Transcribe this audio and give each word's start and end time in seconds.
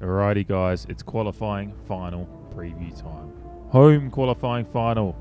Alrighty, 0.00 0.46
guys, 0.46 0.84
it's 0.90 1.02
qualifying 1.02 1.72
final 1.88 2.28
preview 2.54 2.94
time. 3.00 3.32
Home 3.70 4.10
qualifying 4.10 4.66
final. 4.66 5.16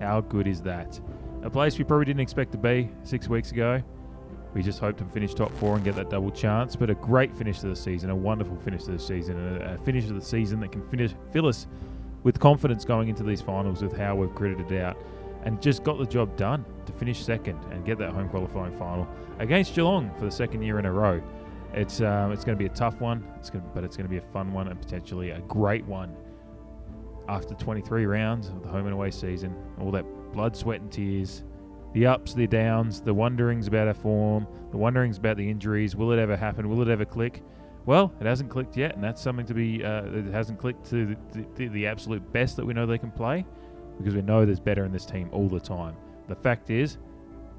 How 0.00 0.22
good 0.22 0.46
is 0.46 0.62
that? 0.62 0.98
A 1.42 1.50
place 1.50 1.76
we 1.76 1.84
probably 1.84 2.06
didn't 2.06 2.20
expect 2.20 2.52
to 2.52 2.58
be 2.58 2.88
six 3.02 3.28
weeks 3.28 3.52
ago. 3.52 3.82
We 4.54 4.62
just 4.62 4.78
hoped 4.78 4.98
to 5.00 5.04
finish 5.04 5.34
top 5.34 5.52
four 5.58 5.76
and 5.76 5.84
get 5.84 5.94
that 5.96 6.08
double 6.08 6.30
chance, 6.30 6.74
but 6.74 6.88
a 6.88 6.94
great 6.94 7.34
finish 7.34 7.60
to 7.60 7.68
the 7.68 7.76
season, 7.76 8.08
a 8.08 8.16
wonderful 8.16 8.56
finish 8.56 8.84
to 8.84 8.92
the 8.92 8.98
season, 8.98 9.36
and 9.36 9.62
a, 9.62 9.74
a 9.74 9.78
finish 9.78 10.04
of 10.04 10.14
the 10.14 10.24
season 10.24 10.58
that 10.60 10.72
can 10.72 10.86
finish 10.88 11.12
fill 11.30 11.46
us 11.46 11.66
with 12.22 12.40
confidence 12.40 12.86
going 12.86 13.10
into 13.10 13.22
these 13.22 13.42
finals 13.42 13.82
with 13.82 13.94
how 13.94 14.16
we've 14.16 14.34
gritted 14.34 14.72
it 14.72 14.80
out 14.80 14.96
and 15.44 15.60
just 15.60 15.84
got 15.84 15.98
the 15.98 16.06
job 16.06 16.34
done 16.38 16.64
to 16.86 16.92
finish 16.92 17.22
second 17.22 17.58
and 17.70 17.84
get 17.84 17.98
that 17.98 18.12
home 18.12 18.30
qualifying 18.30 18.74
final 18.78 19.06
against 19.38 19.74
Geelong 19.74 20.10
for 20.18 20.24
the 20.24 20.30
second 20.30 20.62
year 20.62 20.78
in 20.78 20.86
a 20.86 20.92
row. 20.92 21.20
It's 21.74 22.00
um, 22.00 22.32
it's 22.32 22.44
going 22.44 22.56
to 22.56 22.62
be 22.62 22.66
a 22.66 22.74
tough 22.74 23.00
one, 23.00 23.26
it's 23.36 23.48
gonna, 23.48 23.64
but 23.74 23.82
it's 23.82 23.96
going 23.96 24.06
to 24.06 24.10
be 24.10 24.18
a 24.18 24.32
fun 24.32 24.52
one 24.52 24.68
and 24.68 24.80
potentially 24.80 25.30
a 25.30 25.40
great 25.40 25.84
one. 25.86 26.14
After 27.28 27.54
23 27.54 28.04
rounds 28.04 28.48
of 28.48 28.62
the 28.62 28.68
home 28.68 28.86
and 28.86 28.92
away 28.92 29.10
season, 29.10 29.54
all 29.80 29.90
that 29.92 30.04
blood, 30.32 30.56
sweat, 30.56 30.80
and 30.80 30.92
tears, 30.92 31.44
the 31.94 32.06
ups, 32.06 32.34
the 32.34 32.46
downs, 32.46 33.00
the 33.00 33.14
wonderings 33.14 33.68
about 33.68 33.88
our 33.88 33.94
form, 33.94 34.46
the 34.70 34.76
wonderings 34.76 35.18
about 35.18 35.36
the 35.36 35.48
injuries. 35.48 35.96
Will 35.96 36.12
it 36.12 36.18
ever 36.18 36.36
happen? 36.36 36.68
Will 36.68 36.82
it 36.82 36.88
ever 36.88 37.04
click? 37.04 37.42
Well, 37.86 38.12
it 38.20 38.26
hasn't 38.26 38.50
clicked 38.50 38.76
yet, 38.76 38.94
and 38.94 39.02
that's 39.02 39.20
something 39.20 39.46
to 39.46 39.54
be. 39.54 39.84
Uh, 39.84 40.04
it 40.04 40.26
hasn't 40.26 40.58
clicked 40.58 40.88
to 40.90 41.16
the, 41.32 41.46
the, 41.54 41.68
the 41.68 41.86
absolute 41.86 42.32
best 42.32 42.56
that 42.56 42.66
we 42.66 42.74
know 42.74 42.86
they 42.86 42.98
can 42.98 43.10
play, 43.10 43.44
because 43.98 44.14
we 44.14 44.22
know 44.22 44.44
there's 44.44 44.60
better 44.60 44.84
in 44.84 44.92
this 44.92 45.06
team 45.06 45.28
all 45.32 45.48
the 45.48 45.60
time. 45.60 45.96
The 46.28 46.36
fact 46.36 46.70
is, 46.70 46.98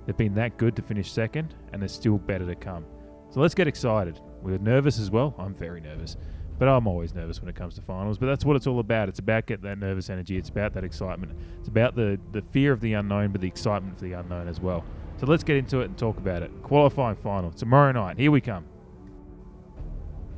they've 0.05 0.15
been 0.15 0.35
that 0.35 0.57
good 0.57 0.75
to 0.75 0.81
finish 0.81 1.11
second, 1.11 1.55
and 1.71 1.81
there's 1.81 1.91
still 1.91 2.17
better 2.17 2.45
to 2.45 2.55
come. 2.55 2.85
So 3.33 3.39
let's 3.39 3.55
get 3.55 3.67
excited. 3.67 4.19
We're 4.43 4.59
nervous 4.59 4.99
as 4.99 5.09
well. 5.09 5.33
I'm 5.39 5.55
very 5.55 5.81
nervous, 5.81 6.17
but 6.59 6.67
I'm 6.67 6.85
always 6.85 7.15
nervous 7.15 7.41
when 7.41 7.49
it 7.49 7.55
comes 7.55 7.73
to 7.75 7.81
finals. 7.81 8.19
But 8.19 8.27
that's 8.27 8.45
what 8.45 8.55
it's 8.55 8.67
all 8.67 8.77
about. 8.77 9.09
It's 9.09 9.17
about 9.17 9.47
getting 9.47 9.63
that 9.63 9.79
nervous 9.79 10.11
energy. 10.11 10.37
It's 10.37 10.49
about 10.49 10.73
that 10.73 10.83
excitement. 10.83 11.31
It's 11.57 11.67
about 11.67 11.95
the 11.95 12.19
the 12.31 12.43
fear 12.43 12.71
of 12.71 12.79
the 12.79 12.93
unknown, 12.93 13.31
but 13.31 13.41
the 13.41 13.47
excitement 13.47 13.97
for 13.97 14.03
the 14.03 14.13
unknown 14.13 14.47
as 14.47 14.59
well. 14.59 14.85
So 15.19 15.25
let's 15.25 15.43
get 15.43 15.57
into 15.57 15.79
it 15.79 15.85
and 15.85 15.97
talk 15.97 16.17
about 16.17 16.43
it. 16.43 16.51
Qualifying 16.61 17.15
final 17.15 17.49
tomorrow 17.49 17.91
night. 17.91 18.19
Here 18.19 18.29
we 18.29 18.39
come. 18.39 18.65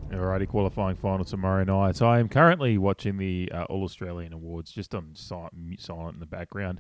Alrighty, 0.10 0.48
qualifying 0.48 0.96
final 0.96 1.26
tomorrow 1.26 1.66
night. 1.66 1.98
So 1.98 2.08
I 2.08 2.20
am 2.20 2.30
currently 2.30 2.78
watching 2.78 3.18
the 3.18 3.52
uh, 3.54 3.64
All 3.64 3.84
Australian 3.84 4.32
Awards, 4.32 4.72
just 4.72 4.96
on 4.96 5.10
silent, 5.16 5.54
silent 5.80 6.14
in 6.14 6.20
the 6.22 6.26
background. 6.26 6.80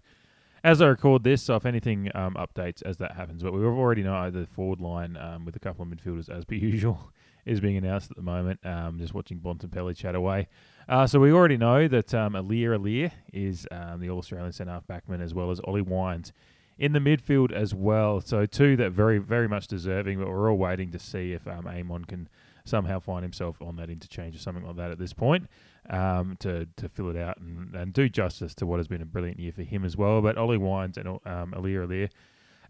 As 0.65 0.81
I 0.81 0.87
record 0.87 1.23
this, 1.23 1.43
so 1.43 1.55
if 1.55 1.63
anything 1.67 2.09
um, 2.15 2.33
updates 2.33 2.81
as 2.81 2.97
that 2.97 3.11
happens, 3.11 3.43
but 3.43 3.53
we 3.53 3.63
already 3.63 4.01
know 4.01 4.31
the 4.31 4.47
forward 4.47 4.81
line 4.81 5.15
um, 5.15 5.45
with 5.45 5.55
a 5.55 5.59
couple 5.59 5.83
of 5.83 5.89
midfielders, 5.89 6.27
as 6.27 6.43
per 6.43 6.55
usual, 6.71 7.11
is 7.45 7.59
being 7.59 7.77
announced 7.77 8.09
at 8.09 8.17
the 8.17 8.23
moment. 8.23 8.65
Um, 8.65 8.97
just 8.97 9.13
watching 9.13 9.37
Bontempelli 9.37 9.95
chat 9.95 10.15
away. 10.15 10.47
Uh, 10.89 11.05
so 11.05 11.19
we 11.19 11.31
already 11.31 11.55
know 11.55 11.87
that 11.87 12.15
um, 12.15 12.33
Aliir 12.33 12.75
Aliir 12.75 13.11
is 13.31 13.67
um, 13.69 13.99
the 13.99 14.09
All 14.09 14.17
Australian 14.17 14.53
centre 14.53 14.71
half 14.71 14.87
backman, 14.87 15.21
as 15.21 15.35
well 15.35 15.51
as 15.51 15.59
Ollie 15.65 15.83
Wines 15.83 16.33
in 16.79 16.93
the 16.93 16.99
midfield 16.99 17.51
as 17.51 17.75
well. 17.75 18.19
So 18.19 18.47
two 18.47 18.75
that 18.77 18.91
very, 18.91 19.19
very 19.19 19.47
much 19.47 19.67
deserving, 19.67 20.17
but 20.17 20.27
we're 20.27 20.49
all 20.49 20.57
waiting 20.57 20.91
to 20.93 20.97
see 20.97 21.33
if 21.33 21.47
um, 21.47 21.67
Amon 21.67 22.05
can 22.05 22.27
somehow 22.63 22.99
find 22.99 23.21
himself 23.21 23.61
on 23.61 23.75
that 23.75 23.91
interchange 23.91 24.35
or 24.35 24.39
something 24.39 24.65
like 24.65 24.77
that 24.77 24.89
at 24.89 24.97
this 24.97 25.13
point 25.13 25.47
um, 25.89 26.35
to 26.39 26.67
to 26.77 26.89
fill 26.89 27.09
it 27.09 27.17
out 27.17 27.37
and, 27.37 27.75
and 27.75 27.93
do 27.93 28.09
justice 28.09 28.55
to 28.55 28.65
what 28.65 28.79
has 28.79 28.87
been 28.87 29.01
a 29.01 29.05
brilliant 29.05 29.39
year 29.39 29.51
for 29.51 29.63
him 29.63 29.85
as 29.85 29.95
well. 29.95 30.21
But 30.21 30.37
Ollie 30.37 30.57
Wines 30.57 30.97
and 30.97 31.07
um, 31.07 31.53
Aliir 31.55 31.85
Aliir 31.87 32.09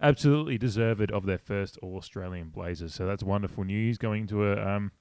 absolutely 0.02 0.58
deserved 0.58 1.12
of 1.12 1.26
their 1.26 1.38
first 1.38 1.78
Australian 1.80 2.50
Blazers. 2.50 2.94
So 2.94 3.06
that's 3.06 3.24
wonderful 3.24 3.64
news 3.64 3.98
going 3.98 4.28
to 4.28 4.52
a, 4.52 4.76
um, 4.76 4.92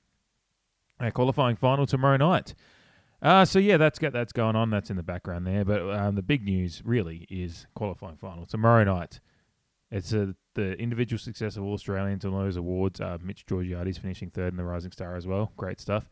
a 1.01 1.11
qualifying 1.11 1.57
final 1.57 1.87
tomorrow 1.87 2.17
night. 2.17 2.55
Uh, 3.20 3.45
so 3.45 3.59
yeah, 3.59 3.77
that's 3.77 3.98
that's 3.98 4.33
going 4.33 4.55
on. 4.55 4.70
That's 4.70 4.91
in 4.91 4.97
the 4.97 5.03
background 5.03 5.47
there. 5.47 5.65
But 5.65 5.83
um, 5.91 6.15
the 6.15 6.23
big 6.23 6.45
news 6.45 6.83
really 6.85 7.27
is 7.31 7.67
qualifying 7.75 8.17
final 8.17 8.47
tomorrow 8.47 8.85
night. 8.85 9.20
It's 9.91 10.13
a, 10.13 10.35
the 10.55 10.73
individual 10.73 11.19
success 11.19 11.57
of 11.57 11.64
all 11.64 11.74
Australians 11.74 12.24
on 12.24 12.33
those 12.33 12.57
awards. 12.57 13.01
Uh, 13.01 13.19
Mitch 13.23 13.47
Georgiades 13.47 13.98
finishing 13.98 14.30
third 14.30 14.53
in 14.53 14.57
the 14.57 14.64
Rising 14.64 14.91
Star 14.91 15.17
as 15.17 15.27
well. 15.27 15.53
Great 15.57 15.80
stuff. 15.80 16.08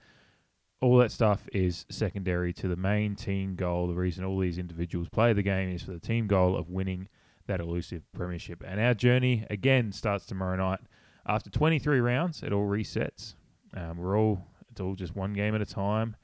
All 0.82 0.98
that 0.98 1.10
stuff 1.10 1.48
is 1.52 1.86
secondary 1.88 2.52
to 2.54 2.68
the 2.68 2.76
main 2.76 3.14
team 3.14 3.54
goal. 3.54 3.86
The 3.86 3.94
reason 3.94 4.24
all 4.24 4.38
these 4.38 4.58
individuals 4.58 5.08
play 5.08 5.32
the 5.32 5.42
game 5.42 5.70
is 5.70 5.82
for 5.82 5.92
the 5.92 6.00
team 6.00 6.26
goal 6.26 6.56
of 6.56 6.68
winning 6.68 7.08
that 7.46 7.60
elusive 7.60 8.02
premiership. 8.12 8.62
And 8.66 8.80
our 8.80 8.92
journey 8.92 9.46
again 9.48 9.92
starts 9.92 10.26
tomorrow 10.26 10.56
night. 10.56 10.80
After 11.24 11.48
23 11.48 12.00
rounds, 12.00 12.42
it 12.42 12.52
all 12.52 12.66
resets. 12.66 13.34
Um, 13.74 13.96
we're 13.96 14.18
all 14.18 14.44
it's 14.70 14.80
all 14.80 14.94
just 14.94 15.16
one 15.16 15.32
game 15.32 15.54
at 15.54 15.62
a 15.62 15.66
time. 15.66 16.16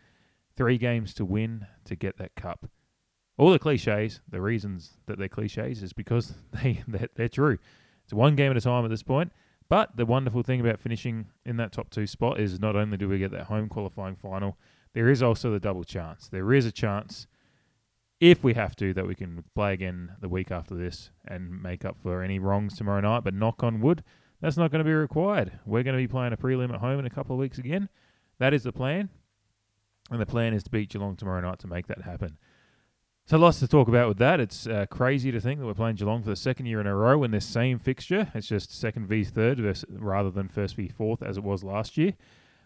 Three 0.57 0.77
games 0.77 1.15
to 1.15 1.25
win 1.25 1.67
to 1.85 1.97
get 1.97 2.19
that 2.19 2.35
cup 2.35 2.69
all 3.39 3.53
the 3.53 3.59
cliches, 3.59 4.21
the 4.29 4.41
reasons 4.41 4.99
that 5.07 5.19
they're 5.19 5.29
cliches 5.29 5.83
is 5.83 5.93
because 5.93 6.35
they 6.53 6.83
they're, 6.87 7.09
they're, 7.15 7.29
true. 7.29 7.59
It's 8.05 8.13
one 8.13 8.37
game 8.37 8.51
at 8.51 8.57
a 8.57 8.61
time 8.61 8.85
at 8.85 8.91
this 8.91 9.03
point. 9.03 9.33
But 9.69 9.97
the 9.97 10.07
wonderful 10.07 10.43
thing 10.43 10.61
about 10.61 10.81
finishing 10.81 11.27
in 11.45 11.59
that 11.59 11.73
top 11.73 11.91
two 11.91 12.07
spot 12.07 12.41
is 12.41 12.59
not 12.59 12.77
only 12.77 12.97
do 12.97 13.09
we 13.09 13.19
get 13.19 13.31
that 13.33 13.45
home 13.45 13.69
qualifying 13.69 14.17
final, 14.17 14.57
there 14.95 15.11
is 15.11 15.23
also 15.23 15.51
the 15.51 15.61
double 15.61 15.85
chance. 15.85 16.29
There 16.29 16.53
is 16.55 16.65
a 16.65 16.73
chance, 16.73 17.27
if 18.19 18.43
we 18.43 18.55
have 18.55 18.75
to, 18.77 18.95
that 18.95 19.07
we 19.07 19.15
can 19.15 19.45
play 19.55 19.75
again 19.75 20.13
the 20.21 20.29
week 20.29 20.51
after 20.51 20.75
this 20.75 21.11
and 21.27 21.63
make 21.63 21.85
up 21.85 21.97
for 22.03 22.23
any 22.23 22.39
wrongs 22.39 22.77
tomorrow 22.77 23.01
night. 23.01 23.25
But 23.25 23.35
knock 23.35 23.63
on 23.63 23.81
wood, 23.81 24.03
that's 24.41 24.57
not 24.57 24.71
going 24.71 24.83
to 24.83 24.89
be 24.89 24.95
required. 24.95 25.59
We're 25.67 25.83
going 25.83 25.97
to 25.97 26.03
be 26.03 26.09
playing 26.09 26.33
a 26.33 26.39
prelim 26.39 26.73
at 26.73 26.81
home 26.81 26.99
in 26.99 27.07
a 27.07 27.11
couple 27.11 27.35
of 27.35 27.41
weeks 27.41 27.59
again. 27.59 27.91
That 28.39 28.55
is 28.55 28.63
the 28.63 28.73
plan. 28.73 29.11
And 30.11 30.21
the 30.21 30.27
plan 30.27 30.55
is 30.55 30.63
to 30.63 30.71
beat 30.71 30.89
Geelong 30.89 31.17
tomorrow 31.17 31.43
night 31.43 31.59
to 31.59 31.67
make 31.67 31.87
that 31.89 32.03
happen. 32.03 32.39
So 33.29 33.37
lots 33.37 33.59
to 33.61 33.69
talk 33.69 33.89
about 33.89 34.09
with 34.09 34.17
that. 34.21 34.41
It's 34.41 34.67
uh, 34.67 34.87
crazy 34.89 35.31
to 35.31 35.39
think 35.39 35.61
that 35.61 35.67
we're 35.67 35.75
playing 35.75 35.97
Geelong 35.97 36.23
for 36.23 36.31
the 36.31 36.35
second 36.35 36.65
year 36.65 36.81
in 36.81 36.87
a 36.87 36.95
row 36.95 37.23
in 37.25 37.31
this 37.31 37.45
same 37.45 37.79
fixture. 37.79 38.33
It's 38.35 38.49
just 38.49 38.73
second 38.73 39.07
v 39.07 39.23
third 39.23 39.61
versus, 39.61 39.85
rather 39.91 40.31
than 40.31 40.49
first 40.49 40.77
v 40.77 40.89
fourth 40.89 41.23
as 41.23 41.37
it 41.37 41.45
was 41.45 41.63
last 41.63 41.99
year. 41.99 42.15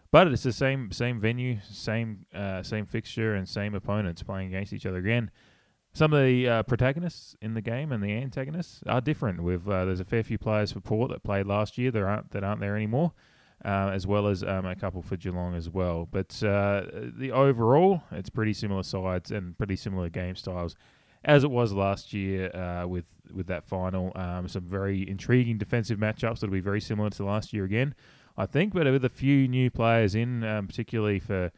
But 0.09 0.27
it's 0.27 0.43
the 0.43 0.53
same 0.53 0.89
same 0.93 1.19
venue, 1.19 1.59
same 1.69 2.25
uh, 2.33 2.63
same 2.63 2.85
fixture, 2.85 3.35
and 3.35 3.45
same 3.45 3.75
opponents 3.75 4.23
playing 4.23 4.47
against 4.47 4.71
each 4.71 4.85
other 4.85 4.99
again. 4.99 5.31
Some 5.91 6.13
of 6.13 6.23
the 6.23 6.47
uh, 6.47 6.63
protagonists 6.63 7.35
in 7.41 7.55
the 7.55 7.61
game 7.61 7.91
and 7.91 8.01
the 8.01 8.13
antagonists 8.13 8.83
are 8.87 9.01
different. 9.01 9.43
With 9.43 9.67
uh, 9.67 9.83
there's 9.83 9.99
a 9.99 10.05
fair 10.05 10.23
few 10.23 10.37
players 10.37 10.71
for 10.71 10.79
Port 10.79 11.11
that 11.11 11.23
played 11.23 11.45
last 11.45 11.77
year 11.77 11.91
that 11.91 12.01
aren't 12.01 12.31
that 12.31 12.45
aren't 12.45 12.61
there 12.61 12.77
anymore 12.77 13.11
uh, 13.65 13.91
as 13.93 14.05
well 14.05 14.27
as 14.27 14.43
um, 14.43 14.65
a 14.65 14.75
couple 14.75 15.01
for 15.01 15.15
Geelong 15.15 15.55
as 15.55 15.69
well. 15.69 16.07
But 16.11 16.41
uh, 16.43 16.83
the 17.17 17.31
overall, 17.31 18.03
it's 18.11 18.29
pretty 18.29 18.53
similar 18.53 18.83
sides 18.83 19.31
and 19.31 19.57
pretty 19.57 19.75
similar 19.75 20.09
game 20.09 20.35
styles 20.35 20.75
as 21.25 21.43
it 21.43 21.51
was 21.51 21.71
last 21.71 22.13
year 22.13 22.53
uh, 22.55 22.85
with 22.87 23.05
with 23.33 23.47
that 23.47 23.65
final. 23.65 24.11
Um, 24.15 24.47
some 24.47 24.63
very 24.63 25.07
intriguing 25.07 25.57
defensive 25.57 25.97
matchups 25.97 26.39
that'll 26.39 26.49
be 26.49 26.59
very 26.59 26.81
similar 26.81 27.09
to 27.11 27.25
last 27.25 27.53
year 27.53 27.63
again, 27.63 27.95
I 28.37 28.45
think. 28.45 28.73
But 28.73 28.85
with 28.85 29.05
a 29.05 29.09
few 29.09 29.47
new 29.47 29.69
players 29.69 30.15
in, 30.15 30.43
um, 30.43 30.67
particularly 30.67 31.19
for. 31.19 31.51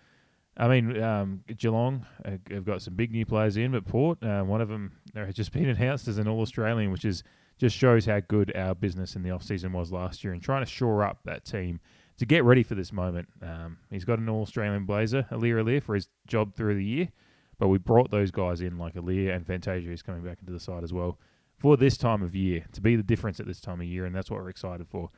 I 0.58 0.70
mean, 0.70 1.04
um, 1.04 1.44
Geelong 1.58 2.06
uh, 2.24 2.38
have 2.50 2.64
got 2.64 2.82
some 2.82 2.94
big 2.94 3.12
new 3.12 3.26
players 3.26 3.58
in, 3.58 3.74
but 3.74 3.86
Port, 3.86 4.24
uh, 4.24 4.42
one 4.42 4.62
of 4.62 4.70
them 4.70 4.94
has 5.14 5.36
just 5.36 5.52
been 5.54 5.68
announced 5.68 6.08
as 6.08 6.18
an 6.18 6.30
All 6.30 6.40
Australian, 6.40 6.92
which 6.92 7.04
is 7.04 7.24
just 7.58 7.76
shows 7.76 8.06
how 8.06 8.20
good 8.20 8.56
our 8.56 8.76
business 8.76 9.16
in 9.16 9.24
the 9.24 9.32
off 9.32 9.44
season 9.44 9.72
was 9.72 9.92
last 9.92 10.24
year 10.24 10.34
and 10.34 10.42
trying 10.42 10.64
to 10.64 10.70
shore 10.70 11.04
up 11.04 11.20
that 11.24 11.46
team 11.46 11.80
to 12.18 12.26
get 12.26 12.44
ready 12.44 12.64
for 12.64 12.76
this 12.76 12.92
moment. 12.92 13.28
Um, 13.42 13.78
he's 13.90 14.06
got 14.06 14.20
an 14.20 14.30
All 14.30 14.42
Australian 14.42 14.86
blazer, 14.86 15.26
Aliir 15.32 15.64
Aliir, 15.64 15.82
for 15.82 15.96
his 15.96 16.08
job 16.28 16.56
through 16.56 16.76
the 16.76 16.84
year. 16.84 17.10
But 17.58 17.70
we 17.70 17.78
brought 17.78 18.12
those 18.12 18.32
guys 18.32 18.62
in, 18.62 18.78
like 18.78 18.96
Aliir 18.96 19.34
and 19.34 19.46
Fantasia, 19.46 19.88
who's 19.88 20.02
coming 20.02 20.22
back 20.22 20.40
into 20.42 20.52
the 20.52 20.60
side 20.60 20.84
as 20.84 20.92
well, 20.92 21.20
for 21.58 21.78
this 21.78 21.98
time 21.98 22.22
of 22.22 22.36
year, 22.36 22.66
to 22.74 22.82
be 22.82 22.98
the 22.98 23.04
difference 23.04 23.40
at 23.40 23.48
this 23.48 23.62
time 23.62 23.80
of 23.80 23.88
year, 23.88 24.06
and 24.06 24.14
that's 24.14 24.30
what 24.30 24.42
we're 24.42 24.50
excited 24.50 24.88
for. 24.90 25.10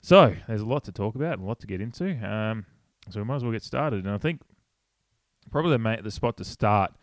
So, 0.00 0.34
there's 0.48 0.60
a 0.60 0.66
lot 0.66 0.84
to 0.84 0.92
talk 0.92 1.14
about 1.14 1.34
and 1.34 1.42
a 1.42 1.46
lot 1.46 1.60
to 1.60 1.66
get 1.66 1.80
into. 1.80 2.16
Um, 2.24 2.66
so, 3.08 3.20
we 3.20 3.24
might 3.24 3.36
as 3.36 3.44
well 3.44 3.52
get 3.52 3.62
started. 3.62 4.04
And 4.04 4.12
I 4.12 4.18
think 4.18 4.42
probably 5.50 5.76
the, 5.76 6.02
the 6.02 6.10
spot 6.10 6.36
to 6.38 6.44
start, 6.44 6.94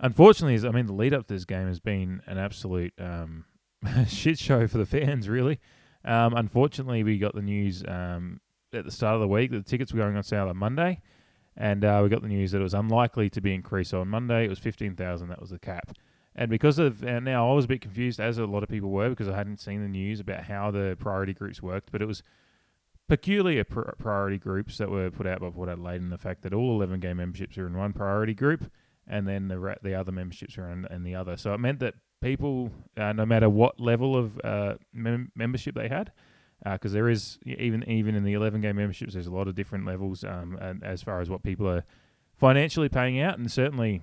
unfortunately, 0.00 0.54
is 0.54 0.64
I 0.64 0.70
mean, 0.70 0.86
the 0.86 0.92
lead 0.92 1.14
up 1.14 1.26
to 1.28 1.34
this 1.34 1.44
game 1.44 1.68
has 1.68 1.80
been 1.80 2.22
an 2.26 2.38
absolute 2.38 2.92
um, 2.98 3.44
shit 4.08 4.38
show 4.38 4.66
for 4.66 4.78
the 4.78 4.86
fans, 4.86 5.28
really. 5.28 5.60
Um, 6.04 6.34
unfortunately, 6.34 7.02
we 7.02 7.18
got 7.18 7.34
the 7.34 7.42
news 7.42 7.82
um, 7.86 8.40
at 8.72 8.84
the 8.84 8.90
start 8.90 9.14
of 9.14 9.20
the 9.20 9.28
week 9.28 9.50
that 9.50 9.64
the 9.64 9.70
tickets 9.70 9.92
were 9.92 10.00
going 10.00 10.16
on 10.16 10.22
sale 10.22 10.48
on 10.48 10.56
Monday, 10.56 11.00
and 11.56 11.84
uh, 11.84 12.00
we 12.02 12.08
got 12.08 12.22
the 12.22 12.28
news 12.28 12.52
that 12.52 12.60
it 12.60 12.64
was 12.64 12.74
unlikely 12.74 13.30
to 13.30 13.40
be 13.40 13.54
increased. 13.54 13.90
So 13.90 14.00
on 14.00 14.08
Monday, 14.08 14.44
it 14.44 14.50
was 14.50 14.58
fifteen 14.58 14.94
thousand. 14.94 15.28
That 15.28 15.40
was 15.40 15.50
the 15.50 15.58
cap. 15.58 15.92
And 16.34 16.50
because 16.50 16.78
of 16.78 17.02
and 17.02 17.24
now 17.24 17.50
I 17.50 17.54
was 17.54 17.64
a 17.64 17.68
bit 17.68 17.80
confused, 17.80 18.20
as 18.20 18.38
a 18.38 18.46
lot 18.46 18.62
of 18.62 18.68
people 18.68 18.90
were, 18.90 19.10
because 19.10 19.28
I 19.28 19.36
hadn't 19.36 19.60
seen 19.60 19.82
the 19.82 19.88
news 19.88 20.20
about 20.20 20.44
how 20.44 20.70
the 20.70 20.96
priority 20.98 21.34
groups 21.34 21.60
worked. 21.62 21.90
But 21.90 22.00
it 22.00 22.06
was 22.06 22.22
peculiar 23.08 23.64
pr- 23.64 23.90
priority 23.98 24.38
groups 24.38 24.78
that 24.78 24.90
were 24.90 25.10
put 25.10 25.26
out 25.26 25.40
by 25.40 25.50
Port 25.50 25.68
Adelaide, 25.68 26.00
and 26.00 26.12
the 26.12 26.18
fact 26.18 26.42
that 26.42 26.54
all 26.54 26.76
eleven 26.76 27.00
game 27.00 27.16
memberships 27.16 27.58
are 27.58 27.66
in 27.66 27.76
one 27.76 27.92
priority 27.92 28.34
group, 28.34 28.70
and 29.06 29.26
then 29.26 29.48
the 29.48 29.76
the 29.82 29.94
other 29.94 30.12
memberships 30.12 30.56
are 30.58 30.70
in, 30.70 30.86
in 30.90 31.02
the 31.02 31.14
other. 31.14 31.36
So 31.36 31.54
it 31.54 31.58
meant 31.58 31.80
that 31.80 31.94
people, 32.20 32.70
uh, 32.96 33.12
no 33.12 33.26
matter 33.26 33.48
what 33.48 33.78
level 33.80 34.16
of 34.16 34.40
uh, 34.42 34.74
mem- 34.92 35.32
membership 35.34 35.74
they 35.74 35.88
had, 35.88 36.12
because 36.64 36.92
there 36.92 37.08
is 37.08 37.38
even 37.44 37.88
even 37.88 38.14
in 38.14 38.24
the 38.24 38.32
11 38.32 38.60
game 38.60 38.76
memberships, 38.76 39.14
there's 39.14 39.26
a 39.26 39.32
lot 39.32 39.48
of 39.48 39.54
different 39.54 39.86
levels 39.86 40.24
um, 40.24 40.58
and 40.60 40.82
as 40.82 41.02
far 41.02 41.20
as 41.20 41.30
what 41.30 41.42
people 41.42 41.68
are 41.68 41.84
financially 42.36 42.88
paying 42.88 43.20
out, 43.20 43.38
and 43.38 43.50
certainly 43.50 44.02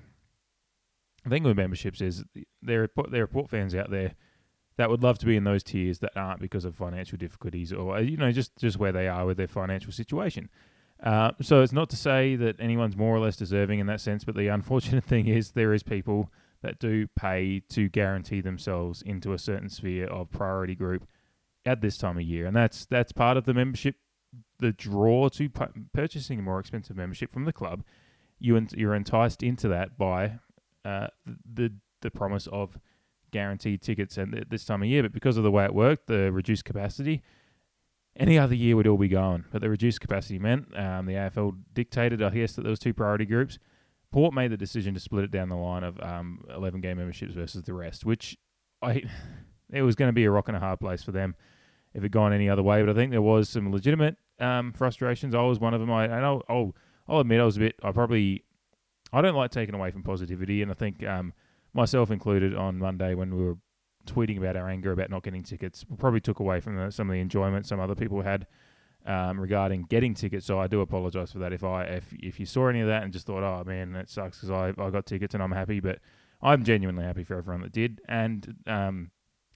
the 1.23 1.29
thing 1.29 1.44
with 1.44 1.57
memberships 1.57 2.01
is 2.01 2.23
there 2.62 2.83
are 2.83 2.89
there 3.09 3.23
are 3.23 3.27
port 3.27 3.50
fans 3.50 3.75
out 3.75 3.89
there 3.89 4.13
that 4.77 4.89
would 4.89 5.01
love 5.01 5.17
to 5.19 5.25
be 5.25 5.35
in 5.35 5.44
those 5.44 5.63
tiers 5.63 6.00
that 6.00 6.15
aren't 6.15 6.41
because 6.41 6.65
of 6.65 6.75
financial 6.75 7.17
difficulties 7.17 7.71
or 7.71 8.00
you 8.01 8.17
know 8.17 8.31
just 8.31 8.56
just 8.57 8.77
where 8.77 8.91
they 8.91 9.07
are 9.07 9.25
with 9.25 9.38
their 9.38 9.47
financial 9.47 9.91
situation. 9.91 10.50
Uh, 11.03 11.31
so 11.41 11.62
it's 11.62 11.73
not 11.73 11.89
to 11.89 11.97
say 11.97 12.35
that 12.35 12.56
anyone's 12.59 12.95
more 12.95 13.15
or 13.15 13.19
less 13.19 13.35
deserving 13.35 13.79
in 13.79 13.88
that 13.88 14.00
sense, 14.00 14.23
but 14.23 14.35
the 14.35 14.47
unfortunate 14.47 15.03
thing 15.06 15.27
is 15.27 15.51
there 15.51 15.73
is 15.73 15.83
people 15.83 16.31
that 16.65 16.79
do 16.79 17.07
pay 17.15 17.62
to 17.69 17.88
guarantee 17.89 18.41
themselves 18.41 19.03
into 19.03 19.33
a 19.33 19.38
certain 19.38 19.69
sphere 19.69 20.07
of 20.07 20.31
priority 20.31 20.73
group 20.73 21.07
at 21.63 21.81
this 21.81 21.97
time 21.97 22.17
of 22.17 22.23
year, 22.23 22.47
and 22.47 22.56
that's 22.56 22.85
that's 22.85 23.12
part 23.12 23.38
of 23.38 23.45
the 23.45 23.53
membership, 23.53 23.95
the 24.59 24.71
draw 24.71 25.29
to 25.29 25.47
pu- 25.50 25.85
purchasing 25.94 26.39
a 26.39 26.41
more 26.41 26.59
expensive 26.59 26.97
membership 26.97 27.31
from 27.31 27.45
the 27.45 27.53
club. 27.53 27.83
You 28.39 28.67
you're 28.75 28.95
enticed 28.95 29.44
into 29.44 29.67
that 29.67 29.97
by 29.97 30.39
uh, 30.83 31.07
the 31.25 31.73
the 32.01 32.12
promise 32.12 32.47
of 32.47 32.79
guaranteed 33.31 33.81
tickets 33.81 34.17
and 34.17 34.45
this 34.50 34.65
time 34.65 34.81
of 34.81 34.88
year, 34.88 35.03
but 35.03 35.13
because 35.13 35.38
of 35.38 35.44
the 35.44 35.51
way 35.51 35.65
it 35.65 35.75
worked, 35.75 36.07
the 36.07 36.31
reduced 36.31 36.65
capacity, 36.65 37.21
any 38.17 38.39
other 38.39 38.56
year 38.56 38.75
would 38.75 38.88
all 38.88 38.97
be 38.97 39.07
gone. 39.07 39.45
But 39.51 39.62
the 39.62 39.69
reduced 39.69 40.01
capacity 40.01 40.39
meant 40.39 40.75
um, 40.77 41.06
the 41.06 41.13
AFL 41.13 41.57
dictated, 41.73 42.23
I 42.23 42.29
guess, 42.29 42.53
that 42.53 42.62
there 42.63 42.71
was 42.71 42.79
two 42.79 42.94
priority 42.94 43.25
groups. 43.25 43.59
Port 44.15 44.33
made 44.33 44.50
the 44.50 44.56
decision 44.56 44.94
to 44.94 45.00
split 45.01 45.25
it 45.25 45.31
down 45.31 45.50
the 45.50 45.57
line 45.57 45.83
of 45.83 46.00
um, 46.01 46.39
11 46.56 46.79
game 46.79 46.95
memberships 46.95 47.33
versus 47.33 47.63
the 47.63 47.73
rest, 47.73 48.06
which 48.06 48.38
I 48.81 49.03
it 49.73 49.81
was 49.81 49.95
going 49.95 50.07
to 50.07 50.13
be 50.13 50.23
a 50.23 50.31
rock 50.31 50.47
and 50.47 50.56
a 50.56 50.59
hard 50.62 50.79
place 50.79 51.03
for 51.03 51.12
them 51.12 51.35
if 51.94 52.01
it 52.01 52.13
gone 52.13 52.31
any 52.31 52.50
other 52.50 52.63
way. 52.63 52.81
But 52.81 52.91
I 52.91 52.94
think 52.94 53.12
there 53.12 53.21
was 53.21 53.50
some 53.50 53.73
legitimate 53.73 54.15
um, 54.39 54.71
frustrations. 54.71 55.35
I 55.35 55.41
was 55.41 55.59
one 55.59 55.73
of 55.73 55.81
them. 55.81 55.91
I 55.91 56.06
and 56.06 56.25
I'll, 56.25 56.44
I'll, 56.47 56.73
I'll 57.09 57.19
admit 57.19 57.41
I 57.41 57.44
was 57.44 57.57
a 57.57 57.59
bit. 57.59 57.75
I 57.83 57.91
probably 57.91 58.45
I 59.12 59.19
don't 59.19 59.35
like 59.35 59.51
taking 59.51 59.75
away 59.75 59.91
from 59.91 60.01
positivity, 60.01 60.62
and 60.62 60.71
I 60.71 60.75
think 60.75 61.06
um, 61.06 61.33
myself 61.73 62.09
included 62.09 62.56
on 62.56 62.79
Monday 62.79 63.15
when 63.15 63.35
we 63.35 63.44
were 63.44 63.57
tweeting 64.07 64.38
about 64.38 64.56
our 64.56 64.69
anger 64.69 64.94
about 64.94 65.09
not 65.09 65.23
getting 65.23 65.44
tickets, 65.44 65.83
probably 65.97 66.21
took 66.21 66.39
away 66.39 66.62
from 66.62 66.77
the, 66.77 66.89
some 66.89 67.09
of 67.09 67.13
the 67.13 67.19
enjoyment 67.19 67.65
some 67.65 67.81
other 67.81 67.95
people 67.95 68.21
had 68.21 68.47
um, 69.06 69.40
regarding 69.40 69.84
getting 69.84 70.13
tickets. 70.13 70.46
So 70.46 70.60
I 70.60 70.68
do 70.68 70.81
apologise 70.81 71.31
for 71.31 71.40
that. 71.40 71.54
If 71.54 71.63
I 71.63 71.84
if 71.84 72.13
if 72.13 72.40
you 72.40 72.46
saw 72.46 72.68
any 72.68 72.81
of 72.81 72.88
that 72.88 73.04
and 73.04 73.13
just 73.13 73.28
thought, 73.28 73.44
oh 73.44 73.63
man, 73.66 73.94
that 73.94 74.10
sucks 74.10 74.38
because 74.38 74.52
I 74.52 74.81
I 74.81 74.90
got 74.90 75.06
tickets 75.06 75.34
and 75.34 75.44
I'm 75.44 75.52
happy, 75.52 75.80
but 75.80 76.00
I'm 76.42 76.63
genuinely 76.63 77.04
happy 77.04 77.24
for 77.24 77.38
everyone 77.38 77.62
that 77.62 77.72
did. 77.72 78.02
And 78.07 78.56
um, 78.68 79.12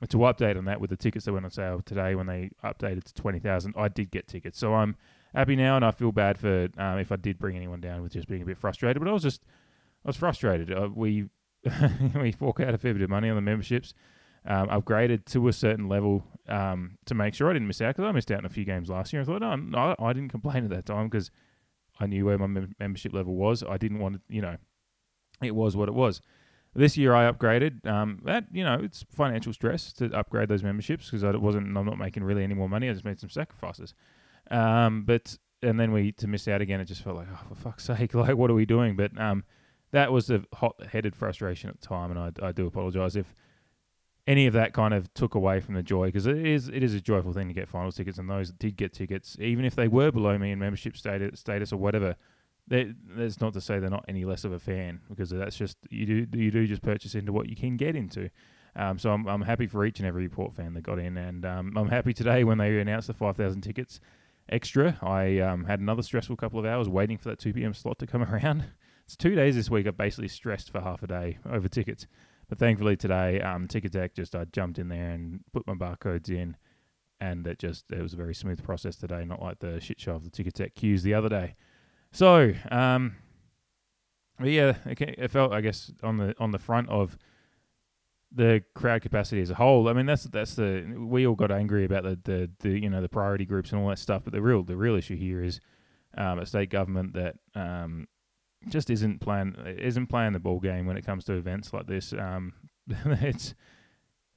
to 0.07 0.17
update 0.17 0.57
on 0.57 0.65
that 0.65 0.79
with 0.79 0.89
the 0.89 0.97
tickets 0.97 1.25
that 1.25 1.33
went 1.33 1.45
on 1.45 1.51
sale 1.51 1.81
today 1.83 2.15
when 2.15 2.27
they 2.27 2.51
updated 2.63 3.03
to 3.05 3.13
twenty 3.13 3.39
thousand, 3.39 3.73
I 3.77 3.87
did 3.87 4.11
get 4.11 4.27
tickets. 4.27 4.57
So 4.57 4.75
I'm 4.75 4.95
happy 5.33 5.55
now, 5.55 5.75
and 5.75 5.85
I 5.85 5.91
feel 5.91 6.11
bad 6.11 6.37
for 6.37 6.69
um, 6.77 6.99
if 6.99 7.11
I 7.11 7.15
did 7.15 7.39
bring 7.39 7.55
anyone 7.55 7.81
down 7.81 8.01
with 8.01 8.13
just 8.13 8.27
being 8.27 8.41
a 8.41 8.45
bit 8.45 8.57
frustrated. 8.57 9.01
But 9.01 9.09
I 9.09 9.13
was 9.13 9.23
just 9.23 9.43
I 10.05 10.09
was 10.09 10.17
frustrated. 10.17 10.71
Uh, 10.71 10.89
we 10.93 11.25
we 12.15 12.31
fork 12.31 12.59
out 12.59 12.73
a 12.73 12.77
fair 12.77 12.93
bit 12.93 13.03
of 13.03 13.09
money 13.09 13.29
on 13.29 13.35
the 13.35 13.41
memberships 13.41 13.93
um, 14.45 14.67
upgraded 14.69 15.25
to 15.25 15.47
a 15.47 15.53
certain 15.53 15.87
level 15.87 16.23
um, 16.49 16.97
to 17.05 17.13
make 17.13 17.33
sure 17.33 17.49
I 17.49 17.53
didn't 17.53 17.67
miss 17.67 17.81
out 17.81 17.95
because 17.95 18.07
I 18.07 18.11
missed 18.11 18.31
out 18.31 18.39
on 18.39 18.45
a 18.45 18.49
few 18.49 18.65
games 18.65 18.89
last 18.89 19.13
year. 19.13 19.21
I 19.21 19.25
thought, 19.25 19.41
no, 19.41 19.77
I, 19.77 19.95
I 19.99 20.13
didn't 20.13 20.29
complain 20.29 20.63
at 20.63 20.69
that 20.71 20.85
time 20.85 21.07
because 21.07 21.31
I 21.99 22.07
knew 22.07 22.25
where 22.25 22.37
my 22.37 22.47
mem- 22.47 22.75
membership 22.79 23.13
level 23.13 23.35
was. 23.35 23.63
I 23.63 23.77
didn't 23.77 23.99
want 23.99 24.15
to, 24.15 24.21
you 24.29 24.41
know, 24.41 24.57
it 25.41 25.55
was 25.55 25.75
what 25.75 25.89
it 25.89 25.93
was. 25.93 26.21
This 26.75 26.97
year 26.97 27.15
I 27.15 27.31
upgraded. 27.31 27.85
Um, 27.85 28.21
that 28.25 28.45
you 28.51 28.63
know, 28.63 28.79
it's 28.81 29.03
financial 29.09 29.53
stress 29.53 29.91
to 29.93 30.11
upgrade 30.13 30.49
those 30.49 30.63
memberships 30.63 31.05
because 31.05 31.23
I 31.23 31.31
wasn't. 31.31 31.75
I'm 31.75 31.85
not 31.85 31.97
making 31.97 32.23
really 32.23 32.43
any 32.43 32.53
more 32.53 32.69
money. 32.69 32.89
I 32.89 32.93
just 32.93 33.05
made 33.05 33.19
some 33.19 33.29
sacrifices. 33.29 33.93
Um, 34.51 35.03
but 35.03 35.37
and 35.63 35.79
then 35.79 35.91
we 35.91 36.11
to 36.13 36.27
miss 36.27 36.47
out 36.47 36.61
again. 36.61 36.79
It 36.79 36.85
just 36.85 37.01
felt 37.01 37.15
like, 37.15 37.27
oh, 37.31 37.39
for 37.49 37.55
fuck's 37.55 37.85
sake, 37.85 38.13
like 38.13 38.35
what 38.35 38.51
are 38.51 38.55
we 38.55 38.65
doing? 38.65 38.95
But 38.95 39.19
um, 39.19 39.43
that 39.91 40.11
was 40.11 40.29
a 40.29 40.43
hot-headed 40.53 41.15
frustration 41.15 41.69
at 41.69 41.81
the 41.81 41.87
time, 41.87 42.11
and 42.11 42.19
I, 42.19 42.47
I 42.47 42.51
do 42.51 42.67
apologise 42.67 43.15
if 43.15 43.33
any 44.29 44.45
of 44.45 44.53
that 44.53 44.73
kind 44.73 44.93
of 44.93 45.11
took 45.15 45.33
away 45.33 45.59
from 45.59 45.73
the 45.73 45.81
joy 45.81 46.05
because 46.05 46.27
it 46.27 46.45
is 46.45 46.69
it 46.69 46.83
is 46.83 46.93
a 46.93 47.01
joyful 47.01 47.33
thing 47.33 47.47
to 47.47 47.53
get 47.53 47.67
finals 47.67 47.95
tickets, 47.95 48.19
and 48.19 48.29
those 48.29 48.49
that 48.49 48.59
did 48.59 48.77
get 48.77 48.93
tickets, 48.93 49.35
even 49.39 49.65
if 49.65 49.75
they 49.75 49.87
were 49.87 50.11
below 50.11 50.37
me 50.37 50.51
in 50.51 50.59
membership 50.59 50.95
status, 50.95 51.39
status 51.39 51.73
or 51.73 51.77
whatever, 51.77 52.15
that's 52.67 53.41
not 53.41 53.53
to 53.53 53.59
say 53.59 53.79
they're 53.79 53.89
not 53.89 54.05
any 54.07 54.25
less 54.25 54.43
of 54.43 54.51
a 54.51 54.59
fan 54.59 55.01
because 55.09 55.31
that's 55.31 55.57
just 55.57 55.77
you 55.89 56.27
do 56.27 56.39
you 56.39 56.51
do 56.51 56.67
just 56.67 56.83
purchase 56.83 57.15
into 57.15 57.33
what 57.33 57.49
you 57.49 57.55
can 57.55 57.75
get 57.75 57.95
into. 57.95 58.29
Um, 58.75 58.99
so 58.99 59.09
I'm 59.09 59.27
I'm 59.27 59.41
happy 59.41 59.65
for 59.65 59.83
each 59.83 59.97
and 59.97 60.07
every 60.07 60.29
Port 60.29 60.53
fan 60.53 60.75
that 60.75 60.83
got 60.83 60.99
in, 60.99 61.17
and 61.17 61.43
um, 61.43 61.75
I'm 61.75 61.89
happy 61.89 62.13
today 62.13 62.43
when 62.43 62.59
they 62.59 62.79
announced 62.79 63.07
the 63.07 63.15
5,000 63.15 63.61
tickets 63.61 63.99
extra. 64.47 64.99
I 65.01 65.39
um, 65.39 65.63
had 65.63 65.79
another 65.79 66.03
stressful 66.03 66.35
couple 66.35 66.59
of 66.59 66.67
hours 66.67 66.87
waiting 66.87 67.17
for 67.17 67.29
that 67.29 67.39
2 67.39 67.53
p.m. 67.53 67.73
slot 67.73 67.97
to 67.97 68.05
come 68.05 68.21
around. 68.31 68.65
It's 69.05 69.15
two 69.15 69.33
days 69.33 69.55
this 69.55 69.71
week. 69.71 69.87
I've 69.87 69.97
basically 69.97 70.27
stressed 70.27 70.71
for 70.71 70.81
half 70.81 71.01
a 71.01 71.07
day 71.07 71.39
over 71.49 71.67
tickets. 71.67 72.05
But 72.49 72.57
thankfully 72.57 72.97
today, 72.97 73.39
um, 73.41 73.67
just 73.67 74.35
I 74.35 74.45
jumped 74.45 74.79
in 74.79 74.89
there 74.89 75.11
and 75.11 75.41
put 75.53 75.67
my 75.67 75.75
barcodes 75.75 76.29
in, 76.29 76.57
and 77.21 77.45
it 77.45 77.59
just 77.59 77.91
it 77.91 78.01
was 78.01 78.13
a 78.13 78.17
very 78.17 78.33
smooth 78.33 78.63
process 78.63 78.95
today, 78.95 79.23
not 79.23 79.41
like 79.41 79.59
the 79.59 79.79
shit 79.79 79.99
show 79.99 80.15
of 80.15 80.23
the 80.23 80.31
Ticketek 80.31 80.73
queues 80.73 81.03
the 81.03 81.13
other 81.13 81.29
day. 81.29 81.55
So, 82.11 82.53
um, 82.71 83.17
yeah, 84.41 84.77
it, 84.85 84.99
it 84.99 85.31
felt 85.31 85.53
I 85.53 85.61
guess 85.61 85.91
on 86.01 86.17
the 86.17 86.33
on 86.39 86.49
the 86.49 86.57
front 86.57 86.89
of 86.89 87.17
the 88.31 88.63
crowd 88.75 89.01
capacity 89.01 89.41
as 89.41 89.49
a 89.49 89.55
whole. 89.55 89.87
I 89.87 89.93
mean, 89.93 90.07
that's 90.07 90.23
that's 90.23 90.55
the 90.55 90.95
we 90.97 91.27
all 91.27 91.35
got 91.35 91.51
angry 91.51 91.85
about 91.85 92.03
the, 92.03 92.19
the, 92.23 92.51
the 92.59 92.79
you 92.79 92.89
know 92.89 93.01
the 93.01 93.09
priority 93.09 93.45
groups 93.45 93.71
and 93.71 93.81
all 93.81 93.89
that 93.89 93.99
stuff. 93.99 94.23
But 94.23 94.33
the 94.33 94.41
real 94.41 94.63
the 94.63 94.75
real 94.77 94.95
issue 94.95 95.15
here 95.15 95.43
is 95.43 95.59
um, 96.17 96.39
a 96.39 96.45
state 96.47 96.71
government 96.71 97.13
that 97.13 97.35
um, 97.53 98.07
just 98.67 98.89
isn't 98.89 99.19
playing 99.19 99.55
isn't 99.77 100.07
playing 100.07 100.33
the 100.33 100.39
ball 100.39 100.59
game 100.59 100.85
when 100.85 100.97
it 100.97 101.05
comes 101.05 101.23
to 101.25 101.33
events 101.33 101.73
like 101.73 101.87
this. 101.87 102.13
Um, 102.13 102.53
it's 102.87 103.53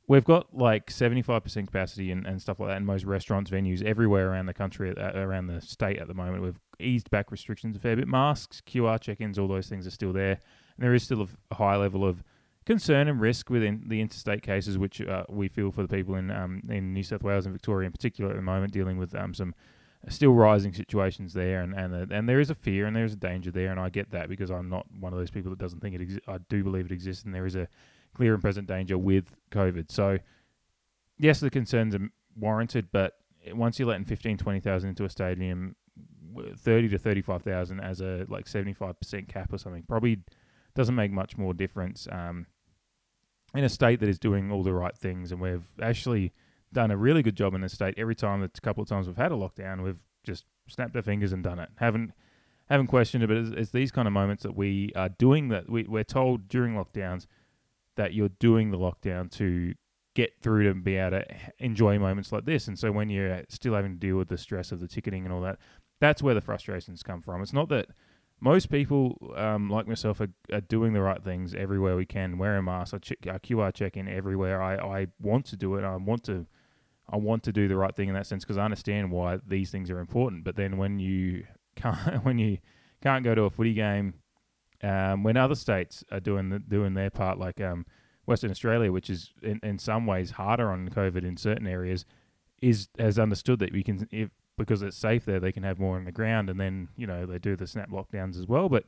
we've 0.06 0.24
got 0.24 0.54
like 0.56 0.90
seventy 0.90 1.22
five 1.22 1.42
percent 1.42 1.66
capacity 1.66 2.10
and, 2.10 2.26
and 2.26 2.40
stuff 2.40 2.60
like 2.60 2.68
that 2.68 2.76
in 2.76 2.84
most 2.84 3.04
restaurants, 3.04 3.50
venues 3.50 3.82
everywhere 3.82 4.30
around 4.30 4.46
the 4.46 4.54
country, 4.54 4.96
uh, 4.96 5.18
around 5.18 5.48
the 5.48 5.60
state 5.60 5.98
at 5.98 6.08
the 6.08 6.14
moment. 6.14 6.42
We've 6.42 6.60
eased 6.78 7.10
back 7.10 7.30
restrictions 7.30 7.76
a 7.76 7.80
fair 7.80 7.96
bit. 7.96 8.08
Masks, 8.08 8.62
QR 8.66 9.00
check 9.00 9.20
ins, 9.20 9.38
all 9.38 9.48
those 9.48 9.68
things 9.68 9.86
are 9.86 9.90
still 9.90 10.12
there, 10.12 10.38
and 10.76 10.84
there 10.84 10.94
is 10.94 11.02
still 11.02 11.28
a 11.50 11.54
high 11.54 11.76
level 11.76 12.06
of 12.06 12.22
concern 12.64 13.08
and 13.08 13.20
risk 13.20 13.50
within 13.50 13.82
the 13.88 14.00
interstate 14.00 14.42
cases, 14.42 14.78
which 14.78 15.00
uh, 15.00 15.24
we 15.28 15.48
feel 15.48 15.72
for 15.72 15.82
the 15.82 15.88
people 15.88 16.14
in 16.14 16.30
um, 16.30 16.62
in 16.68 16.92
New 16.92 17.02
South 17.02 17.22
Wales 17.22 17.46
and 17.46 17.52
Victoria 17.52 17.86
in 17.86 17.92
particular 17.92 18.30
at 18.30 18.36
the 18.36 18.42
moment, 18.42 18.72
dealing 18.72 18.98
with 18.98 19.14
um, 19.14 19.34
some 19.34 19.54
still 20.08 20.32
rising 20.32 20.72
situations 20.72 21.32
there, 21.32 21.62
and 21.62 21.74
and 21.74 22.12
and 22.12 22.28
there 22.28 22.40
is 22.40 22.50
a 22.50 22.54
fear 22.54 22.86
and 22.86 22.96
there 22.96 23.04
is 23.04 23.12
a 23.12 23.16
danger 23.16 23.50
there, 23.50 23.70
and 23.70 23.78
I 23.78 23.88
get 23.88 24.10
that 24.10 24.28
because 24.28 24.50
I'm 24.50 24.68
not 24.68 24.86
one 24.98 25.12
of 25.12 25.18
those 25.18 25.30
people 25.30 25.50
that 25.50 25.58
doesn't 25.58 25.80
think 25.80 25.94
it 25.94 26.00
exists. 26.00 26.28
I 26.28 26.38
do 26.48 26.64
believe 26.64 26.86
it 26.86 26.92
exists, 26.92 27.24
and 27.24 27.34
there 27.34 27.46
is 27.46 27.56
a 27.56 27.68
clear 28.14 28.34
and 28.34 28.42
present 28.42 28.66
danger 28.68 28.98
with 28.98 29.36
COVID. 29.50 29.90
So, 29.90 30.18
yes, 31.18 31.40
the 31.40 31.50
concerns 31.50 31.94
are 31.94 32.08
warranted, 32.36 32.88
but 32.92 33.14
once 33.52 33.78
you're 33.78 33.88
letting 33.88 34.04
15, 34.04 34.38
20,000 34.38 34.88
into 34.88 35.04
a 35.04 35.10
stadium, 35.10 35.76
30 36.56 36.88
to 36.90 36.98
35,000 36.98 37.80
as 37.80 38.00
a 38.00 38.24
like 38.28 38.46
75% 38.46 39.28
cap 39.28 39.52
or 39.52 39.58
something 39.58 39.84
probably 39.88 40.20
doesn't 40.74 40.94
make 40.94 41.10
much 41.10 41.36
more 41.36 41.52
difference 41.52 42.08
um, 42.10 42.46
in 43.54 43.64
a 43.64 43.68
state 43.68 44.00
that 44.00 44.08
is 44.08 44.18
doing 44.18 44.50
all 44.50 44.62
the 44.62 44.72
right 44.72 44.96
things, 44.96 45.32
and 45.32 45.40
we've 45.40 45.70
actually 45.80 46.32
done 46.72 46.90
a 46.90 46.96
really 46.96 47.22
good 47.22 47.36
job 47.36 47.54
in 47.54 47.60
the 47.60 47.68
state. 47.68 47.94
Every 47.96 48.14
time, 48.14 48.40
that 48.40 48.56
a 48.56 48.60
couple 48.60 48.82
of 48.82 48.88
times 48.88 49.06
we've 49.06 49.16
had 49.16 49.32
a 49.32 49.36
lockdown, 49.36 49.82
we've 49.82 50.02
just 50.24 50.44
snapped 50.68 50.96
our 50.96 51.02
fingers 51.02 51.32
and 51.32 51.42
done 51.42 51.58
it. 51.58 51.68
Haven't 51.76 52.12
haven't 52.68 52.86
questioned 52.86 53.22
it, 53.22 53.26
but 53.26 53.36
it's, 53.36 53.50
it's 53.50 53.70
these 53.70 53.90
kind 53.90 54.06
of 54.08 54.12
moments 54.12 54.42
that 54.44 54.56
we 54.56 54.92
are 54.96 55.10
doing 55.10 55.48
that. 55.48 55.68
We, 55.68 55.84
we're 55.84 56.04
told 56.04 56.48
during 56.48 56.74
lockdowns 56.74 57.26
that 57.96 58.14
you're 58.14 58.30
doing 58.30 58.70
the 58.70 58.78
lockdown 58.78 59.30
to 59.32 59.74
get 60.14 60.32
through 60.42 60.64
to 60.64 60.74
be 60.74 60.96
able 60.96 61.18
to 61.18 61.26
enjoy 61.58 61.98
moments 61.98 62.32
like 62.32 62.44
this. 62.44 62.68
And 62.68 62.78
so 62.78 62.92
when 62.92 63.08
you're 63.08 63.42
still 63.48 63.74
having 63.74 63.92
to 63.92 63.98
deal 63.98 64.16
with 64.16 64.28
the 64.28 64.38
stress 64.38 64.72
of 64.72 64.80
the 64.80 64.88
ticketing 64.88 65.24
and 65.24 65.32
all 65.32 65.40
that, 65.42 65.58
that's 66.00 66.22
where 66.22 66.34
the 66.34 66.40
frustrations 66.40 67.02
come 67.02 67.20
from. 67.20 67.42
It's 67.42 67.52
not 67.52 67.68
that 67.68 67.88
most 68.40 68.70
people, 68.70 69.32
um, 69.36 69.70
like 69.70 69.86
myself, 69.86 70.20
are, 70.20 70.30
are, 70.52 70.60
doing 70.60 70.92
the 70.94 71.00
right 71.00 71.22
things 71.22 71.54
everywhere 71.54 71.94
we 71.94 72.04
can, 72.04 72.38
wearing 72.38 72.64
masks. 72.64 72.92
I, 72.92 72.98
check, 72.98 73.18
I 73.28 73.38
QR 73.38 73.72
check 73.72 73.96
in 73.96 74.08
everywhere. 74.08 74.60
I, 74.60 74.76
I 74.76 75.06
want 75.20 75.46
to 75.46 75.56
do 75.56 75.76
it. 75.76 75.84
I 75.84 75.94
want 75.96 76.24
to 76.24 76.46
I 77.12 77.16
want 77.16 77.42
to 77.44 77.52
do 77.52 77.68
the 77.68 77.76
right 77.76 77.94
thing 77.94 78.08
in 78.08 78.14
that 78.14 78.26
sense 78.26 78.44
because 78.44 78.56
I 78.56 78.64
understand 78.64 79.10
why 79.10 79.38
these 79.46 79.70
things 79.70 79.90
are 79.90 79.98
important. 79.98 80.44
But 80.44 80.56
then 80.56 80.78
when 80.78 80.98
you 80.98 81.44
can't 81.76 82.24
when 82.24 82.38
you 82.38 82.58
can't 83.02 83.24
go 83.24 83.34
to 83.34 83.42
a 83.42 83.50
footy 83.50 83.74
game, 83.74 84.14
um, 84.82 85.22
when 85.22 85.36
other 85.36 85.54
states 85.54 86.02
are 86.10 86.20
doing 86.20 86.48
the, 86.48 86.58
doing 86.58 86.94
their 86.94 87.10
part, 87.10 87.38
like 87.38 87.60
um, 87.60 87.86
Western 88.26 88.50
Australia, 88.50 88.90
which 88.90 89.10
is 89.10 89.32
in, 89.42 89.60
in 89.62 89.78
some 89.78 90.06
ways 90.06 90.32
harder 90.32 90.70
on 90.70 90.88
COVID 90.88 91.24
in 91.24 91.36
certain 91.36 91.66
areas, 91.66 92.04
is 92.60 92.88
has 92.98 93.18
understood 93.18 93.58
that 93.58 93.72
we 93.72 93.82
can 93.82 94.08
if 94.10 94.30
because 94.58 94.82
it's 94.82 94.96
safe 94.96 95.24
there, 95.24 95.40
they 95.40 95.52
can 95.52 95.62
have 95.62 95.78
more 95.78 95.96
on 95.96 96.04
the 96.04 96.12
ground, 96.12 96.48
and 96.48 96.58
then 96.58 96.88
you 96.96 97.06
know 97.06 97.26
they 97.26 97.38
do 97.38 97.56
the 97.56 97.66
snap 97.66 97.90
lockdowns 97.90 98.38
as 98.38 98.46
well. 98.46 98.68
But 98.68 98.84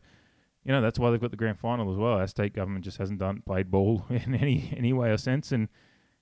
you 0.64 0.72
know 0.72 0.80
that's 0.80 0.98
why 0.98 1.10
they've 1.10 1.20
got 1.20 1.30
the 1.30 1.36
grand 1.36 1.58
final 1.58 1.92
as 1.92 1.98
well. 1.98 2.14
Our 2.14 2.26
state 2.26 2.54
government 2.54 2.84
just 2.84 2.98
hasn't 2.98 3.18
done 3.18 3.42
played 3.44 3.70
ball 3.70 4.06
in 4.10 4.34
any 4.34 4.72
any 4.76 4.92
way 4.92 5.10
or 5.10 5.18
sense, 5.18 5.52
and 5.52 5.68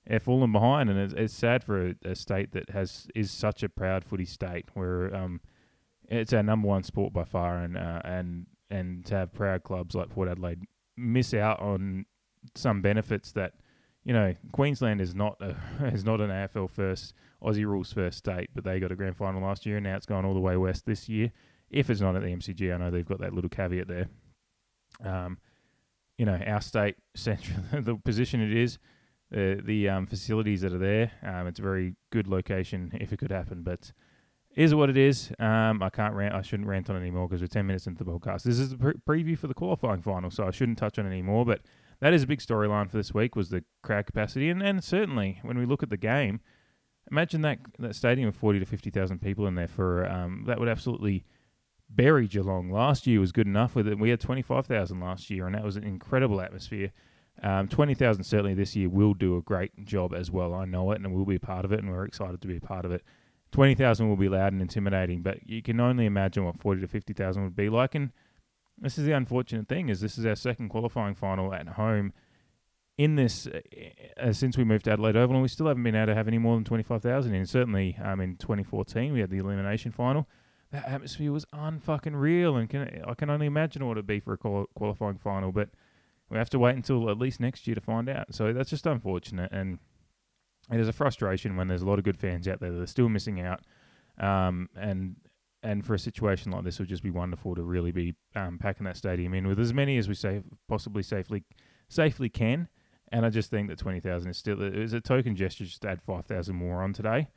they're 0.07 0.21
falling 0.21 0.53
behind, 0.53 0.91
and 0.91 0.99
it's, 0.99 1.15
it's 1.15 1.35
sad 1.35 1.63
for 1.63 1.89
a, 1.89 1.95
a, 2.05 2.15
state 2.15 2.53
that 2.53 2.71
has 2.71 3.07
is 3.15 3.31
such 3.31 3.63
a 3.63 3.69
proud 3.69 4.05
footy 4.05 4.25
state 4.25 4.69
where 4.75 5.15
um, 5.15 5.41
it's 6.09 6.33
our 6.33 6.43
number 6.43 6.69
one 6.69 6.83
sport 6.83 7.13
by 7.13 7.25
far, 7.25 7.59
and 7.59 7.77
uh, 7.77 8.01
and 8.05 8.47
and 8.71 9.05
to 9.07 9.15
have 9.15 9.33
proud 9.33 9.63
clubs 9.63 9.95
like 9.95 10.11
Port 10.11 10.29
Adelaide 10.29 10.63
miss 10.97 11.33
out 11.35 11.61
on 11.61 12.07
some 12.55 12.83
benefits 12.83 13.33
that 13.33 13.55
you 14.05 14.13
know 14.13 14.35
Queensland 14.53 15.01
is 15.01 15.15
not 15.15 15.37
a, 15.41 15.57
is 15.93 16.05
not 16.05 16.21
an 16.21 16.31
AFL 16.31 16.69
first 16.69 17.15
Aussie 17.43 17.65
rules 17.65 17.93
first 17.93 18.19
state, 18.19 18.51
but 18.55 18.65
they 18.65 18.81
got 18.81 18.93
a 18.93 18.97
grand 18.97 19.17
final 19.17 19.43
last 19.43 19.67
year, 19.67 19.77
and 19.77 19.85
now 19.85 19.97
it's 19.97 20.07
gone 20.07 20.25
all 20.25 20.35
the 20.35 20.41
way 20.41 20.57
west 20.57 20.87
this 20.87 21.09
year. 21.09 21.33
If 21.71 21.91
it's 21.91 22.01
not 22.01 22.17
at 22.17 22.23
the 22.23 22.29
MCG, 22.29 22.75
I 22.75 22.77
know 22.77 22.91
they've 22.91 23.07
got 23.07 23.21
that 23.21 23.33
little 23.33 23.49
caveat 23.51 23.89
there. 23.89 24.09
Um, 25.03 25.39
you 26.19 26.27
know, 26.27 26.39
our 26.47 26.61
state 26.61 26.97
central, 27.15 27.59
the 27.73 27.97
position 27.97 28.41
it 28.41 28.57
is, 28.57 28.79
uh, 29.35 29.55
the 29.65 29.89
um, 29.89 30.07
facilities 30.07 30.61
that 30.61 30.73
are 30.73 30.79
there. 30.79 31.11
Um, 31.23 31.47
it's 31.47 31.59
a 31.59 31.63
very 31.63 31.95
good 32.11 32.29
location 32.29 32.93
if 33.01 33.13
it 33.13 33.19
could 33.19 33.31
happen, 33.31 33.63
but 33.63 33.93
is 34.55 34.75
what 34.75 34.91
it 34.91 34.97
is. 34.97 35.33
Um, 35.39 35.83
I 35.83 35.91
can't 35.91 36.15
rant. 36.15 36.35
I 36.35 36.43
shouldn't 36.43 36.69
rant 36.69 36.91
on 36.91 36.97
anymore 36.97 37.29
because 37.29 37.41
we're 37.41 37.47
ten 37.47 37.67
minutes 37.67 37.87
into 37.87 38.05
the 38.05 38.11
podcast. 38.11 38.43
This 38.43 38.59
is 38.59 38.71
the 38.71 38.79
pre- 38.79 38.95
preview 39.09 39.39
for 39.39 39.47
the 39.47 39.55
qualifying 39.55 40.03
final, 40.03 40.31
so 40.31 40.47
I 40.47 40.51
shouldn't 40.51 40.79
touch 40.79 40.99
on 40.99 41.07
it 41.07 41.11
anymore. 41.11 41.47
But 41.47 41.63
that 42.01 42.13
is 42.13 42.25
a 42.25 42.27
big 42.27 42.41
storyline 42.41 42.91
for 42.91 42.97
this 42.97 43.15
week 43.15 43.37
was 43.37 43.49
the 43.49 43.65
crowd 43.83 44.07
capacity, 44.07 44.51
and, 44.51 44.63
and 44.63 44.83
certainly 44.83 45.39
when 45.43 45.59
we 45.59 45.65
look 45.65 45.83
at 45.83 45.91
the 45.91 45.97
game, 45.97 46.41
imagine 47.11 47.41
that 47.43 47.61
that 47.79 47.95
stadium 47.95 48.29
of 48.29 48.37
forty 48.37 48.59
to 48.59 48.67
fifty 48.67 48.91
thousand 48.91 49.21
people 49.21 49.47
in 49.47 49.55
there 49.55 49.69
for 49.69 50.07
um, 50.07 50.45
that 50.47 50.59
would 50.61 50.69
absolutely 50.69 51.25
bury 51.89 52.27
Geelong. 52.29 52.71
Last 52.71 53.07
year 53.07 53.21
was 53.21 53.33
good 53.33 53.47
enough 53.47 53.75
with 53.75 53.89
it. 53.89 53.99
We 53.99 54.11
had 54.11 54.21
twenty 54.21 54.43
five 54.43 54.67
thousand 54.67 55.01
last 55.01 55.31
year, 55.31 55.47
and 55.47 55.55
that 55.55 55.65
was 55.65 55.77
an 55.77 55.85
incredible 55.85 56.41
atmosphere. 56.41 56.93
Um, 57.41 57.67
20,000 57.69 58.25
certainly 58.25 58.55
this 58.55 58.77
year 58.77 58.89
will 58.89 59.15
do 59.15 59.37
a 59.37 59.43
great 59.43 59.85
job 59.85 60.13
as 60.15 60.31
well. 60.31 60.55
I 60.55 60.65
know 60.65 60.93
it 60.93 61.01
and 61.01 61.15
we'll 61.15 61.25
be 61.25 61.37
a 61.37 61.41
part 61.41 61.65
of 61.65 61.73
it 61.73 61.81
and 61.81 61.91
we're 61.91 62.05
excited 62.05 62.41
to 62.43 62.49
be 62.49 62.59
a 62.59 62.61
part 62.61 62.85
of 62.85 62.93
it. 62.93 63.03
20,000 63.53 64.09
will 64.09 64.17
be 64.17 64.29
loud 64.29 64.53
and 64.53 64.63
intimidating, 64.63 65.23
but 65.23 65.39
you 65.49 65.63
can 65.63 65.81
only 65.81 66.07
imagine 66.07 66.45
what 66.45 66.61
40 66.61 66.83
to 66.83 66.89
50,000 66.89 67.43
would 67.43 67.57
be 67.57 67.69
like. 67.69 67.95
And 67.95 68.11
this 68.79 68.99
is 68.99 69.07
the 69.07 69.13
unfortunate 69.13 69.69
thing 69.69 69.89
is 69.89 70.01
this 70.01 70.19
is 70.19 70.27
our 70.27 70.37
second 70.37 70.69
qualifying 70.69 71.15
final 71.15 71.53
at 71.53 71.69
home 71.69 72.13
in 72.99 73.17
this 73.17 73.47
uh, 73.47 73.61
uh 74.21 74.33
since 74.35 74.59
we 74.59 74.65
moved 74.65 74.85
to 74.85 74.93
Adelaide 74.93 75.17
Oval 75.17 75.37
and 75.37 75.43
we 75.43 75.49
still 75.49 75.67
haven't 75.67 75.83
been 75.83 75.95
able 75.95 76.09
to 76.09 76.15
have 76.15 76.29
any 76.29 76.37
more 76.37 76.57
than 76.57 76.65
25,000 76.65 77.35
in. 77.35 77.47
Certainly 77.47 77.99
um, 78.03 78.21
in 78.21 78.37
2014 78.37 79.13
we 79.13 79.21
had 79.21 79.31
the 79.31 79.39
elimination 79.39 79.91
final. 79.91 80.29
That 80.71 80.87
atmosphere 80.87 81.33
was 81.33 81.45
unfucking 81.47 82.19
real 82.19 82.57
and 82.57 82.71
can, 82.71 83.03
I 83.07 83.15
can 83.15 83.31
only 83.31 83.47
imagine 83.47 83.87
what 83.87 83.93
it'd 83.93 84.07
be 84.07 84.21
for 84.21 84.35
a 84.35 84.67
qualifying 84.75 85.19
final, 85.19 85.51
but– 85.51 85.71
we 86.33 86.39
have 86.39 86.51
to 86.51 86.59
wait 86.59 86.75
until 86.75 87.11
at 87.11 87.19
least 87.19 87.41
next 87.41 87.67
year 87.67 87.75
to 87.75 87.81
find 87.81 88.09
out. 88.09 88.35
So 88.35 88.55
that's 88.55 88.71
just 88.71 88.87
unfortunate, 88.87 89.53
and 89.53 89.79
it 90.73 90.81
is 90.81 90.89
a 90.89 90.93
frustration 90.93 91.57
when 91.57 91.69
there's 91.69 91.83
a 91.83 91.87
lot 91.87 91.99
of 91.99 92.05
good 92.05 92.19
fans 92.19 92.49
out 92.49 92.59
there 92.59 92.73
that 92.73 92.81
are 92.81 92.87
still 92.87 93.11
missing 93.11 93.41
out. 93.41 93.61
Um, 94.19 94.71
and 94.75 95.17
and 95.63 95.85
for 95.85 95.93
a 95.93 95.99
situation 95.99 96.51
like 96.51 96.65
this, 96.65 96.77
it 96.77 96.81
would 96.81 96.89
just 96.89 97.03
be 97.03 97.11
wonderful 97.11 97.55
to 97.55 97.63
really 97.63 97.93
be 97.93 98.15
um, 98.35 98.59
packing 98.59 98.85
that 98.85 98.97
stadium 98.97 99.35
in 99.35 99.47
with 99.47 99.61
as 99.61 99.75
many 99.75 99.99
as 99.99 100.09
we 100.09 100.15
say 100.15 100.43
possibly 100.69 101.03
safely 101.03 101.45
safely 101.89 102.31
can. 102.31 102.69
And 103.13 103.27
I 103.27 103.29
just 103.29 103.51
think 103.51 103.69
that 103.69 103.79
twenty 103.79 104.01
thousand 104.01 104.31
is 104.31 104.39
still 104.39 104.57
was 104.57 104.95
a 104.95 105.03
token 105.03 105.37
gesture 105.37 105.65
just 105.65 105.83
to 105.83 105.91
add 105.91 106.01
five 106.01 106.25
thousand 106.25 106.57
more 106.57 106.83
on 106.83 106.95
today, 106.95 107.29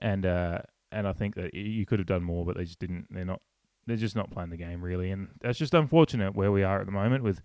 and 0.00 0.26
uh, 0.26 0.58
and 0.90 1.06
I 1.06 1.12
think 1.12 1.36
that 1.36 1.54
you 1.54 1.86
could 1.86 2.00
have 2.00 2.08
done 2.08 2.24
more, 2.24 2.44
but 2.44 2.56
they 2.56 2.64
just 2.64 2.80
didn't. 2.80 3.06
They're 3.10 3.24
not. 3.24 3.42
They're 3.86 3.96
just 3.96 4.16
not 4.16 4.30
playing 4.32 4.50
the 4.50 4.56
game 4.56 4.82
really, 4.82 5.12
and 5.12 5.28
that's 5.40 5.58
just 5.58 5.72
unfortunate 5.72 6.34
where 6.34 6.50
we 6.50 6.64
are 6.64 6.80
at 6.80 6.86
the 6.86 6.92
moment 6.92 7.22
with 7.22 7.40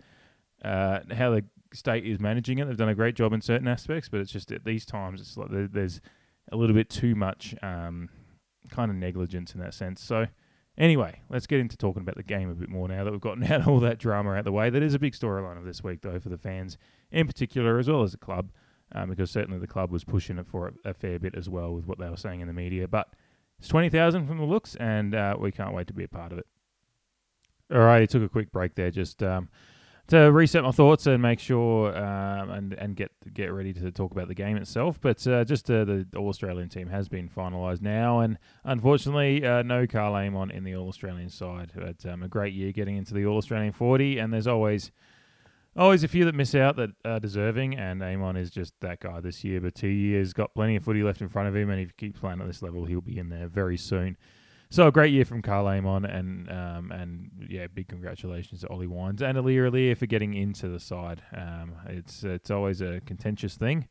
uh, 0.64 1.00
how 1.14 1.30
the 1.30 1.44
state 1.72 2.06
is 2.06 2.20
managing 2.20 2.58
it. 2.58 2.66
They've 2.66 2.76
done 2.76 2.88
a 2.88 2.94
great 2.94 3.14
job 3.14 3.32
in 3.32 3.40
certain 3.40 3.68
aspects, 3.68 4.08
but 4.08 4.20
it's 4.20 4.32
just 4.32 4.52
at 4.52 4.64
these 4.64 4.86
times 4.86 5.20
it's 5.20 5.36
like 5.36 5.48
there's 5.72 6.00
a 6.52 6.56
little 6.56 6.74
bit 6.74 6.88
too 6.88 7.14
much 7.14 7.54
um, 7.62 8.08
kind 8.70 8.90
of 8.90 8.96
negligence 8.96 9.54
in 9.54 9.60
that 9.60 9.74
sense. 9.74 10.02
So 10.02 10.26
anyway, 10.78 11.20
let's 11.28 11.46
get 11.46 11.60
into 11.60 11.76
talking 11.76 12.02
about 12.02 12.16
the 12.16 12.22
game 12.22 12.50
a 12.50 12.54
bit 12.54 12.68
more 12.68 12.88
now 12.88 13.04
that 13.04 13.10
we've 13.10 13.20
gotten 13.20 13.44
out 13.52 13.66
all 13.66 13.80
that 13.80 13.98
drama 13.98 14.32
out 14.32 14.44
the 14.44 14.52
way. 14.52 14.70
That 14.70 14.82
is 14.82 14.94
a 14.94 14.98
big 14.98 15.14
storyline 15.14 15.58
of 15.58 15.64
this 15.64 15.82
week, 15.82 16.02
though, 16.02 16.18
for 16.18 16.28
the 16.28 16.38
fans 16.38 16.78
in 17.10 17.26
particular, 17.26 17.78
as 17.78 17.88
well 17.88 18.02
as 18.02 18.12
the 18.12 18.18
club, 18.18 18.50
um, 18.92 19.10
because 19.10 19.30
certainly 19.30 19.58
the 19.58 19.66
club 19.66 19.90
was 19.90 20.04
pushing 20.04 20.38
it 20.38 20.46
for 20.46 20.72
a, 20.84 20.94
fair 20.94 21.18
bit 21.18 21.34
as 21.34 21.48
well 21.48 21.72
with 21.72 21.86
what 21.86 21.98
they 21.98 22.08
were 22.08 22.16
saying 22.16 22.40
in 22.40 22.46
the 22.46 22.52
media. 22.52 22.88
But 22.88 23.08
it's 23.58 23.68
20,000 23.68 24.26
from 24.26 24.38
the 24.38 24.44
looks, 24.44 24.76
and 24.76 25.14
uh, 25.14 25.36
we 25.38 25.52
can't 25.52 25.74
wait 25.74 25.86
to 25.88 25.94
be 25.94 26.04
a 26.04 26.08
part 26.08 26.32
of 26.32 26.38
it. 26.38 26.46
All 27.72 27.80
right, 27.80 28.08
took 28.08 28.22
a 28.22 28.28
quick 28.28 28.52
break 28.52 28.74
there, 28.74 28.92
just 28.92 29.22
um, 29.22 29.48
to 30.08 30.30
reset 30.30 30.62
my 30.62 30.70
thoughts 30.70 31.06
and 31.06 31.20
make 31.20 31.40
sure 31.40 31.96
um, 31.96 32.50
and 32.50 32.72
and 32.74 32.96
get 32.96 33.10
get 33.32 33.52
ready 33.52 33.72
to 33.72 33.90
talk 33.90 34.12
about 34.12 34.28
the 34.28 34.34
game 34.34 34.56
itself. 34.56 35.00
But 35.00 35.26
uh, 35.26 35.44
just 35.44 35.70
uh, 35.70 35.84
the 35.84 36.06
All 36.16 36.28
Australian 36.28 36.68
team 36.68 36.88
has 36.88 37.08
been 37.08 37.28
finalised 37.28 37.82
now, 37.82 38.20
and 38.20 38.38
unfortunately, 38.64 39.44
uh, 39.44 39.62
no 39.62 39.86
Karl 39.86 40.14
Amon 40.14 40.50
in 40.50 40.64
the 40.64 40.76
All 40.76 40.88
Australian 40.88 41.28
side. 41.28 41.72
But 41.74 42.06
um, 42.06 42.22
a 42.22 42.28
great 42.28 42.54
year 42.54 42.72
getting 42.72 42.96
into 42.96 43.14
the 43.14 43.26
All 43.26 43.36
Australian 43.36 43.72
forty, 43.72 44.18
and 44.18 44.32
there's 44.32 44.46
always 44.46 44.92
always 45.76 46.02
a 46.02 46.08
few 46.08 46.24
that 46.24 46.34
miss 46.34 46.54
out 46.54 46.76
that 46.76 46.90
are 47.04 47.20
deserving, 47.20 47.76
and 47.76 48.02
Amon 48.02 48.36
is 48.36 48.50
just 48.50 48.74
that 48.80 49.00
guy 49.00 49.20
this 49.20 49.44
year. 49.44 49.60
But 49.60 49.74
two 49.74 49.88
years, 49.88 50.32
got 50.32 50.54
plenty 50.54 50.76
of 50.76 50.84
footy 50.84 51.02
left 51.02 51.20
in 51.20 51.28
front 51.28 51.48
of 51.48 51.56
him, 51.56 51.68
and 51.70 51.80
if 51.80 51.88
he 51.88 52.06
keeps 52.06 52.20
playing 52.20 52.40
at 52.40 52.46
this 52.46 52.62
level, 52.62 52.84
he'll 52.84 53.00
be 53.00 53.18
in 53.18 53.28
there 53.28 53.48
very 53.48 53.76
soon. 53.76 54.16
So 54.68 54.88
a 54.88 54.92
great 54.92 55.12
year 55.12 55.24
from 55.24 55.42
Karl 55.42 55.68
Amon, 55.68 56.04
and 56.04 56.50
um, 56.50 56.90
and 56.90 57.30
yeah, 57.48 57.68
big 57.68 57.88
congratulations 57.88 58.62
to 58.62 58.68
Ollie 58.68 58.88
Wines 58.88 59.22
and 59.22 59.38
Aliir 59.38 59.70
Aliir 59.70 59.96
for 59.96 60.06
getting 60.06 60.34
into 60.34 60.68
the 60.68 60.80
side. 60.80 61.22
Um, 61.34 61.74
it's 61.88 62.24
it's 62.24 62.50
always 62.50 62.80
a 62.80 63.00
contentious 63.06 63.56
thing, 63.56 63.86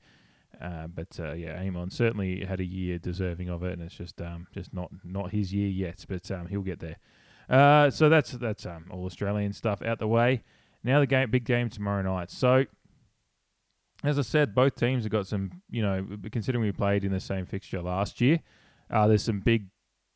uh, 0.62 0.88
but 0.88 1.18
uh, 1.18 1.34
yeah, 1.34 1.60
Amon 1.62 1.92
certainly 1.92 2.44
had 2.44 2.60
a 2.60 2.66
year 2.66 3.00
deserving 3.00 3.50
of 3.50 3.64
it, 3.64 3.72
and 3.74 3.82
it's 3.82 3.96
just 3.96 4.22
um, 4.22 4.48
just 4.54 4.74
not 4.74 4.92
not 5.04 5.32
his 5.32 5.54
year 5.54 5.70
yet, 5.70 6.06
but 6.10 6.30
um, 6.30 6.48
he'll 6.48 6.62
get 6.62 6.80
there. 6.80 6.98
Uh, 7.50 7.90
so 7.90 8.10
that's 8.10 8.32
that's 8.32 8.66
um, 8.66 8.86
all 8.92 9.06
Australian 9.06 9.54
stuff 9.54 9.82
out 9.82 10.00
the 10.00 10.08
way. 10.08 10.44
Now 10.84 11.00
the 11.00 11.08
game, 11.08 11.32
big 11.32 11.46
game 11.46 11.70
tomorrow 11.70 12.02
night. 12.02 12.30
So 12.30 12.66
as 14.04 14.20
I 14.20 14.24
said, 14.24 14.54
both 14.54 14.76
teams 14.76 15.04
have 15.04 15.12
got 15.12 15.26
some, 15.26 15.62
you 15.70 15.82
know, 15.82 16.06
considering 16.32 16.64
we 16.64 16.72
played 16.72 17.04
in 17.04 17.12
the 17.12 17.20
same 17.20 17.46
fixture 17.46 17.82
last 17.82 18.22
year, 18.22 18.42
uh, 18.92 19.08
there's 19.08 19.24
some 19.24 19.40
big 19.40 19.68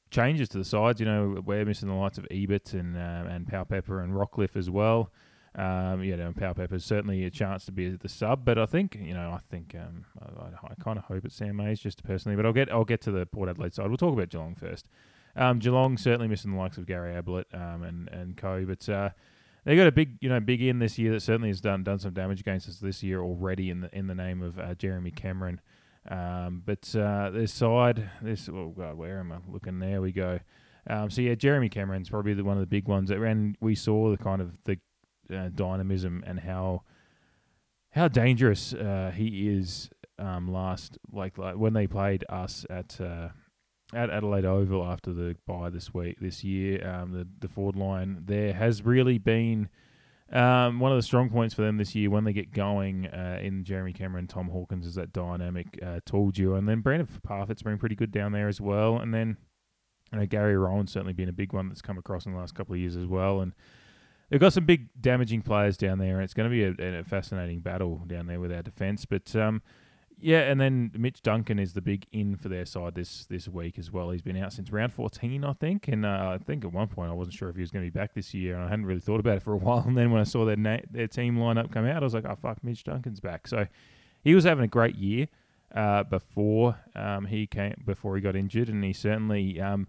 changes 0.10 0.50
to 0.50 0.58
the 0.58 0.64
sides. 0.64 1.00
You 1.00 1.06
know, 1.06 1.42
we're 1.46 1.66
missing 1.66 1.90
the 1.90 1.96
likes 1.96 2.18
of 2.18 2.28
Ebert 2.32 2.74
and 2.74 2.96
uh, 2.96 3.26
and 3.30 3.48
Powell-Pepper 3.48 4.02
and 4.02 4.14
Rockliff 4.14 4.56
as 4.56 4.70
well. 4.70 5.12
Um, 5.56 6.04
you 6.04 6.16
know, 6.16 6.32
Powell-Pepper 6.32 6.76
is 6.76 6.86
certainly 6.86 7.26
a 7.26 7.30
chance 7.30 7.66
to 7.66 7.72
be 7.72 7.90
the 7.90 8.10
sub, 8.10 8.46
but 8.46 8.58
I 8.58 8.66
think 8.66 8.96
you 9.02 9.14
know, 9.14 9.32
I 9.32 9.40
think 9.40 9.76
um, 9.76 10.06
I, 10.22 10.68
I 10.72 10.76
kind 10.84 10.98
of 10.98 11.06
hope 11.06 11.26
it's 11.26 11.36
Sam 11.36 11.56
Mayes 11.56 11.80
just 11.80 12.04
personally. 12.04 12.36
But 12.36 12.46
I'll 12.46 12.54
get 12.54 12.72
I'll 12.72 12.86
get 12.86 13.02
to 13.02 13.12
the 13.12 13.26
Port 13.26 13.50
Adelaide 13.50 13.74
side. 13.74 13.88
We'll 13.88 13.98
talk 13.98 14.14
about 14.14 14.30
Geelong 14.30 14.56
first. 14.56 14.88
Um, 15.36 15.60
Geelong 15.60 15.98
certainly 15.98 16.28
missing 16.28 16.52
the 16.52 16.58
likes 16.58 16.78
of 16.78 16.86
Gary 16.86 17.16
Ablett 17.16 17.48
um, 17.54 17.84
and 17.84 18.10
and 18.10 18.38
Co. 18.38 18.66
But 18.66 18.88
uh, 18.88 19.10
they 19.66 19.76
got 19.76 19.88
a 19.88 19.92
big 19.92 20.18
you 20.22 20.30
know 20.30 20.40
big 20.40 20.62
in 20.62 20.80
this 20.80 20.98
year 20.98 21.12
that 21.12 21.22
certainly 21.22 21.50
has 21.50 21.62
done 21.62 21.84
done 21.84 22.00
some 22.00 22.14
damage 22.14 22.40
against 22.40 22.68
us 22.70 22.78
this 22.78 23.04
year 23.04 23.22
already 23.22 23.70
in 23.70 23.82
the 23.82 23.96
in 23.96 24.08
the 24.08 24.16
name 24.16 24.42
of 24.42 24.60
uh, 24.60 24.76
Jeremy 24.76 25.12
Cameron. 25.12 25.62
Um, 26.10 26.64
but 26.66 26.94
uh, 26.96 27.30
this 27.30 27.54
side, 27.54 28.10
this 28.22 28.50
oh 28.50 28.74
god, 28.76 28.98
where 28.98 29.20
am 29.20 29.32
I 29.32 29.38
looking? 29.48 29.80
There 29.80 30.02
we 30.02 30.12
go. 30.12 30.40
Um, 30.90 31.10
so 31.10 31.22
yeah, 31.22 31.36
Jeremy 31.36 31.70
Cameron's 31.70 32.10
probably 32.10 32.34
the, 32.34 32.44
one 32.44 32.58
of 32.58 32.62
the 32.62 32.68
big 32.68 32.88
ones, 32.88 33.12
and 33.12 33.56
we 33.62 33.76
saw 33.76 34.10
the 34.10 34.18
kind 34.18 34.42
of 34.42 34.58
the 34.64 34.80
uh, 35.34 35.50
dynamism 35.54 36.24
and 36.26 36.40
how 36.40 36.82
how 37.92 38.08
dangerous 38.08 38.74
uh, 38.74 39.12
he 39.16 39.50
is. 39.50 39.90
Um, 40.18 40.52
last 40.52 40.98
like 41.14 41.38
like 41.38 41.56
when 41.56 41.72
they 41.74 41.88
played 41.88 42.26
us 42.28 42.66
at 42.70 43.00
uh, 43.00 43.30
at 43.94 44.10
Adelaide 44.10 44.46
Oval 44.46 44.84
after 44.84 45.14
the 45.14 45.36
bye 45.48 45.70
this 45.70 45.94
week 45.94 46.18
this 46.20 46.44
year, 46.44 46.86
um, 46.86 47.12
the 47.12 47.28
the 47.40 47.48
forward 47.48 47.76
line 47.76 48.24
there 48.26 48.54
has 48.54 48.84
really 48.84 49.18
been 49.18 49.70
um, 50.32 50.80
one 50.80 50.92
of 50.92 50.98
the 50.98 51.04
strong 51.04 51.30
points 51.30 51.56
for 51.56 51.64
them 51.64 51.78
this 51.78 51.96
year 51.96 52.10
when 52.10 52.24
they 52.24 52.34
get 52.34 52.52
going 52.52 53.08
uh, 53.08 53.40
in 53.42 53.64
Jeremy 53.64 53.94
Cameron, 53.94 54.28
Tom 54.28 54.50
Hawkins 54.50 54.86
is 54.86 54.96
that 54.96 55.12
dynamic 55.12 55.80
uh, 55.86 56.00
tall 56.06 56.30
duo, 56.30 56.56
and 56.56 56.68
then 56.68 56.82
Brandon 56.82 57.08
Parfitt's 57.24 57.64
been 57.64 57.78
pretty 57.78 57.96
good 57.96 58.12
down 58.12 58.32
there 58.32 58.48
as 58.48 58.62
well, 58.62 58.98
and 58.98 59.14
then 59.14 59.38
you 60.12 60.20
know, 60.20 60.26
Gary 60.26 60.58
Rohan's 60.58 60.92
certainly 60.92 61.14
been 61.14 61.30
a 61.30 61.34
big 61.34 61.54
one 61.54 61.68
that's 61.68 61.82
come 61.82 61.98
across 61.98 62.26
in 62.26 62.34
the 62.34 62.40
last 62.40 62.54
couple 62.54 62.74
of 62.76 62.80
years 62.80 62.96
as 62.96 63.06
well, 63.06 63.42
and 63.42 63.54
they've 64.30 64.40
got 64.40 64.54
some 64.54 64.66
big 64.66 64.90
damaging 65.00 65.42
players 65.42 65.78
down 65.78 65.98
there, 65.98 66.16
and 66.16 66.24
it's 66.24 66.34
going 66.34 66.50
to 66.50 66.76
be 66.76 66.84
a, 66.84 67.00
a 67.00 67.04
fascinating 67.04 67.62
battle 67.62 68.04
down 68.06 68.28
there 68.28 68.40
with 68.40 68.52
our 68.52 68.62
defence, 68.62 69.06
but 69.06 69.36
um, 69.36 69.62
yeah, 70.22 70.42
and 70.42 70.60
then 70.60 70.92
Mitch 70.98 71.22
Duncan 71.22 71.60
is 71.60 71.74
the 71.74 71.82
big 71.82 72.06
in 72.12 72.36
for 72.36 72.50
their 72.50 72.66
side 72.66 72.96
this 72.96 73.26
this 73.26 73.48
week 73.48 73.80
as 73.80 73.92
well. 73.92 74.10
He's 74.10 74.22
been 74.22 74.38
out 74.38 74.52
since 74.52 74.72
round 74.72 74.92
14, 74.94 75.46
I 75.46 75.54
think, 75.54 75.88
and 75.88 76.06
uh, 76.06 76.36
I 76.36 76.44
think 76.44 76.66
at 76.66 76.74
one 76.74 76.88
point 76.88 77.10
I 77.10 77.14
wasn't 77.14 77.36
sure 77.36 77.50
if 77.50 77.56
he 77.56 77.62
was 77.62 77.72
going 77.72 77.86
to 77.86 77.92
be 77.92 77.98
back 77.98 78.14
this 78.14 78.34
year, 78.34 78.56
and 78.56 78.64
I 78.64 78.70
hadn't 78.70 78.86
really 78.86 79.00
thought 79.00 79.20
about 79.20 79.38
it 79.38 79.44
for 79.44 79.54
a 79.54 79.58
while. 79.58 79.84
And 79.88 79.98
then 79.98 80.12
when 80.12 80.20
I 80.20 80.26
saw 80.26 80.46
their 80.46 80.58
na- 80.58 80.82
their 80.92 81.08
team 81.08 81.38
lineup 81.38 81.72
come 81.72 81.86
out, 81.86 82.02
I 82.02 82.06
was 82.06 82.14
like, 82.14 82.26
oh 82.26 82.36
fuck, 82.36 82.64
Mitch 82.64 82.84
Duncan's 82.84 83.20
back. 83.20 83.48
So 83.48 83.68
he 84.22 84.36
was 84.36 84.44
having 84.44 84.66
a 84.66 84.68
great 84.68 84.96
year 84.96 85.28
uh, 85.74 86.04
before 86.04 86.78
um, 86.96 87.26
he 87.26 87.48
came 87.48 87.76
before 87.86 88.16
he 88.16 88.22
got 88.22 88.36
injured, 88.36 88.70
and 88.70 88.84
he 88.84 88.94
certainly. 88.94 89.60
Um, 89.60 89.88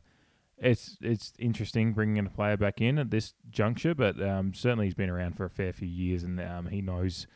it's 0.62 0.98
it's 1.00 1.32
interesting 1.38 1.94
bringing 1.94 2.26
a 2.26 2.28
player 2.28 2.58
back 2.58 2.82
in 2.82 2.98
at 2.98 3.10
this 3.10 3.32
juncture, 3.48 3.94
but 3.94 4.22
um, 4.22 4.52
certainly 4.52 4.84
he's 4.84 4.94
been 4.94 5.08
around 5.08 5.34
for 5.34 5.46
a 5.46 5.50
fair 5.50 5.72
few 5.72 5.88
years, 5.88 6.22
and 6.22 6.38
um, 6.38 6.66
he 6.66 6.82
knows 6.82 7.26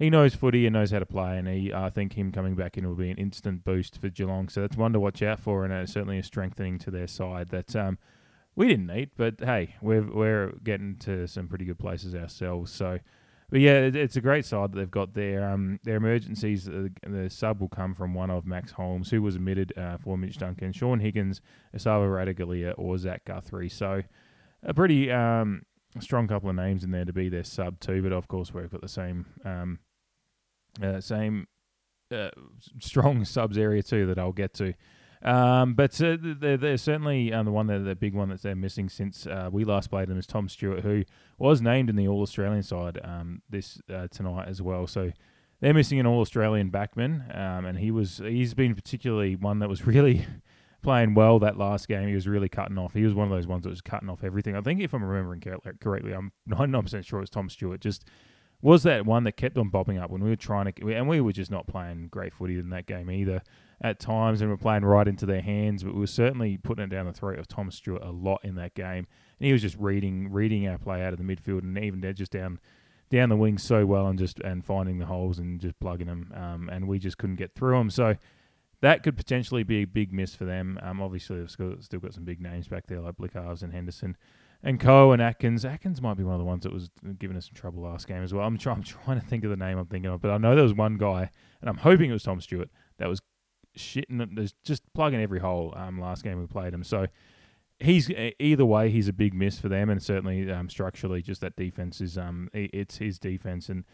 he 0.00 0.08
knows 0.08 0.34
footy 0.34 0.66
and 0.66 0.72
knows 0.72 0.90
how 0.90 0.98
to 0.98 1.06
play, 1.06 1.36
and 1.36 1.46
he 1.46 1.72
I 1.72 1.90
think 1.90 2.14
him 2.14 2.32
coming 2.32 2.56
back 2.56 2.78
in 2.78 2.88
will 2.88 2.96
be 2.96 3.10
an 3.10 3.18
instant 3.18 3.64
boost 3.64 4.00
for 4.00 4.08
Geelong. 4.08 4.48
So 4.48 4.62
that's 4.62 4.76
one 4.76 4.94
to 4.94 4.98
watch 4.98 5.22
out 5.22 5.38
for, 5.38 5.62
and 5.62 5.72
uh, 5.72 5.84
certainly 5.84 6.18
a 6.18 6.22
strengthening 6.22 6.78
to 6.78 6.90
their 6.90 7.06
side 7.06 7.50
that 7.50 7.76
um, 7.76 7.98
we 8.56 8.66
didn't 8.66 8.86
need. 8.86 9.10
But 9.16 9.40
hey, 9.40 9.76
we're 9.82 10.10
we're 10.10 10.52
getting 10.64 10.96
to 11.00 11.28
some 11.28 11.46
pretty 11.46 11.66
good 11.66 11.78
places 11.78 12.16
ourselves. 12.16 12.72
So. 12.72 12.98
But 13.52 13.58
yeah, 13.58 13.80
it, 13.80 13.96
it's 13.96 14.14
a 14.14 14.20
great 14.20 14.44
side 14.44 14.70
that 14.70 14.78
they've 14.78 14.88
got 14.88 15.14
there. 15.14 15.44
Um, 15.50 15.80
their 15.82 15.96
emergencies, 15.96 16.68
uh, 16.68 16.86
the 17.04 17.28
sub 17.28 17.60
will 17.60 17.68
come 17.68 17.94
from 17.94 18.14
one 18.14 18.30
of 18.30 18.46
Max 18.46 18.70
Holmes, 18.70 19.10
who 19.10 19.20
was 19.22 19.34
admitted 19.34 19.76
uh, 19.76 19.96
for 19.96 20.16
Mitch 20.16 20.38
Duncan, 20.38 20.70
Shaun 20.72 21.00
Higgins, 21.00 21.40
Esava 21.76 22.08
Ratugolea, 22.08 22.74
or 22.78 22.96
Zach 22.96 23.24
Guthrie. 23.24 23.68
So 23.68 24.02
a 24.62 24.72
pretty 24.72 25.10
um, 25.10 25.62
strong 25.98 26.28
couple 26.28 26.48
of 26.48 26.54
names 26.54 26.84
in 26.84 26.92
there 26.92 27.04
to 27.04 27.12
be 27.12 27.28
their 27.28 27.42
sub 27.42 27.80
too. 27.80 28.00
But 28.04 28.12
of 28.12 28.28
course, 28.28 28.54
we've 28.54 28.70
got 28.70 28.82
the 28.82 28.88
same 28.88 29.26
um, 29.44 29.80
uh, 30.82 31.00
same 31.00 31.46
uh, 32.12 32.30
strong 32.80 33.24
subs 33.24 33.58
area 33.58 33.82
too 33.82 34.06
that 34.06 34.18
I'll 34.18 34.32
get 34.32 34.54
to. 34.54 34.74
Um, 35.22 35.74
but 35.74 36.00
uh, 36.00 36.16
they're, 36.18 36.56
they're 36.56 36.78
certainly 36.78 37.32
um, 37.32 37.44
the 37.44 37.52
one 37.52 37.66
that 37.66 37.80
the 37.80 37.94
big 37.94 38.14
one 38.14 38.30
that 38.30 38.42
they're 38.42 38.56
missing 38.56 38.88
since 38.88 39.26
uh, 39.26 39.50
we 39.52 39.64
last 39.64 39.90
played 39.90 40.08
them 40.08 40.18
is 40.18 40.26
Tom 40.26 40.48
Stewart, 40.48 40.80
who 40.80 41.04
was 41.38 41.60
named 41.60 41.90
in 41.90 41.96
the 41.96 42.08
All 42.08 42.22
Australian 42.22 42.62
side 42.62 42.98
um, 43.04 43.42
this 43.50 43.80
uh, 43.92 44.08
tonight 44.08 44.48
as 44.48 44.62
well. 44.62 44.86
So 44.86 45.12
they're 45.60 45.74
missing 45.74 46.00
an 46.00 46.06
All 46.06 46.20
Australian 46.20 46.70
backman, 46.70 47.36
um, 47.36 47.66
and 47.66 47.78
he 47.78 47.90
was 47.90 48.18
he's 48.18 48.54
been 48.54 48.74
particularly 48.74 49.36
one 49.36 49.58
that 49.58 49.68
was 49.68 49.86
really 49.86 50.26
playing 50.82 51.14
well 51.14 51.38
that 51.40 51.58
last 51.58 51.86
game. 51.86 52.08
He 52.08 52.14
was 52.14 52.26
really 52.26 52.48
cutting 52.48 52.78
off. 52.78 52.94
He 52.94 53.04
was 53.04 53.14
one 53.14 53.30
of 53.30 53.36
those 53.36 53.46
ones 53.46 53.64
that 53.64 53.70
was 53.70 53.82
cutting 53.82 54.08
off 54.08 54.24
everything. 54.24 54.56
I 54.56 54.62
think 54.62 54.80
if 54.80 54.94
I'm 54.94 55.04
remembering 55.04 55.42
correctly, 55.80 56.12
I'm 56.12 56.32
99% 56.48 57.04
sure 57.04 57.20
it's 57.20 57.30
Tom 57.30 57.50
Stewart. 57.50 57.80
Just 57.80 58.06
was 58.62 58.82
that 58.82 59.06
one 59.06 59.24
that 59.24 59.32
kept 59.32 59.56
on 59.56 59.68
bobbing 59.68 59.98
up 59.98 60.10
when 60.10 60.22
we 60.22 60.30
were 60.30 60.36
trying 60.36 60.72
to, 60.72 60.94
and 60.94 61.08
we 61.08 61.20
were 61.20 61.32
just 61.32 61.50
not 61.50 61.66
playing 61.66 62.08
great 62.08 62.34
footy 62.34 62.58
in 62.58 62.70
that 62.70 62.86
game 62.86 63.10
either 63.10 63.42
at 63.80 63.98
times, 63.98 64.40
and 64.40 64.50
we're 64.50 64.56
playing 64.56 64.84
right 64.84 65.08
into 65.08 65.24
their 65.24 65.40
hands. 65.40 65.82
But 65.82 65.94
we 65.94 66.00
were 66.00 66.06
certainly 66.06 66.58
putting 66.58 66.84
it 66.84 66.90
down 66.90 67.06
the 67.06 67.12
throat 67.12 67.38
of 67.38 67.48
Tom 67.48 67.70
Stewart 67.70 68.02
a 68.02 68.10
lot 68.10 68.40
in 68.44 68.56
that 68.56 68.74
game, 68.74 69.06
and 69.38 69.46
he 69.46 69.52
was 69.52 69.62
just 69.62 69.76
reading 69.76 70.30
reading 70.30 70.68
our 70.68 70.78
play 70.78 71.02
out 71.02 71.12
of 71.12 71.18
the 71.18 71.24
midfield, 71.24 71.62
and 71.62 71.78
even 71.78 72.02
just 72.14 72.32
down 72.32 72.58
down 73.08 73.28
the 73.28 73.36
wings 73.36 73.62
so 73.62 73.86
well, 73.86 74.06
and 74.06 74.18
just 74.18 74.40
and 74.40 74.64
finding 74.64 74.98
the 74.98 75.06
holes 75.06 75.38
and 75.38 75.60
just 75.60 75.78
plugging 75.80 76.06
them, 76.06 76.32
um, 76.34 76.68
and 76.70 76.86
we 76.86 76.98
just 76.98 77.18
couldn't 77.18 77.36
get 77.36 77.54
through 77.54 77.78
them. 77.78 77.90
So 77.90 78.16
that 78.80 79.02
could 79.02 79.16
potentially 79.16 79.62
be 79.62 79.78
a 79.78 79.84
big 79.84 80.12
miss 80.12 80.34
for 80.34 80.44
them. 80.44 80.78
Um, 80.82 81.00
obviously, 81.00 81.38
they've 81.38 81.50
still, 81.50 82.00
got 82.00 82.14
some 82.14 82.24
big 82.24 82.40
names 82.40 82.68
back 82.68 82.86
there 82.86 83.00
like 83.00 83.16
Blicavs 83.16 83.62
and 83.62 83.72
Henderson 83.72 84.16
and 84.62 84.80
Coe 84.80 85.12
and 85.12 85.20
Atkins. 85.20 85.64
Atkins 85.64 86.00
might 86.00 86.16
be 86.16 86.24
one 86.24 86.34
of 86.34 86.40
the 86.40 86.44
ones 86.44 86.64
that 86.64 86.72
was 86.72 86.90
giving 87.18 87.36
us 87.36 87.46
some 87.46 87.54
trouble 87.54 87.82
last 87.82 88.06
game 88.06 88.22
as 88.22 88.32
well. 88.32 88.46
I'm, 88.46 88.58
try- 88.58 88.72
I'm 88.72 88.82
trying 88.82 89.20
to 89.20 89.26
think 89.26 89.44
of 89.44 89.50
the 89.50 89.56
name 89.56 89.78
I'm 89.78 89.86
thinking 89.86 90.10
of, 90.10 90.20
but 90.20 90.30
I 90.30 90.38
know 90.38 90.54
there 90.54 90.64
was 90.64 90.74
one 90.74 90.96
guy, 90.96 91.30
and 91.60 91.68
I'm 91.68 91.78
hoping 91.78 92.10
it 92.10 92.14
was 92.14 92.22
Tom 92.22 92.40
Stewart, 92.40 92.70
that 92.98 93.08
was 93.08 93.20
shitting, 93.76 94.52
just 94.64 94.82
plugging 94.94 95.20
every 95.20 95.40
hole 95.40 95.74
um, 95.76 96.00
last 96.00 96.24
game 96.24 96.40
we 96.40 96.46
played 96.46 96.74
him. 96.74 96.84
So 96.84 97.06
he's 97.78 98.10
either 98.38 98.64
way, 98.64 98.90
he's 98.90 99.08
a 99.08 99.12
big 99.12 99.34
miss 99.34 99.58
for 99.58 99.68
them, 99.68 99.90
and 99.90 100.02
certainly 100.02 100.50
um, 100.50 100.68
structurally, 100.68 101.22
just 101.22 101.40
that 101.40 101.56
defense 101.56 102.00
is 102.00 102.18
um, 102.18 102.48
it's 102.52 102.98
his 102.98 103.18
defense, 103.18 103.68
and 103.68 103.84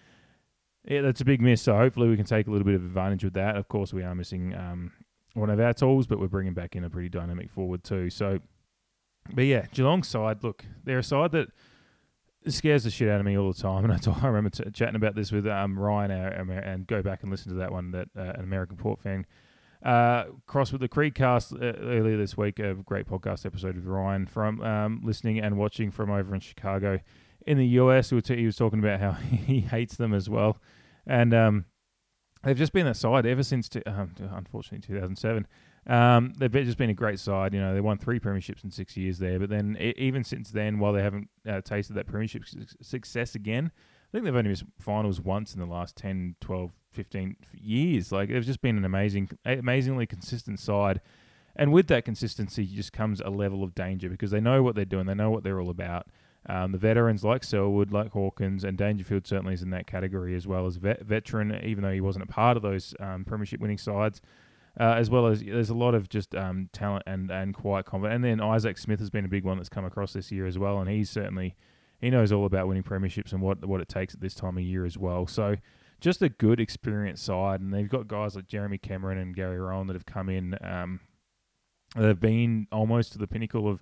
yeah, 0.86 1.02
that's 1.02 1.20
a 1.20 1.24
big 1.24 1.40
miss. 1.40 1.62
So 1.62 1.76
hopefully 1.76 2.08
we 2.08 2.16
can 2.16 2.26
take 2.26 2.46
a 2.46 2.50
little 2.50 2.64
bit 2.64 2.74
of 2.74 2.84
advantage 2.84 3.24
with 3.24 3.34
that. 3.34 3.56
Of 3.56 3.68
course, 3.68 3.92
we 3.92 4.02
are 4.02 4.14
missing 4.14 4.54
um, 4.54 4.92
one 5.34 5.50
of 5.50 5.60
our 5.60 5.72
tools, 5.72 6.06
but 6.06 6.18
we're 6.18 6.28
bringing 6.28 6.54
back 6.54 6.76
in 6.76 6.84
a 6.84 6.90
pretty 6.90 7.08
dynamic 7.08 7.50
forward 7.50 7.84
too. 7.84 8.10
So 8.10 8.40
but 9.34 9.44
yeah, 9.44 9.66
Geelong 9.72 10.02
side, 10.02 10.42
look, 10.42 10.64
they're 10.84 10.98
a 10.98 11.02
side 11.02 11.32
that 11.32 11.48
scares 12.48 12.84
the 12.84 12.90
shit 12.90 13.08
out 13.08 13.20
of 13.20 13.26
me 13.26 13.36
all 13.36 13.52
the 13.52 13.60
time. 13.60 13.84
And 13.90 14.16
I, 14.22 14.26
remember 14.26 14.50
t- 14.50 14.70
chatting 14.70 14.96
about 14.96 15.14
this 15.14 15.32
with 15.32 15.46
um, 15.46 15.78
Ryan, 15.78 16.10
our, 16.10 16.28
and 16.28 16.86
go 16.86 17.02
back 17.02 17.22
and 17.22 17.30
listen 17.30 17.52
to 17.52 17.58
that 17.58 17.72
one 17.72 17.90
that 17.92 18.08
uh, 18.16 18.32
an 18.36 18.44
American 18.44 18.76
Port 18.76 19.00
fan 19.00 19.26
uh, 19.84 20.24
crossed 20.46 20.72
with 20.72 20.80
the 20.80 20.88
Creedcast 20.88 21.54
uh, 21.54 21.78
earlier 21.80 22.16
this 22.16 22.36
week. 22.36 22.58
A 22.58 22.74
great 22.74 23.06
podcast 23.06 23.46
episode 23.46 23.76
with 23.76 23.86
Ryan 23.86 24.26
from 24.26 24.60
um, 24.62 25.00
listening 25.04 25.40
and 25.40 25.56
watching 25.56 25.90
from 25.90 26.10
over 26.10 26.34
in 26.34 26.40
Chicago. 26.40 27.00
In 27.46 27.58
the 27.58 27.66
US, 27.80 28.10
he 28.10 28.46
was 28.46 28.56
talking 28.56 28.78
about 28.78 29.00
how 29.00 29.12
he 29.46 29.60
hates 29.60 29.96
them 29.96 30.12
as 30.14 30.28
well. 30.28 30.58
And 31.06 31.32
um, 31.34 31.64
they've 32.42 32.56
just 32.56 32.72
been 32.72 32.86
that 32.86 32.96
side 32.96 33.26
ever 33.26 33.42
since, 33.42 33.68
t- 33.68 33.82
um, 33.86 34.12
unfortunately, 34.18 34.86
2007. 34.86 35.46
Um, 35.88 36.32
they've 36.36 36.50
just 36.50 36.78
been 36.78 36.90
a 36.90 36.94
great 36.94 37.20
side. 37.20 37.54
You 37.54 37.60
know, 37.60 37.74
they 37.74 37.80
won 37.80 37.98
three 37.98 38.18
premierships 38.18 38.64
in 38.64 38.70
six 38.70 38.96
years 38.96 39.18
there. 39.18 39.38
But 39.38 39.50
then, 39.50 39.76
even 39.96 40.24
since 40.24 40.50
then, 40.50 40.78
while 40.78 40.92
they 40.92 41.02
haven't 41.02 41.28
uh, 41.48 41.60
tasted 41.60 41.94
that 41.94 42.06
premiership 42.06 42.44
success 42.82 43.34
again, 43.34 43.70
I 43.74 44.08
think 44.12 44.24
they've 44.24 44.34
only 44.34 44.50
missed 44.50 44.64
finals 44.80 45.20
once 45.20 45.54
in 45.54 45.60
the 45.60 45.66
last 45.66 45.96
10, 45.96 46.36
12, 46.40 46.72
15 46.92 47.36
years. 47.54 48.10
Like, 48.10 48.30
they've 48.30 48.44
just 48.44 48.62
been 48.62 48.76
an 48.76 48.84
amazing, 48.84 49.30
amazingly 49.44 50.06
consistent 50.06 50.58
side. 50.58 51.00
And 51.54 51.72
with 51.72 51.86
that 51.88 52.04
consistency 52.04 52.66
just 52.66 52.92
comes 52.92 53.20
a 53.20 53.30
level 53.30 53.62
of 53.62 53.74
danger 53.74 54.08
because 54.08 54.30
they 54.30 54.40
know 54.40 54.62
what 54.62 54.74
they're 54.74 54.84
doing, 54.84 55.06
they 55.06 55.14
know 55.14 55.30
what 55.30 55.42
they're 55.42 55.60
all 55.60 55.70
about. 55.70 56.06
Um, 56.48 56.72
the 56.72 56.78
veterans 56.78 57.24
like 57.24 57.42
Selwood, 57.42 57.92
like 57.92 58.12
Hawkins, 58.12 58.62
and 58.64 58.78
Dangerfield 58.78 59.26
certainly 59.26 59.54
is 59.54 59.62
in 59.62 59.70
that 59.70 59.86
category 59.86 60.34
as 60.36 60.46
well 60.46 60.66
as 60.66 60.76
vet- 60.76 61.02
veteran, 61.02 61.60
even 61.64 61.82
though 61.82 61.92
he 61.92 62.00
wasn't 62.00 62.24
a 62.24 62.32
part 62.32 62.56
of 62.56 62.62
those 62.62 62.94
um, 63.00 63.24
premiership 63.24 63.60
winning 63.60 63.78
sides 63.78 64.20
uh, 64.78 64.94
as 64.96 65.08
well 65.08 65.26
as 65.26 65.42
there's 65.42 65.70
a 65.70 65.74
lot 65.74 65.94
of 65.94 66.08
just 66.08 66.34
um, 66.34 66.68
talent 66.72 67.02
and 67.06 67.30
and 67.30 67.54
quite 67.54 67.86
confident. 67.86 68.16
And 68.16 68.24
then 68.24 68.40
Isaac 68.40 68.78
Smith 68.78 69.00
has 69.00 69.10
been 69.10 69.24
a 69.24 69.28
big 69.28 69.44
one 69.44 69.56
that's 69.56 69.68
come 69.68 69.84
across 69.84 70.12
this 70.12 70.30
year 70.30 70.46
as 70.46 70.58
well, 70.58 70.78
and 70.78 70.88
he's 70.88 71.08
certainly 71.08 71.56
he 71.98 72.10
knows 72.10 72.30
all 72.30 72.44
about 72.44 72.68
winning 72.68 72.82
premierships 72.82 73.32
and 73.32 73.40
what 73.40 73.64
what 73.64 73.80
it 73.80 73.88
takes 73.88 74.14
at 74.14 74.20
this 74.20 74.34
time 74.34 74.58
of 74.58 74.62
year 74.62 74.84
as 74.84 74.98
well. 74.98 75.26
So 75.26 75.56
just 76.00 76.20
a 76.20 76.28
good 76.28 76.60
experienced 76.60 77.24
side, 77.24 77.60
and 77.60 77.72
they've 77.72 77.88
got 77.88 78.06
guys 78.06 78.36
like 78.36 78.48
Jeremy 78.48 78.76
Cameron 78.76 79.18
and 79.18 79.34
Gary 79.34 79.58
Rohan 79.58 79.86
that 79.86 79.94
have 79.94 80.06
come 80.06 80.28
in. 80.28 80.58
Um, 80.62 81.00
they've 81.96 82.20
been 82.20 82.66
almost 82.70 83.12
to 83.12 83.18
the 83.18 83.26
pinnacle 83.26 83.66
of 83.68 83.80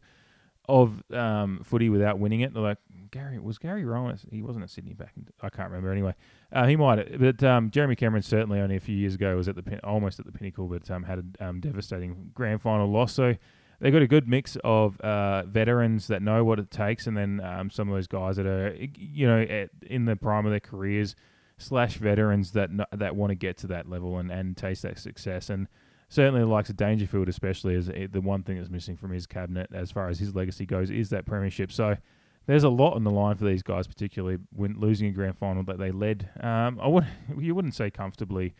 of 0.68 1.02
um, 1.12 1.60
footy 1.64 1.88
without 1.88 2.18
winning 2.18 2.40
it. 2.40 2.54
They're 2.54 2.62
like 2.62 2.78
Gary 3.10 3.38
was 3.38 3.58
Gary 3.58 3.84
Rohan. 3.84 4.18
He 4.30 4.42
wasn't 4.42 4.64
at 4.64 4.70
Sydney 4.70 4.94
back. 4.94 5.12
In, 5.16 5.28
I 5.40 5.48
can't 5.48 5.70
remember 5.70 5.92
anyway. 5.92 6.14
Uh, 6.52 6.66
he 6.66 6.76
might, 6.76 6.98
have, 6.98 7.20
but 7.20 7.44
um, 7.44 7.70
Jeremy 7.70 7.96
Cameron 7.96 8.22
certainly 8.22 8.60
only 8.60 8.76
a 8.76 8.80
few 8.80 8.96
years 8.96 9.14
ago 9.14 9.36
was 9.36 9.48
at 9.48 9.56
the 9.56 9.62
pin, 9.62 9.80
almost 9.84 10.18
at 10.18 10.26
the 10.26 10.32
pinnacle, 10.32 10.66
but 10.66 10.90
um, 10.90 11.04
had 11.04 11.34
a 11.38 11.48
um, 11.48 11.60
devastating 11.60 12.30
grand 12.34 12.60
final 12.60 12.90
loss. 12.90 13.12
So 13.12 13.34
they 13.80 13.90
got 13.90 14.02
a 14.02 14.06
good 14.06 14.28
mix 14.28 14.56
of 14.64 15.00
uh, 15.00 15.44
veterans 15.44 16.08
that 16.08 16.22
know 16.22 16.44
what 16.44 16.58
it 16.58 16.70
takes, 16.70 17.06
and 17.06 17.16
then 17.16 17.40
um, 17.40 17.70
some 17.70 17.88
of 17.88 17.94
those 17.94 18.06
guys 18.06 18.36
that 18.36 18.46
are 18.46 18.74
you 18.96 19.26
know 19.26 19.42
at, 19.42 19.70
in 19.86 20.06
the 20.06 20.16
prime 20.16 20.46
of 20.46 20.50
their 20.50 20.60
careers 20.60 21.14
slash 21.58 21.96
veterans 21.96 22.52
that 22.52 22.70
that 22.92 23.14
want 23.14 23.30
to 23.30 23.36
get 23.36 23.56
to 23.58 23.66
that 23.68 23.88
level 23.88 24.18
and, 24.18 24.30
and 24.30 24.56
taste 24.56 24.82
that 24.82 24.98
success 24.98 25.50
and 25.50 25.68
certainly 26.14 26.40
the 26.40 26.46
likes 26.46 26.70
of 26.70 26.76
Dangerfield, 26.76 27.28
especially, 27.28 27.74
is 27.74 27.86
the 27.86 28.20
one 28.20 28.42
thing 28.42 28.56
that's 28.56 28.70
missing 28.70 28.96
from 28.96 29.10
his 29.10 29.26
cabinet 29.26 29.68
as 29.74 29.90
far 29.90 30.08
as 30.08 30.20
his 30.20 30.34
legacy 30.34 30.64
goes, 30.64 30.90
is 30.90 31.10
that 31.10 31.26
premiership. 31.26 31.72
So 31.72 31.96
there's 32.46 32.62
a 32.62 32.68
lot 32.68 32.94
on 32.94 33.04
the 33.04 33.10
line 33.10 33.36
for 33.36 33.44
these 33.44 33.62
guys, 33.62 33.86
particularly 33.86 34.38
when 34.54 34.78
losing 34.78 35.08
a 35.08 35.10
grand 35.10 35.36
final 35.36 35.64
that 35.64 35.78
they 35.78 35.90
led. 35.90 36.30
Um, 36.40 36.78
I 36.80 36.86
would 36.86 37.06
you 37.38 37.54
wouldn't 37.54 37.74
say 37.74 37.90
comfortably 37.90 38.54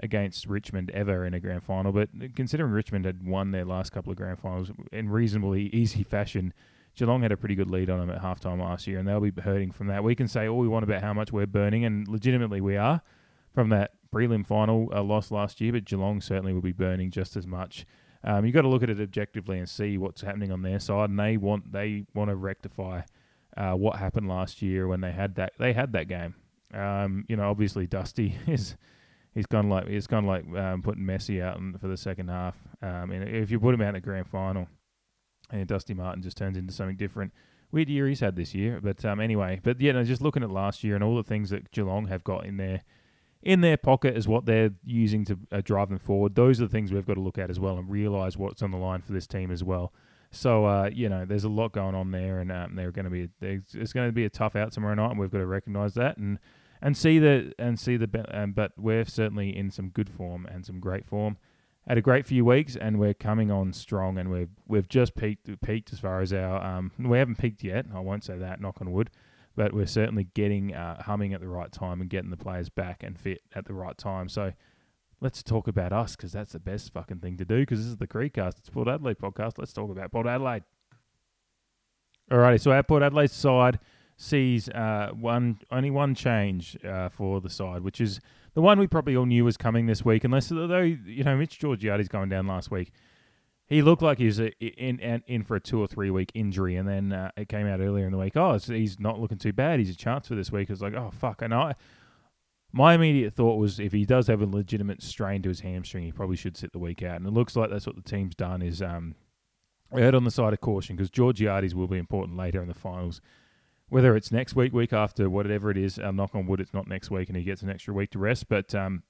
against 0.00 0.46
Richmond 0.46 0.90
ever 0.90 1.24
in 1.24 1.32
a 1.32 1.40
grand 1.40 1.62
final, 1.62 1.92
but 1.92 2.08
considering 2.34 2.72
Richmond 2.72 3.04
had 3.04 3.26
won 3.26 3.52
their 3.52 3.64
last 3.64 3.92
couple 3.92 4.10
of 4.10 4.18
grand 4.18 4.38
finals 4.38 4.70
in 4.92 5.08
reasonably 5.08 5.68
easy 5.68 6.02
fashion. 6.02 6.52
Geelong 6.94 7.22
had 7.22 7.32
a 7.32 7.36
pretty 7.36 7.54
good 7.54 7.70
lead 7.70 7.90
on 7.90 8.00
them 8.00 8.10
at 8.10 8.22
halftime 8.22 8.58
last 8.58 8.86
year, 8.86 8.98
and 8.98 9.06
they'll 9.06 9.20
be 9.20 9.30
hurting 9.40 9.70
from 9.70 9.86
that. 9.88 10.02
We 10.02 10.14
can 10.14 10.28
say 10.28 10.48
all 10.48 10.58
we 10.58 10.68
want 10.68 10.82
about 10.82 11.02
how 11.02 11.12
much 11.12 11.30
we're 11.30 11.46
burning, 11.46 11.84
and 11.84 12.08
legitimately 12.08 12.62
we 12.62 12.78
are 12.78 13.02
from 13.52 13.68
that 13.68 13.92
prelim 14.12 14.46
final 14.46 14.88
uh, 14.94 15.02
loss 15.02 15.30
last 15.30 15.60
year, 15.60 15.72
but 15.72 15.84
Geelong 15.84 16.20
certainly 16.20 16.52
will 16.52 16.60
be 16.60 16.72
burning 16.72 17.10
just 17.10 17.36
as 17.36 17.46
much. 17.46 17.86
Um, 18.24 18.44
you've 18.44 18.54
got 18.54 18.62
to 18.62 18.68
look 18.68 18.82
at 18.82 18.90
it 18.90 19.00
objectively 19.00 19.58
and 19.58 19.68
see 19.68 19.98
what's 19.98 20.22
happening 20.22 20.50
on 20.50 20.62
their 20.62 20.80
side, 20.80 21.10
and 21.10 21.18
they 21.18 21.36
want 21.36 21.72
they 21.72 22.06
want 22.14 22.30
to 22.30 22.36
rectify 22.36 23.02
uh, 23.56 23.72
what 23.72 23.96
happened 23.96 24.28
last 24.28 24.62
year 24.62 24.86
when 24.88 25.00
they 25.00 25.12
had 25.12 25.36
that 25.36 25.52
they 25.58 25.72
had 25.72 25.92
that 25.92 26.08
game. 26.08 26.34
Um, 26.74 27.24
you 27.28 27.36
know, 27.36 27.48
obviously 27.48 27.86
Dusty 27.86 28.36
is 28.46 28.76
he's 29.34 29.46
gone 29.46 29.68
like 29.68 29.86
he's 29.86 30.06
gone 30.06 30.26
like 30.26 30.44
um, 30.56 30.82
putting 30.82 31.04
Messi 31.04 31.42
out 31.42 31.60
for 31.80 31.88
the 31.88 31.96
second 31.96 32.28
half. 32.28 32.56
Um, 32.82 33.10
and 33.12 33.28
if 33.28 33.50
you 33.50 33.60
put 33.60 33.74
him 33.74 33.82
out 33.82 33.88
in 33.88 33.94
the 33.94 34.00
grand 34.00 34.28
final, 34.28 34.66
and 35.50 35.66
Dusty 35.66 35.94
Martin 35.94 36.22
just 36.22 36.36
turns 36.36 36.56
into 36.56 36.72
something 36.72 36.96
different. 36.96 37.32
Weird 37.72 37.88
year 37.88 38.06
he's 38.08 38.20
had 38.20 38.36
this 38.36 38.54
year, 38.54 38.80
but 38.82 39.04
um, 39.04 39.20
anyway, 39.20 39.60
but 39.62 39.80
yeah, 39.80 39.92
no, 39.92 40.04
just 40.04 40.22
looking 40.22 40.42
at 40.42 40.50
last 40.50 40.84
year 40.84 40.94
and 40.94 41.02
all 41.02 41.16
the 41.16 41.24
things 41.24 41.50
that 41.50 41.70
Geelong 41.72 42.06
have 42.06 42.24
got 42.24 42.46
in 42.46 42.56
there 42.56 42.82
in 43.46 43.60
their 43.60 43.76
pocket 43.76 44.16
is 44.16 44.26
what 44.26 44.44
they're 44.44 44.72
using 44.84 45.24
to 45.24 45.38
uh, 45.52 45.60
drive 45.62 45.88
them 45.88 46.00
forward. 46.00 46.34
Those 46.34 46.60
are 46.60 46.64
the 46.64 46.68
things 46.68 46.92
we've 46.92 47.06
got 47.06 47.14
to 47.14 47.20
look 47.20 47.38
at 47.38 47.48
as 47.48 47.60
well 47.60 47.78
and 47.78 47.88
realise 47.88 48.36
what's 48.36 48.60
on 48.60 48.72
the 48.72 48.76
line 48.76 49.02
for 49.02 49.12
this 49.12 49.28
team 49.28 49.52
as 49.52 49.62
well. 49.62 49.92
So 50.32 50.66
uh, 50.66 50.90
you 50.92 51.08
know, 51.08 51.24
there's 51.24 51.44
a 51.44 51.48
lot 51.48 51.72
going 51.72 51.94
on 51.94 52.10
there, 52.10 52.40
and 52.40 52.50
um, 52.50 52.74
they're 52.74 52.90
going 52.90 53.04
to 53.04 53.10
be 53.10 53.28
it's 53.40 53.92
going 53.92 54.08
to 54.08 54.12
be 54.12 54.24
a 54.24 54.30
tough 54.30 54.56
out 54.56 54.72
tomorrow 54.72 54.94
night, 54.94 55.12
and 55.12 55.20
we've 55.20 55.30
got 55.30 55.38
to 55.38 55.46
recognise 55.46 55.94
that 55.94 56.16
and 56.16 56.40
and 56.82 56.96
see 56.96 57.20
the 57.20 57.52
and 57.56 57.78
see 57.78 57.96
the 57.96 58.26
um, 58.36 58.50
but 58.52 58.72
we're 58.76 59.04
certainly 59.04 59.56
in 59.56 59.70
some 59.70 59.90
good 59.90 60.10
form 60.10 60.44
and 60.46 60.66
some 60.66 60.80
great 60.80 61.06
form. 61.06 61.38
Had 61.86 61.98
a 61.98 62.02
great 62.02 62.26
few 62.26 62.44
weeks, 62.44 62.74
and 62.74 62.98
we're 62.98 63.14
coming 63.14 63.52
on 63.52 63.72
strong, 63.72 64.18
and 64.18 64.28
we've 64.28 64.50
we've 64.66 64.88
just 64.88 65.14
peaked 65.14 65.48
peaked 65.62 65.92
as 65.92 66.00
far 66.00 66.20
as 66.20 66.32
our 66.32 66.62
um 66.64 66.90
we 66.98 67.16
haven't 67.16 67.38
peaked 67.38 67.62
yet. 67.62 67.86
I 67.94 68.00
won't 68.00 68.24
say 68.24 68.36
that, 68.36 68.60
knock 68.60 68.80
on 68.80 68.90
wood, 68.90 69.10
but 69.56 69.72
we're 69.72 69.86
certainly 69.86 70.28
getting 70.34 70.74
uh, 70.74 71.02
humming 71.02 71.32
at 71.32 71.40
the 71.40 71.48
right 71.48 71.72
time 71.72 72.00
and 72.00 72.10
getting 72.10 72.30
the 72.30 72.36
players 72.36 72.68
back 72.68 73.02
and 73.02 73.18
fit 73.18 73.40
at 73.54 73.64
the 73.64 73.72
right 73.74 73.96
time. 73.96 74.28
So 74.28 74.52
let's 75.20 75.42
talk 75.42 75.66
about 75.66 75.92
us 75.92 76.14
because 76.14 76.32
that's 76.32 76.52
the 76.52 76.60
best 76.60 76.92
fucking 76.92 77.20
thing 77.20 77.38
to 77.38 77.44
do 77.44 77.60
because 77.60 77.78
this 77.78 77.88
is 77.88 77.96
the 77.96 78.06
Creedcast. 78.06 78.58
It's 78.58 78.70
Port 78.70 78.86
Adelaide 78.86 79.18
podcast. 79.18 79.54
Let's 79.56 79.72
talk 79.72 79.90
about 79.90 80.12
Port 80.12 80.26
Adelaide. 80.26 80.62
Alrighty, 82.30 82.60
so 82.60 82.72
our 82.72 82.82
Port 82.82 83.02
Adelaide 83.02 83.30
side 83.30 83.78
sees 84.18 84.68
uh, 84.70 85.10
one 85.12 85.58
only 85.70 85.90
one 85.90 86.14
change 86.14 86.76
uh, 86.84 87.08
for 87.08 87.40
the 87.40 87.50
side, 87.50 87.82
which 87.82 88.00
is 88.00 88.20
the 88.54 88.60
one 88.60 88.78
we 88.78 88.86
probably 88.86 89.16
all 89.16 89.26
knew 89.26 89.44
was 89.44 89.56
coming 89.56 89.86
this 89.86 90.04
week. 90.04 90.24
Unless 90.24 90.48
though 90.48 90.80
you 90.80 91.24
know 91.24 91.36
Mitch 91.36 91.58
Georgiades 91.58 92.08
going 92.08 92.28
down 92.28 92.46
last 92.46 92.70
week, 92.70 92.92
he 93.66 93.82
looked 93.82 94.02
like 94.02 94.18
he 94.18 94.26
was 94.26 94.38
in 94.38 94.50
in, 94.60 95.22
in 95.26 95.42
for 95.42 95.56
a 95.56 95.60
two 95.60 95.80
or 95.80 95.86
three 95.86 96.10
week 96.10 96.30
injury, 96.34 96.76
and 96.76 96.88
then 96.88 97.12
uh, 97.12 97.30
it 97.36 97.48
came 97.48 97.66
out 97.66 97.80
earlier 97.80 98.06
in 98.06 98.12
the 98.12 98.18
week. 98.18 98.36
Oh, 98.36 98.58
he's 98.58 99.00
not 99.00 99.18
looking 99.20 99.38
too 99.38 99.52
bad. 99.52 99.80
He's 99.80 99.90
a 99.90 99.96
chance 99.96 100.28
for 100.28 100.34
this 100.34 100.52
week. 100.52 100.70
It's 100.70 100.80
like 100.80 100.94
oh 100.94 101.10
fuck, 101.12 101.42
and 101.42 101.52
I. 101.52 101.74
My 102.72 102.94
immediate 102.94 103.32
thought 103.32 103.56
was 103.56 103.80
if 103.80 103.92
he 103.92 104.04
does 104.04 104.26
have 104.26 104.42
a 104.42 104.46
legitimate 104.46 105.02
strain 105.02 105.40
to 105.42 105.48
his 105.48 105.60
hamstring, 105.60 106.04
he 106.04 106.12
probably 106.12 106.36
should 106.36 106.58
sit 106.58 106.72
the 106.72 106.78
week 106.78 107.02
out. 107.02 107.16
And 107.16 107.26
it 107.26 107.32
looks 107.32 107.56
like 107.56 107.70
that's 107.70 107.86
what 107.86 107.96
the 107.96 108.02
team's 108.02 108.34
done. 108.34 108.60
Is 108.60 108.82
um, 108.82 109.14
erred 109.94 110.14
on 110.14 110.24
the 110.24 110.30
side 110.30 110.52
of 110.52 110.60
caution 110.60 110.94
because 110.94 111.08
Georgiades 111.08 111.74
will 111.74 111.86
be 111.86 111.96
important 111.96 112.36
later 112.36 112.60
in 112.60 112.68
the 112.68 112.74
finals. 112.74 113.20
Whether 113.88 114.14
it's 114.16 114.30
next 114.30 114.56
week, 114.56 114.74
week 114.74 114.92
after, 114.92 115.30
whatever 115.30 115.70
it 115.70 115.78
is, 115.78 115.98
I'll 115.98 116.12
knock 116.12 116.34
on 116.34 116.46
wood, 116.46 116.60
it's 116.60 116.74
not 116.74 116.88
next 116.88 117.08
week 117.08 117.28
and 117.28 117.38
he 117.38 117.44
gets 117.44 117.62
an 117.62 117.70
extra 117.70 117.94
week 117.94 118.10
to 118.10 118.18
rest. 118.18 118.48
But 118.48 118.74
um, 118.74 119.04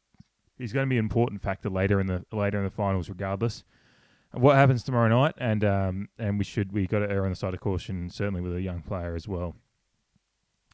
he's 0.58 0.72
going 0.72 0.86
to 0.86 0.90
be 0.90 0.98
an 0.98 1.04
important 1.04 1.42
factor 1.42 1.70
later 1.70 1.98
in 1.98 2.06
the 2.06 2.24
later 2.30 2.58
in 2.58 2.64
the 2.64 2.70
finals, 2.70 3.08
regardless 3.08 3.64
what 4.36 4.56
happens 4.56 4.82
tomorrow 4.82 5.08
night. 5.08 5.34
And 5.38 5.64
um, 5.64 6.08
and 6.18 6.38
we 6.38 6.44
should 6.44 6.72
we 6.72 6.86
got 6.86 7.00
to 7.00 7.10
err 7.10 7.24
on 7.24 7.30
the 7.30 7.36
side 7.36 7.54
of 7.54 7.60
caution, 7.60 8.10
certainly 8.10 8.40
with 8.40 8.54
a 8.54 8.62
young 8.62 8.82
player 8.82 9.14
as 9.14 9.26
well. 9.26 9.56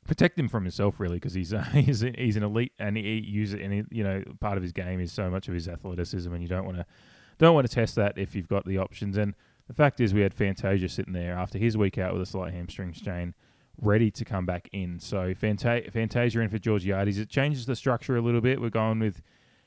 Protect 0.04 0.36
him 0.38 0.48
from 0.48 0.64
himself, 0.64 0.98
really, 0.98 1.16
because 1.16 1.34
he's 1.34 1.52
uh, 1.52 1.62
he's 1.72 2.00
he's 2.00 2.36
an 2.36 2.42
elite 2.42 2.72
and 2.78 2.96
he 2.96 3.20
uses 3.24 3.60
and 3.60 3.72
he, 3.72 3.82
you 3.90 4.04
know 4.04 4.22
part 4.40 4.56
of 4.56 4.62
his 4.62 4.72
game 4.72 5.00
is 5.00 5.12
so 5.12 5.30
much 5.30 5.48
of 5.48 5.54
his 5.54 5.68
athleticism, 5.68 6.32
and 6.32 6.42
you 6.42 6.48
don't 6.48 6.64
want 6.64 6.76
to 6.76 6.86
don't 7.38 7.54
want 7.54 7.68
to 7.68 7.74
test 7.74 7.94
that 7.96 8.18
if 8.18 8.34
you've 8.34 8.48
got 8.48 8.64
the 8.66 8.78
options 8.78 9.16
and 9.16 9.34
the 9.68 9.74
fact 9.74 10.00
is, 10.00 10.12
we 10.12 10.20
had 10.20 10.34
Fantasia 10.34 10.88
sitting 10.88 11.12
there 11.12 11.34
after 11.34 11.58
his 11.58 11.76
week 11.76 11.98
out 11.98 12.12
with 12.12 12.22
a 12.22 12.26
slight 12.26 12.52
hamstring 12.52 12.94
strain, 12.94 13.34
ready 13.80 14.10
to 14.10 14.24
come 14.24 14.44
back 14.44 14.68
in. 14.72 14.98
So 14.98 15.34
Fanta- 15.34 15.90
Fantasia 15.90 16.40
in 16.40 16.48
for 16.48 16.58
Georgiades. 16.58 17.18
It 17.18 17.28
changes 17.28 17.66
the 17.66 17.76
structure 17.76 18.16
a 18.16 18.20
little 18.20 18.40
bit. 18.40 18.60
We're 18.60 18.70
going 18.70 18.98
with, 18.98 19.22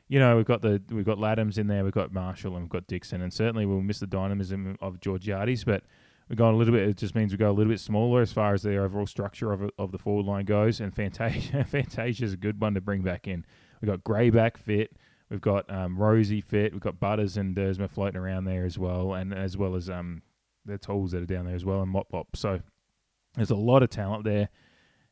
you 0.07 0.19
know, 0.19 0.35
we've 0.37 0.45
got 0.45 0.61
the 0.61 0.81
we've 0.91 1.05
got 1.05 1.17
Ladhams 1.17 1.57
in 1.57 1.67
there, 1.67 1.83
we've 1.83 1.93
got 1.93 2.13
Marshall, 2.13 2.53
and 2.53 2.63
we've 2.63 2.69
got 2.69 2.87
Dixon, 2.87 3.21
and 3.21 3.33
certainly 3.33 3.65
we'll 3.65 3.81
miss 3.81 3.99
the 3.99 4.07
dynamism 4.07 4.77
of 4.81 4.99
Georgiades, 4.99 5.63
but 5.63 5.83
we're 6.29 6.35
going 6.35 6.55
a 6.55 6.57
little 6.57 6.73
bit. 6.73 6.87
It 6.87 6.97
just 6.97 7.15
means 7.15 7.31
we 7.31 7.37
go 7.37 7.49
a 7.49 7.53
little 7.53 7.71
bit 7.71 7.79
smaller 7.79 8.21
as 8.21 8.33
far 8.33 8.53
as 8.53 8.63
the 8.63 8.77
overall 8.77 9.07
structure 9.07 9.51
of 9.51 9.69
of 9.77 9.91
the 9.91 9.97
forward 9.97 10.25
line 10.25 10.45
goes. 10.45 10.79
And 10.79 10.93
Fantasia 10.93 11.63
Fantasia 11.67 12.23
is 12.23 12.33
a 12.33 12.37
good 12.37 12.59
one 12.61 12.73
to 12.73 12.81
bring 12.81 13.01
back 13.01 13.27
in. 13.27 13.45
We've 13.81 13.89
got 13.89 14.03
Gray 14.03 14.29
back 14.29 14.57
fit. 14.57 14.95
We've 15.29 15.41
got 15.41 15.69
um, 15.71 15.97
Rozee 15.97 16.43
fit. 16.43 16.71
We've 16.71 16.81
got 16.81 16.99
Butters 16.99 17.37
and 17.37 17.55
Duursma 17.55 17.89
floating 17.89 18.19
around 18.19 18.45
there 18.45 18.65
as 18.65 18.77
well, 18.77 19.13
and 19.13 19.33
as 19.33 19.57
well 19.57 19.75
as 19.75 19.89
um, 19.89 20.21
the 20.65 20.77
tools 20.77 21.11
that 21.11 21.23
are 21.23 21.27
down 21.27 21.45
there 21.45 21.55
as 21.55 21.65
well, 21.65 21.81
and 21.81 21.91
Mop. 21.91 22.35
So 22.35 22.61
there's 23.35 23.51
a 23.51 23.55
lot 23.55 23.83
of 23.83 23.89
talent 23.89 24.23
there. 24.23 24.49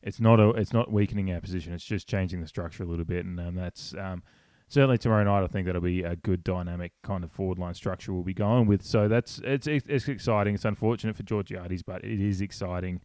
It's 0.04 0.20
not 0.20 0.40
a, 0.40 0.50
it's 0.50 0.74
not 0.74 0.92
weakening 0.92 1.32
our 1.32 1.42
position. 1.42 1.74
It's 1.74 1.84
just 1.84 2.08
changing 2.08 2.42
the 2.42 2.48
structure 2.48 2.84
a 2.84 2.86
little 2.86 3.06
bit, 3.06 3.26
and 3.26 3.40
um, 3.40 3.56
that's 3.56 3.96
um, 3.96 4.22
certainly 4.74 4.98
tomorrow 4.98 5.24
night. 5.24 5.44
I 5.44 5.48
think 5.48 5.66
that'll 5.68 5.82
be 5.82 6.04
a 6.04 6.16
good 6.16 6.44
dynamic 6.44 6.94
kind 7.04 7.24
of 7.24 7.32
forward 7.32 7.60
line 7.60 7.74
structure 7.74 8.14
we'll 8.14 8.24
be 8.24 8.34
going 8.34 8.68
with. 8.68 8.84
So 8.84 9.08
that's 9.08 9.40
it's 9.44 9.68
it's 9.68 10.08
exciting. 10.08 10.56
It's 10.56 10.66
unfortunate 10.66 11.16
for 11.16 11.24
Georgiades, 11.24 11.84
but 11.84 12.04
it 12.04 12.20
is 12.20 12.42
exciting 12.42 13.02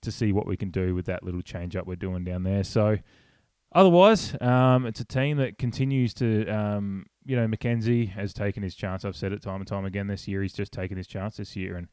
to 0.00 0.10
see 0.10 0.32
what 0.32 0.46
we 0.46 0.56
can 0.56 0.70
do 0.70 0.94
with 0.94 1.04
that 1.06 1.22
little 1.22 1.42
change 1.42 1.76
up 1.76 1.86
we're 1.86 1.96
doing 1.96 2.24
down 2.24 2.42
there. 2.42 2.64
So 2.64 2.96
Otherwise, 3.72 4.34
um, 4.40 4.84
it's 4.84 4.98
a 4.98 5.04
team 5.04 5.36
that 5.36 5.56
continues 5.56 6.12
to, 6.12 6.44
um, 6.48 7.06
you 7.24 7.36
know, 7.36 7.46
McKenzie 7.46 8.10
has 8.10 8.32
taken 8.32 8.64
his 8.64 8.74
chance. 8.74 9.04
I've 9.04 9.14
said 9.14 9.32
it 9.32 9.42
time 9.42 9.60
and 9.60 9.66
time 9.66 9.84
again 9.84 10.08
this 10.08 10.26
year. 10.26 10.42
He's 10.42 10.52
just 10.52 10.72
taken 10.72 10.96
his 10.96 11.06
chance 11.06 11.36
this 11.36 11.54
year, 11.54 11.76
and 11.76 11.86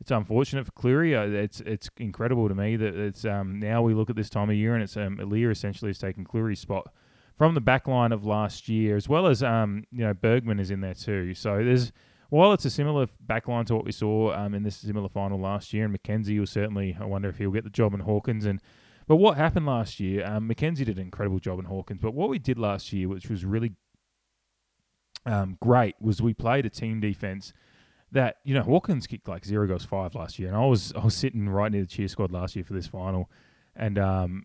it's 0.00 0.12
unfortunate 0.12 0.64
for 0.64 0.70
Clurey. 0.72 1.12
Uh, 1.16 1.36
it's 1.36 1.60
it's 1.62 1.90
incredible 1.96 2.48
to 2.48 2.54
me 2.54 2.76
that 2.76 2.94
it's 2.94 3.24
um, 3.24 3.58
now 3.58 3.82
we 3.82 3.94
look 3.94 4.10
at 4.10 4.16
this 4.16 4.30
time 4.30 4.48
of 4.48 4.54
year 4.54 4.74
and 4.74 4.82
it's 4.82 4.96
um, 4.96 5.16
Aliir 5.16 5.50
essentially 5.50 5.88
has 5.88 5.98
taken 5.98 6.24
Clurey's 6.24 6.60
spot 6.60 6.92
from 7.36 7.54
the 7.54 7.60
back 7.60 7.86
line 7.88 8.12
of 8.12 8.24
last 8.24 8.68
year, 8.68 8.96
as 8.96 9.08
well 9.08 9.26
as 9.26 9.42
um, 9.42 9.84
you 9.90 10.04
know 10.04 10.14
Bergman 10.14 10.60
is 10.60 10.70
in 10.70 10.80
there 10.80 10.94
too. 10.94 11.34
So 11.34 11.64
there's 11.64 11.92
while 12.30 12.52
it's 12.52 12.64
a 12.64 12.70
similar 12.70 13.06
back 13.20 13.48
line 13.48 13.64
to 13.66 13.74
what 13.74 13.84
we 13.84 13.92
saw 13.92 14.32
um, 14.34 14.54
in 14.54 14.62
this 14.62 14.76
similar 14.76 15.08
final 15.08 15.38
last 15.38 15.72
year, 15.72 15.84
and 15.84 15.96
McKenzie 15.96 16.38
will 16.38 16.46
certainly. 16.46 16.96
I 17.00 17.04
wonder 17.04 17.28
if 17.28 17.38
he'll 17.38 17.50
get 17.50 17.64
the 17.64 17.70
job 17.70 17.94
in 17.94 18.00
Hawkins 18.00 18.44
and 18.44 18.60
but 19.06 19.16
what 19.16 19.36
happened 19.36 19.66
last 19.66 20.00
year, 20.00 20.24
um, 20.26 20.48
McKenzie 20.48 20.84
did 20.84 20.96
an 20.96 21.00
incredible 21.00 21.38
job 21.38 21.58
in 21.58 21.66
Hawkins. 21.66 22.00
But 22.00 22.14
what 22.14 22.28
we 22.28 22.38
did 22.38 22.58
last 22.58 22.92
year, 22.92 23.08
which 23.08 23.28
was 23.28 23.44
really 23.44 23.72
um, 25.26 25.58
great, 25.60 25.94
was 26.00 26.22
we 26.22 26.32
played 26.32 26.64
a 26.64 26.70
team 26.70 27.00
defense 27.00 27.52
that 28.12 28.36
you 28.44 28.54
know 28.54 28.62
Hawkins 28.62 29.06
kicked 29.06 29.28
like 29.28 29.44
zero 29.44 29.66
goals 29.66 29.84
five 29.84 30.14
last 30.14 30.38
year, 30.38 30.48
and 30.48 30.56
I 30.56 30.64
was 30.64 30.92
I 30.94 31.04
was 31.04 31.14
sitting 31.14 31.48
right 31.48 31.70
near 31.70 31.82
the 31.82 31.86
cheer 31.86 32.08
squad 32.08 32.32
last 32.32 32.56
year 32.56 32.64
for 32.64 32.72
this 32.72 32.86
final, 32.86 33.30
and 33.76 33.98
um, 33.98 34.44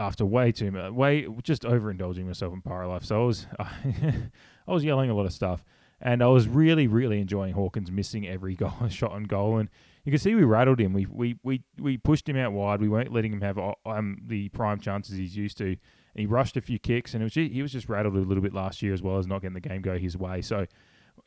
after 0.00 0.24
way 0.24 0.50
too 0.50 0.70
much, 0.70 0.92
way 0.92 1.26
just 1.42 1.62
overindulging 1.62 2.24
myself 2.24 2.52
in 2.52 2.62
pyro 2.62 2.88
life, 2.88 3.04
so 3.04 3.22
I 3.22 3.26
was 3.26 3.46
I 3.60 4.72
was 4.72 4.82
yelling 4.82 5.10
a 5.10 5.14
lot 5.14 5.26
of 5.26 5.32
stuff, 5.32 5.64
and 6.00 6.22
I 6.22 6.26
was 6.26 6.48
really 6.48 6.86
really 6.86 7.20
enjoying 7.20 7.52
Hawkins 7.52 7.92
missing 7.92 8.26
every 8.26 8.54
goal 8.56 8.88
shot 8.88 9.12
on 9.12 9.24
goal, 9.24 9.58
and 9.58 9.68
you 10.04 10.10
can 10.10 10.18
see 10.18 10.34
we 10.34 10.44
rattled 10.44 10.80
him. 10.80 10.92
We 10.92 11.06
we 11.06 11.38
we 11.44 11.62
we 11.78 11.98
pushed 11.98 12.28
him 12.28 12.36
out 12.36 12.52
wide. 12.52 12.80
We 12.80 12.88
weren't 12.88 13.12
letting 13.12 13.32
him 13.32 13.42
have 13.42 13.58
uh, 13.58 13.74
um, 13.86 14.18
the 14.26 14.48
prime 14.48 14.80
chances 14.80 15.16
he's 15.16 15.36
used 15.36 15.58
to. 15.58 15.76
And 16.12 16.22
he 16.22 16.26
rushed 16.26 16.56
a 16.56 16.60
few 16.60 16.80
kicks, 16.80 17.14
and 17.14 17.22
it 17.22 17.26
was 17.26 17.32
just, 17.34 17.52
he 17.52 17.62
was 17.62 17.70
just 17.70 17.88
rattled 17.88 18.16
a 18.16 18.18
little 18.18 18.42
bit 18.42 18.52
last 18.52 18.82
year 18.82 18.92
as 18.92 19.00
well 19.00 19.18
as 19.18 19.28
not 19.28 19.42
getting 19.42 19.54
the 19.54 19.60
game 19.60 19.80
go 19.80 19.96
his 19.96 20.16
way. 20.16 20.42
So 20.42 20.66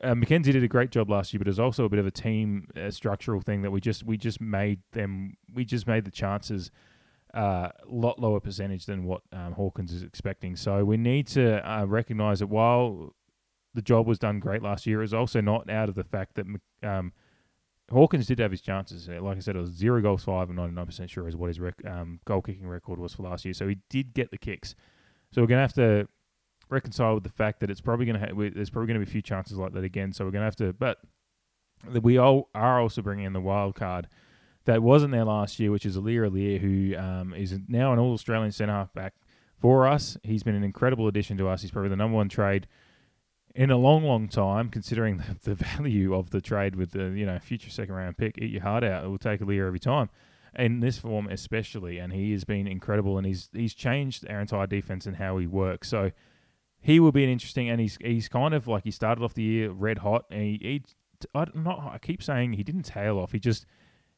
uh, 0.02 0.14
McKenzie 0.14 0.52
did 0.52 0.62
a 0.62 0.68
great 0.68 0.90
job 0.90 1.08
last 1.08 1.32
year, 1.32 1.38
but 1.38 1.46
it 1.46 1.50
was 1.50 1.60
also 1.60 1.84
a 1.84 1.88
bit 1.88 1.98
of 1.98 2.06
a 2.06 2.10
team 2.10 2.68
uh, 2.76 2.90
structural 2.90 3.40
thing 3.40 3.62
that 3.62 3.70
we 3.70 3.80
just 3.80 4.04
we 4.04 4.16
just 4.16 4.40
made 4.40 4.80
them 4.92 5.36
we 5.54 5.64
just 5.64 5.86
made 5.86 6.04
the 6.04 6.10
chances 6.10 6.70
a 7.34 7.38
uh, 7.38 7.70
lot 7.88 8.20
lower 8.20 8.38
percentage 8.38 8.86
than 8.86 9.04
what 9.04 9.22
um, 9.32 9.52
Hawkins 9.52 9.92
is 9.92 10.02
expecting. 10.02 10.54
So 10.54 10.84
we 10.84 10.96
need 10.96 11.26
to 11.28 11.68
uh, 11.68 11.84
recognise 11.84 12.38
that 12.38 12.46
while 12.46 13.12
the 13.74 13.82
job 13.82 14.06
was 14.06 14.20
done 14.20 14.38
great 14.38 14.62
last 14.62 14.86
year, 14.86 15.00
it 15.00 15.02
was 15.02 15.14
also 15.14 15.40
not 15.40 15.68
out 15.68 15.88
of 15.88 15.96
the 15.96 16.04
fact 16.04 16.36
that 16.36 16.46
um, 16.88 17.12
Hawkins 17.90 18.26
did 18.26 18.38
have 18.38 18.52
his 18.52 18.60
chances. 18.60 19.08
Uh, 19.08 19.20
like 19.20 19.36
I 19.36 19.40
said, 19.40 19.56
it 19.56 19.60
was 19.60 19.70
zero 19.70 20.00
goals, 20.00 20.22
five, 20.22 20.48
and 20.48 20.58
99% 20.58 21.08
sure 21.10 21.26
is 21.26 21.34
what 21.34 21.48
his 21.48 21.58
rec- 21.58 21.84
um, 21.84 22.20
goal 22.24 22.40
kicking 22.40 22.68
record 22.68 23.00
was 23.00 23.14
for 23.14 23.24
last 23.24 23.44
year. 23.44 23.54
So 23.54 23.66
he 23.66 23.78
did 23.90 24.14
get 24.14 24.30
the 24.30 24.38
kicks. 24.38 24.76
So 25.32 25.42
we're 25.42 25.48
going 25.48 25.58
to 25.58 25.62
have 25.62 25.72
to 25.74 26.08
reconcile 26.70 27.14
with 27.14 27.24
the 27.24 27.30
fact 27.30 27.58
that 27.60 27.70
it's 27.70 27.80
probably 27.80 28.06
going 28.06 28.20
to 28.20 28.26
ha- 28.26 28.50
there's 28.54 28.70
probably 28.70 28.86
going 28.86 29.00
to 29.00 29.04
be 29.04 29.10
a 29.10 29.12
few 29.12 29.22
chances 29.22 29.58
like 29.58 29.72
that 29.72 29.82
again. 29.82 30.12
So 30.12 30.24
we're 30.24 30.30
going 30.30 30.42
to 30.42 30.46
have 30.46 30.56
to, 30.56 30.72
but 30.72 30.98
we 32.00 32.16
all 32.16 32.48
are 32.54 32.80
also 32.80 33.02
bringing 33.02 33.26
in 33.26 33.32
the 33.32 33.40
wild 33.40 33.74
card 33.74 34.08
that 34.64 34.82
wasn't 34.82 35.12
there 35.12 35.24
last 35.24 35.60
year, 35.60 35.70
which 35.70 35.86
is 35.86 35.96
Aliir 35.96 36.28
Aliir, 36.30 36.60
who 36.60 36.96
um, 36.96 37.34
is 37.34 37.58
now 37.68 37.92
an 37.92 37.98
All 37.98 38.12
Australian 38.12 38.52
centre 38.52 38.72
half 38.72 38.92
back 38.92 39.14
for 39.58 39.86
us. 39.86 40.16
He's 40.22 40.42
been 40.42 40.54
an 40.54 40.64
incredible 40.64 41.08
addition 41.08 41.36
to 41.38 41.48
us. 41.48 41.62
He's 41.62 41.70
probably 41.70 41.90
the 41.90 41.96
number 41.96 42.16
one 42.16 42.28
trade 42.28 42.66
in 43.54 43.70
a 43.70 43.76
long, 43.76 44.04
long 44.04 44.28
time, 44.28 44.68
considering 44.68 45.16
the, 45.42 45.50
the, 45.50 45.54
value 45.54 46.14
of 46.14 46.30
the 46.30 46.40
trade 46.40 46.76
with 46.76 46.92
the 46.92 47.10
you 47.10 47.26
know 47.26 47.38
future 47.38 47.70
second 47.70 47.94
round 47.94 48.16
pick, 48.16 48.38
eat 48.38 48.50
your 48.50 48.62
heart 48.62 48.84
out. 48.84 49.04
It 49.04 49.08
will 49.08 49.18
take 49.18 49.40
Aliir 49.40 49.66
every 49.66 49.80
time, 49.80 50.10
in 50.56 50.80
this 50.80 50.98
form 50.98 51.28
especially. 51.28 51.98
And 51.98 52.12
he 52.12 52.32
has 52.32 52.44
been 52.44 52.66
incredible, 52.66 53.18
and 53.18 53.26
he's 53.26 53.50
he's 53.52 53.74
changed 53.74 54.28
our 54.28 54.40
entire 54.40 54.66
defense 54.66 55.06
and 55.06 55.16
how 55.16 55.38
he 55.38 55.46
works. 55.46 55.88
So 55.88 56.10
he 56.80 57.00
will 57.00 57.12
be 57.12 57.24
an 57.24 57.30
interesting, 57.30 57.68
and 57.68 57.80
he's 57.80 57.98
he's 58.00 58.28
kind 58.28 58.54
of 58.54 58.66
like 58.66 58.84
he 58.84 58.90
started 58.90 59.22
off 59.22 59.34
the 59.34 59.42
year 59.42 59.70
red 59.70 59.98
hot, 59.98 60.24
and 60.30 60.42
he, 60.42 60.58
he 60.60 60.82
I 61.34 61.46
not 61.54 61.78
I 61.92 61.98
keep 61.98 62.22
saying 62.22 62.54
he 62.54 62.62
didn't 62.62 62.82
tail 62.82 63.18
off. 63.18 63.32
He 63.32 63.38
just 63.38 63.66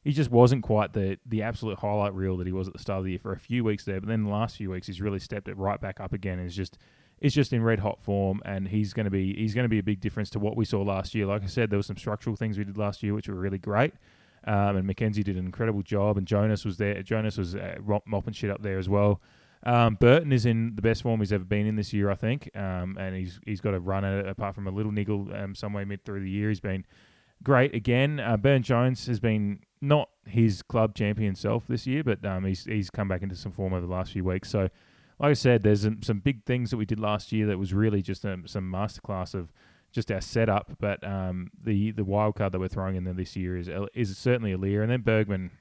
he 0.03 0.13
just 0.13 0.31
wasn't 0.31 0.63
quite 0.63 0.93
the 0.93 1.17
the 1.25 1.43
absolute 1.43 1.79
highlight 1.79 2.13
reel 2.13 2.37
that 2.37 2.47
he 2.47 2.53
was 2.53 2.67
at 2.67 2.73
the 2.73 2.79
start 2.79 2.99
of 2.99 3.05
the 3.05 3.11
year 3.11 3.19
for 3.19 3.33
a 3.33 3.39
few 3.39 3.63
weeks 3.63 3.83
there. 3.83 3.99
But 3.99 4.07
then 4.07 4.23
the 4.23 4.29
last 4.29 4.57
few 4.57 4.71
weeks, 4.71 4.87
he's 4.87 5.01
really 5.01 5.19
stepped 5.19 5.47
it 5.47 5.57
right 5.57 5.79
back 5.79 5.99
up 5.99 6.13
again. 6.13 6.39
And 6.39 6.47
is 6.47 6.55
just 6.55 6.77
is 7.19 7.33
just 7.33 7.51
in 7.51 7.63
red 7.63 7.79
hot 7.79 7.99
form, 8.01 8.41
and 8.45 8.67
he's 8.67 8.93
going 8.93 9.05
to 9.05 9.11
be 9.11 9.33
he's 9.33 9.53
going 9.53 9.65
to 9.65 9.69
be 9.69 9.79
a 9.79 9.83
big 9.83 9.99
difference 9.99 10.29
to 10.31 10.39
what 10.39 10.55
we 10.55 10.65
saw 10.65 10.81
last 10.81 11.15
year. 11.15 11.25
Like 11.25 11.43
I 11.43 11.47
said, 11.47 11.69
there 11.69 11.79
were 11.79 11.83
some 11.83 11.97
structural 11.97 12.35
things 12.35 12.57
we 12.57 12.63
did 12.63 12.77
last 12.77 13.03
year 13.03 13.13
which 13.13 13.27
were 13.27 13.35
really 13.35 13.57
great, 13.57 13.93
um, 14.45 14.77
and 14.77 14.87
McKenzie 14.87 15.23
did 15.23 15.37
an 15.37 15.45
incredible 15.45 15.81
job, 15.81 16.17
and 16.17 16.27
Jonas 16.27 16.63
was 16.63 16.77
there. 16.77 17.01
Jonas 17.01 17.37
was 17.37 17.55
uh, 17.55 17.77
mopping 18.05 18.33
shit 18.33 18.51
up 18.51 18.61
there 18.61 18.77
as 18.77 18.87
well. 18.87 19.21
Um, 19.63 19.95
Burton 19.95 20.31
is 20.31 20.45
in 20.45 20.75
the 20.75 20.81
best 20.81 21.01
form 21.01 21.19
he's 21.19 21.33
ever 21.33 21.43
been 21.43 21.65
in 21.65 21.75
this 21.75 21.91
year, 21.91 22.11
I 22.11 22.15
think, 22.15 22.51
um, 22.55 22.95
and 22.99 23.15
he's 23.15 23.39
he's 23.45 23.61
got 23.61 23.73
a 23.73 23.79
run 23.79 24.05
at 24.05 24.13
it. 24.13 24.27
Apart 24.27 24.55
from 24.55 24.67
a 24.67 24.71
little 24.71 24.91
niggle 24.91 25.27
um, 25.33 25.55
somewhere 25.55 25.85
mid 25.85 26.05
through 26.05 26.21
the 26.21 26.29
year, 26.29 26.49
he's 26.49 26.59
been 26.59 26.85
great 27.43 27.73
again. 27.73 28.19
Uh, 28.19 28.37
Byrne-Jones 28.37 29.07
has 29.07 29.19
been 29.19 29.59
not 29.81 30.09
his 30.25 30.61
club 30.61 30.95
champion 30.95 31.35
self 31.35 31.67
this 31.67 31.87
year, 31.87 32.03
but 32.03 32.25
um, 32.25 32.45
he's 32.45 32.65
he's 32.65 32.89
come 32.89 33.07
back 33.07 33.21
into 33.21 33.35
some 33.35 33.51
form 33.51 33.73
over 33.73 33.85
the 33.85 33.91
last 33.91 34.11
few 34.11 34.23
weeks. 34.23 34.49
So 34.49 34.69
like 35.19 35.31
I 35.31 35.33
said, 35.33 35.63
there's 35.63 35.81
some, 35.81 36.03
some 36.03 36.19
big 36.19 36.43
things 36.45 36.69
that 36.69 36.77
we 36.77 36.85
did 36.85 36.99
last 36.99 37.31
year 37.31 37.47
that 37.47 37.57
was 37.57 37.73
really 37.73 38.01
just 38.01 38.25
um, 38.25 38.45
some 38.47 38.71
masterclass 38.71 39.33
of 39.33 39.51
just 39.91 40.11
our 40.11 40.21
setup. 40.21 40.77
But 40.79 41.05
um, 41.05 41.49
the 41.61 41.91
the 41.91 42.03
wild 42.03 42.35
card 42.35 42.51
that 42.53 42.59
we're 42.59 42.67
throwing 42.67 42.95
in 42.95 43.03
there 43.03 43.13
this 43.13 43.35
year 43.35 43.57
is 43.57 43.69
is 43.93 44.17
certainly 44.17 44.53
Aliir, 44.53 44.81
and 44.81 44.91
then 44.91 45.01
Bergman 45.01 45.51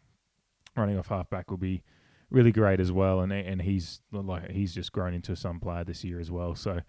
running 0.77 0.99
off 0.99 1.09
halfback 1.09 1.51
will 1.51 1.59
be 1.59 1.83
really 2.31 2.53
great 2.53 2.81
as 2.81 2.93
well, 2.93 3.21
and 3.21 3.33
and 3.33 3.63
he's 3.63 4.01
like 4.13 4.51
he's 4.51 4.75
just 4.75 4.93
grown 4.93 5.15
into 5.15 5.33
a 5.33 5.37
some 5.37 5.61
player 5.61 5.85
this 5.85 6.05
year 6.05 6.21
as 6.21 6.31
well. 6.31 6.55
So, 6.55 6.81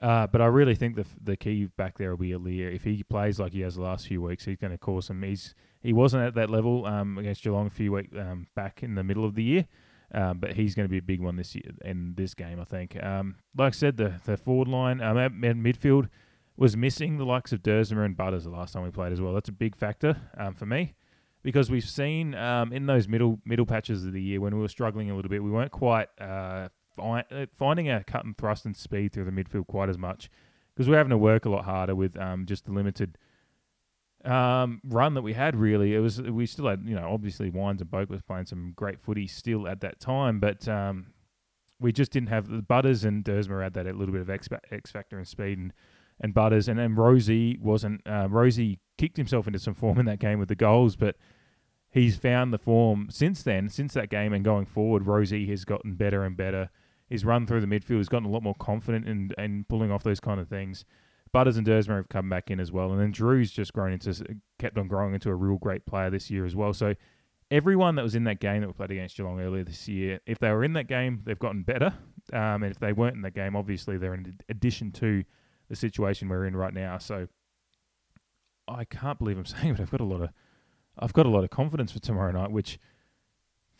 uh, 0.00 0.26
but 0.26 0.40
I 0.40 0.46
really 0.46 0.74
think 0.74 0.96
the 0.96 1.06
the 1.22 1.36
key 1.36 1.66
back 1.76 1.98
there 1.98 2.10
will 2.10 2.16
be 2.16 2.30
Aliir. 2.30 2.74
If 2.74 2.84
he 2.84 3.02
plays 3.02 3.38
like 3.38 3.52
he 3.52 3.60
has 3.60 3.76
the 3.76 3.82
last 3.82 4.06
few 4.06 4.22
weeks, 4.22 4.44
he's 4.44 4.56
going 4.56 4.72
to 4.72 4.78
cause 4.78 5.06
some. 5.06 5.22
He's 5.22 5.54
he 5.82 5.92
wasn't 5.92 6.24
at 6.24 6.34
that 6.34 6.50
level 6.50 6.86
um, 6.86 7.18
against 7.18 7.42
Geelong 7.42 7.66
a 7.66 7.70
few 7.70 7.92
weeks 7.92 8.14
um, 8.18 8.46
back 8.54 8.82
in 8.82 8.94
the 8.94 9.04
middle 9.04 9.24
of 9.24 9.34
the 9.34 9.42
year. 9.42 9.66
Um, 10.12 10.38
but 10.38 10.54
he's 10.54 10.74
going 10.74 10.86
to 10.86 10.90
be 10.90 10.98
a 10.98 11.02
big 11.02 11.20
one 11.20 11.36
this 11.36 11.54
year 11.54 11.70
in 11.84 12.14
this 12.16 12.34
game, 12.34 12.58
I 12.58 12.64
think. 12.64 13.00
Um, 13.00 13.36
like 13.56 13.74
I 13.74 13.76
said, 13.76 13.96
the 13.96 14.14
the 14.24 14.36
forward 14.36 14.68
line 14.68 15.00
um, 15.00 15.18
at 15.18 15.32
midfield 15.32 16.08
was 16.56 16.76
missing 16.76 17.16
the 17.16 17.24
likes 17.24 17.52
of 17.52 17.62
Duursma 17.62 18.04
and 18.04 18.16
Butters 18.16 18.44
the 18.44 18.50
last 18.50 18.72
time 18.72 18.82
we 18.82 18.90
played 18.90 19.12
as 19.12 19.20
well. 19.20 19.32
That's 19.34 19.48
a 19.48 19.52
big 19.52 19.76
factor 19.76 20.16
um, 20.36 20.54
for 20.54 20.66
me 20.66 20.94
because 21.42 21.70
we've 21.70 21.88
seen 21.88 22.34
um, 22.34 22.72
in 22.72 22.86
those 22.86 23.08
middle 23.08 23.38
middle 23.44 23.66
patches 23.66 24.04
of 24.04 24.12
the 24.12 24.22
year 24.22 24.40
when 24.40 24.54
we 24.54 24.60
were 24.60 24.68
struggling 24.68 25.10
a 25.10 25.16
little 25.16 25.28
bit, 25.28 25.42
we 25.42 25.50
weren't 25.50 25.72
quite 25.72 26.08
uh, 26.20 26.68
uh, 26.98 27.46
finding 27.54 27.88
a 27.88 28.04
cut 28.04 28.24
and 28.24 28.36
thrust 28.36 28.64
and 28.64 28.76
speed 28.76 29.12
through 29.12 29.24
the 29.24 29.30
midfield 29.30 29.66
quite 29.66 29.88
as 29.88 29.98
much 29.98 30.30
because 30.74 30.88
we're 30.88 30.96
having 30.96 31.10
to 31.10 31.18
work 31.18 31.44
a 31.44 31.50
lot 31.50 31.64
harder 31.64 31.94
with 31.94 32.16
um, 32.18 32.46
just 32.46 32.64
the 32.64 32.72
limited 32.72 33.18
um, 34.24 34.80
run 34.84 35.14
that 35.14 35.22
we 35.22 35.32
had. 35.32 35.56
Really, 35.56 35.94
it 35.94 36.00
was 36.00 36.20
we 36.20 36.46
still 36.46 36.68
had 36.68 36.82
you 36.86 36.94
know 36.94 37.10
obviously 37.12 37.50
Wines 37.50 37.80
and 37.80 37.90
Boak 37.90 38.08
was 38.08 38.22
playing 38.22 38.46
some 38.46 38.72
great 38.76 39.00
footy 39.00 39.26
still 39.26 39.68
at 39.68 39.80
that 39.80 40.00
time, 40.00 40.40
but 40.40 40.66
um, 40.68 41.08
we 41.78 41.92
just 41.92 42.12
didn't 42.12 42.28
have 42.28 42.48
the 42.48 42.62
Butters 42.62 43.04
and 43.04 43.24
Duursma 43.24 43.62
had 43.62 43.74
that 43.74 43.86
a 43.86 43.92
little 43.92 44.12
bit 44.12 44.20
of 44.20 44.30
X, 44.30 44.48
X 44.70 44.90
factor 44.90 45.16
and 45.16 45.28
speed 45.28 45.58
and. 45.58 45.72
And 46.22 46.34
Butters 46.34 46.68
and 46.68 46.78
then 46.78 46.96
Rozee 46.96 47.58
wasn't. 47.58 48.02
Uh, 48.04 48.28
Rozee 48.28 48.78
kicked 48.98 49.16
himself 49.16 49.46
into 49.46 49.58
some 49.58 49.72
form 49.72 49.98
in 49.98 50.04
that 50.04 50.18
game 50.18 50.38
with 50.38 50.50
the 50.50 50.54
goals, 50.54 50.94
but 50.94 51.16
he's 51.90 52.16
found 52.16 52.52
the 52.52 52.58
form 52.58 53.08
since 53.10 53.42
then, 53.42 53.70
since 53.70 53.94
that 53.94 54.10
game 54.10 54.34
and 54.34 54.44
going 54.44 54.66
forward. 54.66 55.04
Rozee 55.04 55.48
has 55.48 55.64
gotten 55.64 55.94
better 55.94 56.22
and 56.22 56.36
better. 56.36 56.68
His 57.10 57.24
run 57.24 57.46
through 57.46 57.60
the 57.60 57.66
midfield 57.66 57.98
has 57.98 58.08
gotten 58.08 58.26
a 58.26 58.30
lot 58.30 58.42
more 58.42 58.54
confident 58.54 59.06
in, 59.06 59.32
in 59.36 59.64
pulling 59.68 59.90
off 59.90 60.02
those 60.02 60.20
kind 60.20 60.40
of 60.40 60.48
things. 60.48 60.84
Butters 61.32 61.56
and 61.56 61.66
Duursma 61.66 61.96
have 61.96 62.08
come 62.08 62.28
back 62.28 62.50
in 62.50 62.58
as 62.58 62.72
well, 62.72 62.90
and 62.90 63.00
then 63.00 63.12
Drew's 63.12 63.52
just 63.52 63.72
grown 63.72 63.92
into 63.92 64.24
kept 64.58 64.78
on 64.78 64.88
growing 64.88 65.14
into 65.14 65.28
a 65.28 65.34
real 65.34 65.58
great 65.58 65.86
player 65.86 66.10
this 66.10 66.30
year 66.30 66.44
as 66.46 66.56
well. 66.56 66.72
So 66.72 66.94
everyone 67.50 67.96
that 67.96 68.02
was 68.02 68.14
in 68.14 68.24
that 68.24 68.40
game 68.40 68.62
that 68.62 68.68
we 68.68 68.72
played 68.72 68.90
against 68.92 69.16
Geelong 69.16 69.40
earlier 69.40 69.64
this 69.64 69.88
year, 69.88 70.20
if 70.26 70.38
they 70.38 70.50
were 70.50 70.64
in 70.64 70.72
that 70.74 70.88
game, 70.88 71.22
they've 71.24 71.38
gotten 71.38 71.62
better. 71.62 71.92
Um, 72.32 72.62
and 72.62 72.66
if 72.66 72.78
they 72.78 72.92
weren't 72.92 73.16
in 73.16 73.22
that 73.22 73.34
game, 73.34 73.56
obviously 73.56 73.98
they're 73.98 74.14
in 74.14 74.38
addition 74.48 74.92
to 74.92 75.24
the 75.68 75.76
situation 75.76 76.28
we're 76.28 76.46
in 76.46 76.56
right 76.56 76.74
now. 76.74 76.98
So 76.98 77.26
I 78.68 78.84
can't 78.84 79.18
believe 79.18 79.38
I'm 79.38 79.46
saying 79.46 79.74
it. 79.74 79.80
I've 79.80 79.90
got 79.90 80.00
a 80.00 80.04
lot 80.04 80.22
of 80.22 80.30
I've 80.98 81.12
got 81.12 81.26
a 81.26 81.30
lot 81.30 81.44
of 81.44 81.50
confidence 81.50 81.92
for 81.92 81.98
tomorrow 81.98 82.32
night, 82.32 82.50
which 82.50 82.78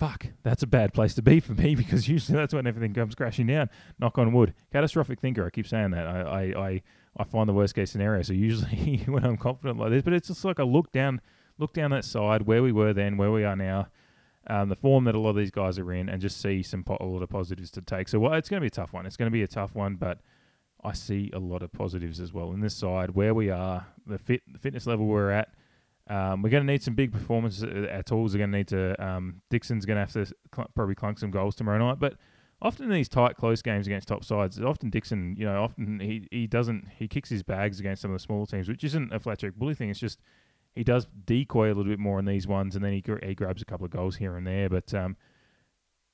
fuck, 0.00 0.28
that's 0.42 0.62
a 0.62 0.66
bad 0.66 0.94
place 0.94 1.14
to 1.14 1.22
be 1.22 1.40
for 1.40 1.52
me 1.52 1.74
because 1.76 2.08
usually 2.08 2.36
that's 2.36 2.54
when 2.54 2.66
everything 2.66 2.94
comes 2.94 3.14
crashing 3.14 3.46
down. 3.46 3.68
Knock 3.98 4.16
on 4.18 4.32
wood. 4.32 4.54
Catastrophic 4.72 5.20
thinker. 5.20 5.46
I 5.46 5.50
keep 5.50 5.68
saying 5.68 5.90
that. 5.90 6.06
I 6.06 6.20
I, 6.20 6.68
I, 6.68 6.82
I 7.18 7.24
find 7.24 7.48
the 7.48 7.52
worst 7.52 7.74
case 7.74 7.90
scenario. 7.90 8.22
So 8.22 8.32
usually 8.32 9.02
when 9.06 9.24
I'm 9.24 9.36
confident 9.36 9.78
like 9.78 9.90
this, 9.90 10.02
but 10.02 10.14
it's 10.14 10.28
just 10.28 10.44
like 10.44 10.58
a 10.58 10.64
look 10.64 10.90
down, 10.90 11.20
look 11.58 11.74
down 11.74 11.90
that 11.90 12.06
side 12.06 12.42
where 12.42 12.62
we 12.62 12.72
were 12.72 12.94
then, 12.94 13.18
where 13.18 13.30
we 13.30 13.44
are 13.44 13.56
now, 13.56 13.88
um, 14.46 14.70
the 14.70 14.76
form 14.76 15.04
that 15.04 15.14
a 15.14 15.18
lot 15.20 15.30
of 15.30 15.36
these 15.36 15.50
guys 15.50 15.78
are 15.78 15.92
in, 15.92 16.08
and 16.08 16.22
just 16.22 16.40
see 16.40 16.62
some 16.62 16.82
po- 16.82 16.96
a 16.98 17.04
lot 17.04 17.22
of 17.22 17.28
positives 17.28 17.70
to 17.72 17.82
take. 17.82 18.08
So 18.08 18.18
well, 18.18 18.32
it's 18.32 18.48
going 18.48 18.60
to 18.60 18.64
be 18.64 18.68
a 18.68 18.70
tough 18.70 18.94
one. 18.94 19.04
It's 19.04 19.18
going 19.18 19.30
to 19.30 19.32
be 19.32 19.42
a 19.42 19.48
tough 19.48 19.74
one, 19.74 19.96
but 19.96 20.18
I 20.82 20.94
see 20.94 21.30
a 21.34 21.38
lot 21.38 21.62
of 21.62 21.72
positives 21.72 22.20
as 22.20 22.32
well 22.32 22.52
in 22.52 22.60
this 22.60 22.74
side 22.74 23.10
where 23.10 23.34
we 23.34 23.50
are, 23.50 23.86
the 24.06 24.18
fit 24.18 24.40
the 24.50 24.58
fitness 24.58 24.86
level 24.86 25.06
we're 25.06 25.30
at. 25.30 25.50
Um, 26.10 26.42
we're 26.42 26.50
going 26.50 26.66
to 26.66 26.72
need 26.72 26.82
some 26.82 26.94
big 26.94 27.12
performances. 27.12 27.62
Our 27.62 28.02
tools 28.02 28.34
are 28.34 28.38
going 28.38 28.50
to 28.50 28.58
need 28.58 28.68
to. 28.68 29.02
Um, 29.02 29.42
Dixon's 29.48 29.86
going 29.86 29.94
to 29.94 30.00
have 30.00 30.12
to 30.12 30.26
cl- 30.54 30.68
probably 30.74 30.96
clunk 30.96 31.20
some 31.20 31.30
goals 31.30 31.54
tomorrow 31.54 31.78
night. 31.78 32.00
But 32.00 32.14
often 32.60 32.86
in 32.86 32.90
these 32.90 33.08
tight, 33.08 33.36
close 33.36 33.62
games 33.62 33.86
against 33.86 34.08
top 34.08 34.24
sides, 34.24 34.60
often 34.60 34.90
Dixon, 34.90 35.36
you 35.38 35.46
know, 35.46 35.62
often 35.62 36.00
he, 36.00 36.26
he 36.32 36.46
doesn't 36.48 36.88
he 36.98 37.06
kicks 37.06 37.30
his 37.30 37.44
bags 37.44 37.78
against 37.78 38.02
some 38.02 38.10
of 38.10 38.16
the 38.16 38.22
smaller 38.22 38.46
teams, 38.46 38.68
which 38.68 38.82
isn't 38.82 39.12
a 39.12 39.20
flat 39.20 39.38
check 39.38 39.54
bully 39.54 39.74
thing. 39.74 39.88
It's 39.88 40.00
just 40.00 40.20
he 40.74 40.82
does 40.82 41.06
decoy 41.24 41.66
a 41.66 41.74
little 41.74 41.84
bit 41.84 42.00
more 42.00 42.18
in 42.18 42.24
these 42.24 42.46
ones, 42.46 42.74
and 42.74 42.84
then 42.84 42.92
he 42.92 43.04
he 43.22 43.34
grabs 43.36 43.62
a 43.62 43.66
couple 43.66 43.84
of 43.84 43.92
goals 43.92 44.16
here 44.16 44.36
and 44.36 44.44
there. 44.44 44.68
But 44.68 44.92
um, 44.92 45.16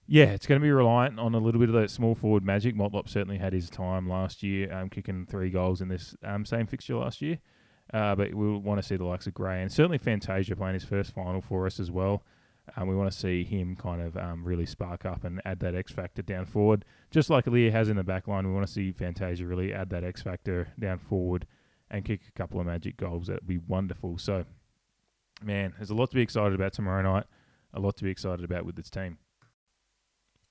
yeah, 0.07 0.27
it's 0.27 0.47
going 0.47 0.61
to 0.61 0.65
be 0.65 0.71
reliant 0.71 1.19
on 1.19 1.35
a 1.35 1.39
little 1.39 1.59
bit 1.59 1.71
of 1.71 1.75
that 1.75 1.91
small 1.91 2.15
forward 2.15 2.45
magic. 2.45 2.77
Motlop 2.77 3.09
certainly 3.09 3.39
had 3.39 3.55
his 3.55 3.71
time 3.71 4.09
last 4.09 4.43
year, 4.43 4.71
um, 4.73 4.91
kicking 4.91 5.27
three 5.27 5.49
goals 5.49 5.81
in 5.81 5.89
this 5.89 6.15
um, 6.23 6.45
same 6.45 6.67
fixture 6.67 6.97
last 6.97 7.23
year. 7.23 7.39
Uh, 7.93 8.15
but 8.15 8.35
we'll 8.35 8.59
want 8.59 8.81
to 8.81 8.87
see 8.87 8.97
the 8.97 9.05
likes 9.05 9.27
of 9.27 9.35
Gray 9.35 9.63
and 9.63 9.71
certainly 9.71 9.99
Fantasia 9.99 10.57
playing 10.57 10.75
his 10.75 10.85
first 10.85 11.13
final 11.13 11.41
for 11.41 11.67
us 11.67 11.79
as 11.79 11.91
well. 11.91 12.25
Um, 12.75 12.89
we 12.89 12.97
want 12.97 13.11
to 13.11 13.17
see 13.17 13.45
him 13.45 13.77
kind 13.77 14.03
of 14.03 14.17
um, 14.17 14.45
really 14.45 14.67
spark 14.67 15.05
up 15.05 15.23
and 15.23 15.41
add 15.45 15.61
that 15.61 15.77
X 15.77 15.93
factor 15.93 16.23
down 16.23 16.47
forward, 16.47 16.85
just 17.13 17.31
like 17.31 17.45
Aliir 17.45 17.71
has 17.71 17.89
in 17.89 17.97
the 17.97 18.03
back 18.03 18.27
line. 18.27 18.45
We 18.47 18.53
want 18.53 18.67
to 18.67 18.73
see 18.73 18.91
Fantasia 18.91 19.47
really 19.47 19.73
add 19.73 19.91
that 19.91 20.03
X 20.03 20.23
factor 20.23 20.69
down 20.79 20.99
forward 20.99 21.47
and 21.91 22.05
kick 22.05 22.23
a 22.29 22.33
couple 22.33 22.59
of 22.59 22.67
magic 22.67 22.97
goals. 22.97 23.29
That'd 23.29 23.47
be 23.47 23.59
wonderful. 23.59 24.19
So, 24.19 24.45
man, 25.43 25.75
there's 25.77 25.91
a 25.91 25.95
lot 25.95 26.11
to 26.11 26.17
be 26.17 26.23
excited 26.23 26.55
about 26.55 26.73
tomorrow 26.73 27.03
night. 27.03 27.27
A 27.73 27.79
lot 27.79 27.97
to 27.99 28.05
be 28.05 28.11
excited 28.11 28.45
about 28.45 28.65
with 28.65 28.75
this 28.75 28.91
team. 28.91 29.19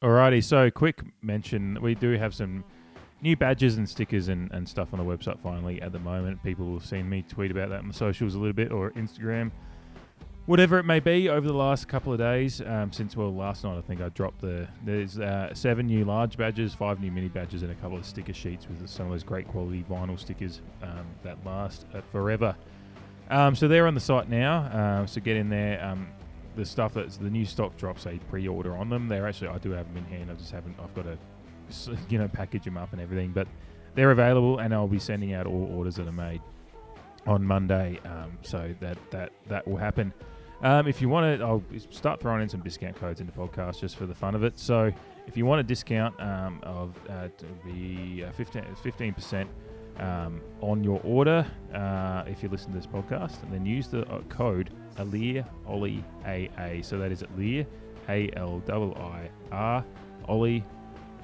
Alrighty, 0.02 0.44
so 0.44 0.72
quick 0.72 1.02
mention. 1.22 1.80
We 1.82 1.96
do 1.96 2.12
have 2.12 2.34
some 2.34 2.64
new 3.22 3.36
badges 3.36 3.78
and 3.78 3.88
stickers 3.88 4.28
and, 4.28 4.52
and 4.52 4.68
stuff 4.68 4.94
on 4.94 5.00
the 5.00 5.06
website 5.06 5.40
finally 5.40 5.82
at 5.82 5.92
the 5.92 6.00
moment. 6.00 6.42
People 6.44 6.74
have 6.74 6.86
seen 6.86 7.10
me 7.10 7.24
tweet 7.28 7.52
about 7.52 7.70
that 7.70 7.80
on 7.80 7.88
the 7.88 7.94
socials 7.94 8.36
a 8.36 8.40
little 8.40 8.54
bit 8.54 8.72
or 8.72 8.92
Instagram. 8.92 9.52
Whatever 10.46 10.78
it 10.78 10.84
may 10.84 11.00
be, 11.00 11.28
over 11.28 11.48
the 11.48 11.56
last 11.56 11.88
couple 11.88 12.14
of 12.14 12.20
days, 12.20 12.62
um, 12.62 12.94
since 12.94 13.18
well 13.18 13.34
last 13.34 13.64
night 13.64 13.80
I 13.80 13.82
think 13.82 14.00
I 14.00 14.10
dropped 14.10 14.42
the 14.42 14.68
there's 14.84 15.18
uh, 15.18 15.52
seven 15.56 15.88
new 15.88 16.06
large 16.06 16.38
badges, 16.38 16.76
five 16.76 17.00
new 17.00 17.12
mini 17.12 17.30
badges, 17.30 17.64
and 17.64 17.72
a 17.72 17.76
couple 17.76 17.98
of 17.98 18.06
sticker 18.06 18.34
sheets 18.34 18.68
with 18.70 18.88
some 18.88 19.08
of 19.08 19.12
those 19.12 19.24
great 19.24 19.48
quality 19.48 19.84
vinyl 19.90 20.20
stickers 20.20 20.62
um, 20.84 21.08
that 21.24 21.44
last 21.44 21.88
uh, 21.96 22.02
forever. 22.12 22.56
Um, 23.32 23.56
so 23.56 23.68
they're 23.68 23.88
on 23.88 23.96
the 23.96 24.00
site 24.00 24.30
now. 24.30 24.58
Uh, 24.66 25.08
so 25.08 25.20
get 25.20 25.36
in 25.36 25.50
there. 25.50 25.84
Um, 25.84 26.08
the 26.56 26.64
stuff 26.64 26.94
that's 26.94 27.18
the 27.18 27.30
new 27.30 27.46
stock 27.46 27.76
drops 27.76 28.06
a 28.06 28.20
pre-order 28.30 28.78
on 28.78 28.88
them. 28.88 29.08
They're 29.08 29.28
actually 29.28 29.48
I 29.48 29.58
do 29.58 29.72
have 29.72 29.88
them 29.88 29.98
in 29.98 30.06
hand. 30.06 30.30
I 30.30 30.36
just 30.36 30.52
haven't. 30.52 30.76
I've 30.80 30.94
got 30.94 31.06
to 31.06 31.18
you 32.10 32.18
know 32.18 32.28
package 32.28 32.64
them 32.64 32.78
up 32.78 32.92
and 32.94 33.02
everything, 33.02 33.32
but 33.32 33.48
they're 33.96 34.12
available, 34.12 34.60
and 34.60 34.74
I'll 34.74 34.88
be 34.88 35.00
sending 35.00 35.34
out 35.34 35.48
all 35.48 35.72
orders 35.76 35.96
that 35.96 36.08
are 36.08 36.12
made 36.12 36.42
on 37.26 37.44
Monday. 37.44 38.00
Um, 38.06 38.38
so 38.42 38.74
that 38.80 38.98
that 39.12 39.32
that 39.48 39.68
will 39.68 39.78
happen. 39.78 40.14
Um, 40.62 40.88
if 40.88 41.02
you 41.02 41.10
want 41.10 41.40
to, 41.40 41.46
I'll 41.46 41.64
start 41.90 42.22
throwing 42.22 42.42
in 42.42 42.50
some 42.50 42.62
discount 42.62 42.96
codes 42.96 43.20
into 43.20 43.34
podcast 43.34 43.80
just 43.82 43.98
for 43.98 44.06
the 44.06 44.16
fun 44.16 44.36
of 44.36 44.44
it. 44.44 44.58
So 44.58 44.92
if 45.28 45.36
you 45.36 45.46
want 45.46 45.60
a 45.60 45.64
discount 45.64 46.20
um, 46.20 46.60
of 46.64 46.98
uh, 47.10 47.28
be 47.66 48.24
uh, 48.26 48.32
15 48.32 49.14
percent 49.14 49.50
um, 50.00 50.42
on 50.62 50.84
your 50.84 51.02
order, 51.04 51.46
uh, 51.74 52.24
if 52.28 52.42
you 52.42 52.50
listen 52.50 52.72
to 52.72 52.78
this 52.78 52.88
podcast, 52.88 53.44
and 53.44 53.54
then 53.54 53.66
use 53.66 53.88
the 53.88 54.10
uh, 54.12 54.22
code 54.30 54.72
Aliir 54.98 55.46
Ollie 55.68 56.04
AA. 56.26 56.82
So 56.82 56.98
that 56.98 57.12
is 57.12 57.24
Aliir 57.24 57.66
A 58.10 58.30
L 58.36 58.62
I 58.70 59.02
I 59.02 59.30
R 59.52 59.86
Ollie 60.28 60.64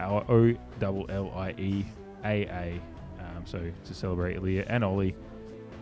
O 0.10 0.54
L 0.82 1.06
L 1.10 1.32
I 1.36 1.52
E 1.52 1.86
A 2.24 2.46
A. 2.46 2.82
Um, 3.20 3.46
so 3.46 3.72
to 3.86 3.94
celebrate 3.94 4.38
Aliir 4.38 4.66
and 4.68 4.84
Ollie 4.84 5.16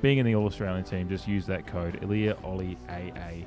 being 0.02 0.18
in 0.18 0.26
the 0.26 0.36
All 0.36 0.46
Australian 0.46 0.84
team, 0.84 1.10
just 1.10 1.28
use 1.28 1.46
that 1.48 1.68
code 1.68 2.00
Aliir 2.02 2.42
Ollie 2.44 2.78
AA 2.90 3.46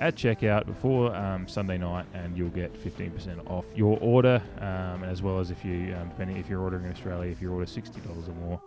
at 0.00 0.16
checkout 0.16 0.66
before 0.66 1.14
um, 1.14 1.46
Sunday 1.46 1.78
night, 1.78 2.06
and 2.14 2.36
you'll 2.36 2.48
get 2.50 2.72
15% 2.74 3.48
off 3.50 3.64
your 3.74 3.98
order. 4.00 4.42
Um, 4.58 5.04
as 5.04 5.22
well 5.22 5.38
as 5.38 5.50
if 5.50 5.64
you, 5.64 5.94
um, 5.94 6.08
depending 6.08 6.36
if 6.36 6.48
you're 6.48 6.60
ordering 6.60 6.84
in 6.84 6.90
Australia, 6.90 7.30
if 7.30 7.40
you 7.40 7.52
order 7.52 7.66
$60 7.66 8.28
or 8.28 8.32
more, 8.32 8.60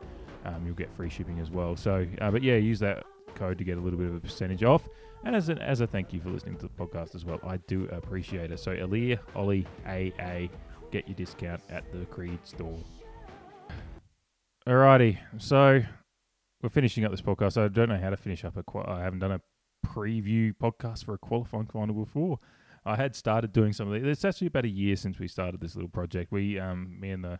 um, 0.45 0.65
you'll 0.65 0.75
get 0.75 0.91
free 0.93 1.09
shipping 1.09 1.39
as 1.39 1.51
well. 1.51 1.75
So, 1.75 2.07
uh, 2.21 2.31
but 2.31 2.43
yeah, 2.43 2.55
use 2.55 2.79
that 2.79 3.03
code 3.35 3.57
to 3.57 3.63
get 3.63 3.77
a 3.77 3.81
little 3.81 3.99
bit 3.99 4.07
of 4.07 4.15
a 4.15 4.19
percentage 4.19 4.63
off. 4.63 4.87
And 5.23 5.35
as, 5.35 5.49
an, 5.49 5.57
as 5.59 5.81
a 5.81 5.87
thank 5.87 6.13
you 6.13 6.21
for 6.21 6.29
listening 6.29 6.55
to 6.57 6.67
the 6.67 6.85
podcast 6.85 7.15
as 7.15 7.25
well, 7.25 7.39
I 7.43 7.57
do 7.57 7.87
appreciate 7.91 8.51
it. 8.51 8.59
So, 8.59 8.71
Aliir, 8.71 9.19
Ollie, 9.35 9.65
AA, 9.85 10.47
get 10.91 11.07
your 11.07 11.15
discount 11.15 11.61
at 11.69 11.91
the 11.91 12.05
Creed 12.05 12.39
store. 12.43 12.79
Alrighty, 14.67 15.17
so 15.37 15.81
we're 16.61 16.69
finishing 16.69 17.05
up 17.05 17.11
this 17.11 17.21
podcast. 17.21 17.61
I 17.61 17.67
don't 17.67 17.89
know 17.89 17.97
how 17.97 18.09
to 18.09 18.17
finish 18.17 18.43
up 18.43 18.57
a. 18.57 18.63
Qu- 18.63 18.83
I 18.85 19.01
haven't 19.01 19.19
done 19.19 19.31
a 19.31 19.41
preview 19.85 20.53
podcast 20.53 21.05
for 21.05 21.13
a 21.13 21.17
qualifying 21.17 21.67
final 21.67 21.95
before. 21.95 22.39
I 22.85 22.95
had 22.95 23.15
started 23.15 23.53
doing 23.53 23.73
some 23.73 23.87
of 23.87 23.93
these. 23.93 24.03
It's 24.03 24.25
actually 24.25 24.47
about 24.47 24.65
a 24.65 24.69
year 24.69 24.95
since 24.95 25.19
we 25.19 25.27
started 25.27 25.61
this 25.61 25.75
little 25.75 25.89
project. 25.89 26.31
We, 26.31 26.59
um, 26.59 26.99
me 26.99 27.11
and 27.11 27.23
the 27.23 27.39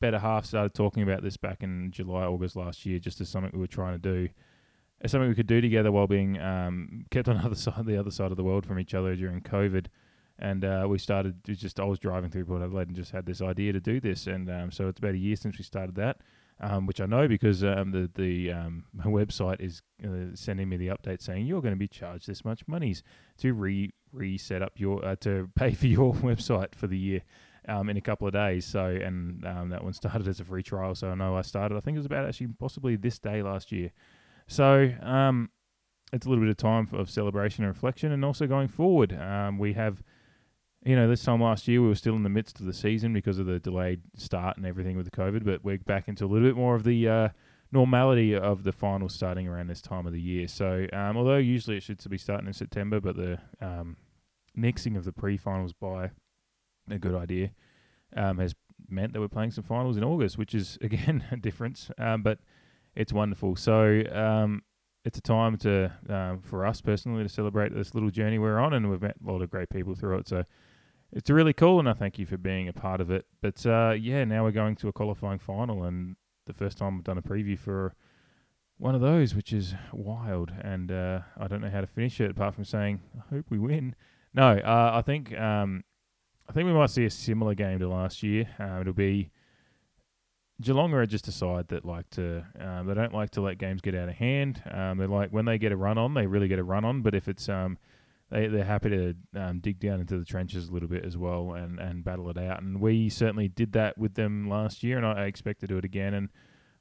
better 0.00 0.18
half 0.18 0.44
started 0.44 0.74
talking 0.74 1.02
about 1.02 1.22
this 1.22 1.36
back 1.36 1.62
in 1.62 1.90
July, 1.90 2.24
August 2.24 2.56
last 2.56 2.86
year, 2.86 2.98
just 2.98 3.20
as 3.20 3.28
something 3.28 3.50
we 3.52 3.60
were 3.60 3.66
trying 3.66 3.94
to 3.94 3.98
do, 3.98 4.28
as 5.00 5.10
something 5.10 5.28
we 5.28 5.34
could 5.34 5.46
do 5.46 5.60
together 5.60 5.90
while 5.90 6.06
being 6.06 6.40
um, 6.40 7.04
kept 7.10 7.28
on 7.28 7.36
the 7.38 7.44
other 7.44 7.54
side, 7.54 7.86
the 7.86 7.98
other 7.98 8.10
side 8.10 8.30
of 8.30 8.36
the 8.36 8.44
world 8.44 8.66
from 8.66 8.78
each 8.78 8.94
other 8.94 9.14
during 9.16 9.40
COVID. 9.40 9.86
And 10.38 10.64
uh, 10.64 10.86
we 10.88 10.98
started 10.98 11.42
just 11.44 11.80
I 11.80 11.84
was 11.84 11.98
driving 11.98 12.30
through 12.30 12.44
Port 12.44 12.62
Adelaide 12.62 12.88
and 12.88 12.96
just 12.96 13.12
had 13.12 13.24
this 13.24 13.40
idea 13.40 13.72
to 13.72 13.80
do 13.80 14.00
this, 14.00 14.26
and 14.26 14.50
um, 14.50 14.70
so 14.70 14.88
it's 14.88 14.98
about 14.98 15.14
a 15.14 15.18
year 15.18 15.36
since 15.36 15.56
we 15.56 15.64
started 15.64 15.94
that. 15.96 16.18
Um, 16.58 16.86
which 16.86 17.02
I 17.02 17.06
know 17.06 17.28
because 17.28 17.62
um, 17.62 17.90
the 17.90 18.10
the 18.14 18.50
um, 18.50 18.84
website 19.04 19.60
is 19.60 19.82
uh, 20.02 20.34
sending 20.34 20.70
me 20.70 20.78
the 20.78 20.88
update 20.88 21.20
saying 21.20 21.46
you're 21.46 21.60
going 21.60 21.74
to 21.74 21.78
be 21.78 21.88
charged 21.88 22.26
this 22.26 22.46
much 22.46 22.66
monies 22.66 23.02
to 23.38 23.52
re 23.52 23.92
reset 24.10 24.62
up 24.62 24.72
your 24.76 25.04
uh, 25.04 25.16
to 25.16 25.50
pay 25.54 25.74
for 25.74 25.86
your 25.86 26.14
website 26.14 26.74
for 26.74 26.86
the 26.86 26.96
year 26.96 27.22
um, 27.68 27.90
in 27.90 27.98
a 27.98 28.00
couple 28.00 28.26
of 28.26 28.32
days. 28.32 28.64
So 28.64 28.86
and 28.86 29.44
um, 29.44 29.68
that 29.68 29.84
one 29.84 29.92
started 29.92 30.26
as 30.28 30.40
a 30.40 30.44
free 30.44 30.62
trial. 30.62 30.94
So 30.94 31.10
I 31.10 31.14
know 31.14 31.36
I 31.36 31.42
started. 31.42 31.76
I 31.76 31.80
think 31.80 31.96
it 31.96 31.98
was 31.98 32.06
about 32.06 32.26
actually 32.26 32.48
possibly 32.58 32.96
this 32.96 33.18
day 33.18 33.42
last 33.42 33.70
year. 33.70 33.90
So 34.46 34.94
it's 36.12 36.24
a 36.24 36.28
little 36.30 36.42
bit 36.42 36.50
of 36.50 36.56
time 36.56 36.88
of 36.92 37.10
celebration 37.10 37.64
and 37.64 37.74
reflection, 37.74 38.12
and 38.12 38.24
also 38.24 38.46
going 38.46 38.68
forward, 38.68 39.18
we 39.58 39.74
have. 39.74 40.02
You 40.86 40.94
know, 40.94 41.08
this 41.08 41.24
time 41.24 41.40
last 41.40 41.66
year 41.66 41.82
we 41.82 41.88
were 41.88 41.96
still 41.96 42.14
in 42.14 42.22
the 42.22 42.28
midst 42.28 42.60
of 42.60 42.66
the 42.66 42.72
season 42.72 43.12
because 43.12 43.40
of 43.40 43.46
the 43.46 43.58
delayed 43.58 44.02
start 44.14 44.56
and 44.56 44.64
everything 44.64 44.96
with 44.96 45.04
the 45.04 45.10
COVID, 45.10 45.44
but 45.44 45.64
we're 45.64 45.78
back 45.78 46.06
into 46.06 46.24
a 46.24 46.28
little 46.28 46.46
bit 46.46 46.54
more 46.54 46.76
of 46.76 46.84
the 46.84 47.08
uh, 47.08 47.28
normality 47.72 48.36
of 48.36 48.62
the 48.62 48.70
finals 48.70 49.12
starting 49.12 49.48
around 49.48 49.66
this 49.66 49.82
time 49.82 50.06
of 50.06 50.12
the 50.12 50.20
year. 50.20 50.46
So, 50.46 50.86
um, 50.92 51.16
although 51.16 51.38
usually 51.38 51.76
it 51.76 51.82
should 51.82 51.98
be 52.08 52.16
starting 52.16 52.46
in 52.46 52.52
September, 52.52 53.00
but 53.00 53.16
the 53.16 53.40
um, 53.60 53.96
mixing 54.54 54.96
of 54.96 55.04
the 55.04 55.10
pre-finals 55.10 55.72
by 55.72 56.12
a 56.88 57.00
good 57.00 57.16
idea 57.16 57.50
um, 58.16 58.38
has 58.38 58.54
meant 58.88 59.12
that 59.12 59.18
we're 59.18 59.26
playing 59.26 59.50
some 59.50 59.64
finals 59.64 59.96
in 59.96 60.04
August, 60.04 60.38
which 60.38 60.54
is 60.54 60.78
again 60.82 61.24
a 61.32 61.36
difference, 61.36 61.90
um, 61.98 62.22
but 62.22 62.38
it's 62.94 63.12
wonderful. 63.12 63.56
So 63.56 64.04
um, 64.12 64.62
it's 65.04 65.18
a 65.18 65.22
time 65.22 65.56
to 65.56 65.90
um, 66.08 66.42
for 66.42 66.64
us 66.64 66.80
personally 66.80 67.24
to 67.24 67.28
celebrate 67.28 67.74
this 67.74 67.92
little 67.92 68.10
journey 68.10 68.38
we're 68.38 68.60
on, 68.60 68.72
and 68.72 68.88
we've 68.88 69.02
met 69.02 69.16
a 69.20 69.32
lot 69.32 69.42
of 69.42 69.50
great 69.50 69.68
people 69.68 69.96
through 69.96 70.18
it. 70.18 70.28
So 70.28 70.44
it's 71.12 71.30
really 71.30 71.52
cool, 71.52 71.78
and 71.78 71.88
I 71.88 71.92
thank 71.92 72.18
you 72.18 72.26
for 72.26 72.36
being 72.36 72.68
a 72.68 72.72
part 72.72 73.00
of 73.00 73.10
it. 73.10 73.26
But 73.40 73.64
uh, 73.64 73.94
yeah, 73.98 74.24
now 74.24 74.44
we're 74.44 74.52
going 74.52 74.76
to 74.76 74.88
a 74.88 74.92
qualifying 74.92 75.38
final, 75.38 75.84
and 75.84 76.16
the 76.46 76.52
first 76.52 76.78
time 76.78 76.98
I've 76.98 77.04
done 77.04 77.18
a 77.18 77.22
preview 77.22 77.58
for 77.58 77.94
one 78.78 78.94
of 78.94 79.00
those, 79.00 79.34
which 79.34 79.52
is 79.52 79.74
wild, 79.92 80.52
and 80.60 80.90
uh, 80.90 81.20
I 81.38 81.48
don't 81.48 81.60
know 81.60 81.70
how 81.70 81.80
to 81.80 81.86
finish 81.86 82.20
it 82.20 82.30
apart 82.30 82.54
from 82.54 82.64
saying 82.64 83.00
I 83.16 83.34
hope 83.34 83.46
we 83.50 83.58
win. 83.58 83.94
No, 84.34 84.58
uh, 84.58 84.90
I 84.94 85.02
think 85.02 85.36
um, 85.38 85.84
I 86.48 86.52
think 86.52 86.66
we 86.66 86.72
might 86.72 86.90
see 86.90 87.04
a 87.04 87.10
similar 87.10 87.54
game 87.54 87.78
to 87.78 87.88
last 87.88 88.22
year. 88.22 88.48
Um, 88.58 88.82
it'll 88.82 88.92
be 88.92 89.30
Geelong 90.60 90.94
are 90.94 91.04
just 91.04 91.28
a 91.28 91.32
side 91.32 91.68
that 91.68 91.84
like 91.84 92.08
to 92.10 92.44
um, 92.58 92.86
they 92.86 92.94
don't 92.94 93.12
like 93.12 93.30
to 93.30 93.40
let 93.42 93.58
games 93.58 93.82
get 93.82 93.94
out 93.94 94.08
of 94.08 94.14
hand. 94.14 94.62
Um, 94.70 94.98
they 94.98 95.06
like 95.06 95.30
when 95.30 95.44
they 95.44 95.58
get 95.58 95.72
a 95.72 95.76
run 95.76 95.98
on, 95.98 96.14
they 96.14 96.26
really 96.26 96.48
get 96.48 96.58
a 96.58 96.64
run 96.64 96.84
on. 96.84 97.02
But 97.02 97.14
if 97.14 97.28
it's 97.28 97.48
um, 97.48 97.78
they 98.30 98.48
they're 98.48 98.64
happy 98.64 98.90
to 98.90 99.14
um, 99.34 99.60
dig 99.60 99.78
down 99.78 100.00
into 100.00 100.18
the 100.18 100.24
trenches 100.24 100.68
a 100.68 100.72
little 100.72 100.88
bit 100.88 101.04
as 101.04 101.16
well 101.16 101.52
and 101.52 101.78
and 101.78 102.04
battle 102.04 102.28
it 102.30 102.38
out. 102.38 102.62
And 102.62 102.80
we 102.80 103.08
certainly 103.08 103.48
did 103.48 103.72
that 103.72 103.96
with 103.96 104.14
them 104.14 104.48
last 104.48 104.82
year, 104.82 104.96
and 104.96 105.06
I, 105.06 105.26
expect 105.26 105.60
to 105.60 105.66
do 105.66 105.78
it 105.78 105.84
again. 105.84 106.14
And 106.14 106.28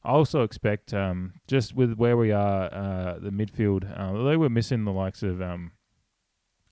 I 0.04 0.10
also 0.10 0.44
expect 0.44 0.94
um, 0.94 1.34
just 1.48 1.76
with 1.76 1.94
where 1.94 2.18
we 2.18 2.32
are, 2.32 2.74
uh, 2.74 3.20
the 3.20 3.30
midfield, 3.30 3.86
uh, 4.00 4.38
we're 4.38 4.50
missing 4.50 4.86
the 4.86 4.92
likes 4.92 5.24
of 5.24 5.42
um, 5.42 5.72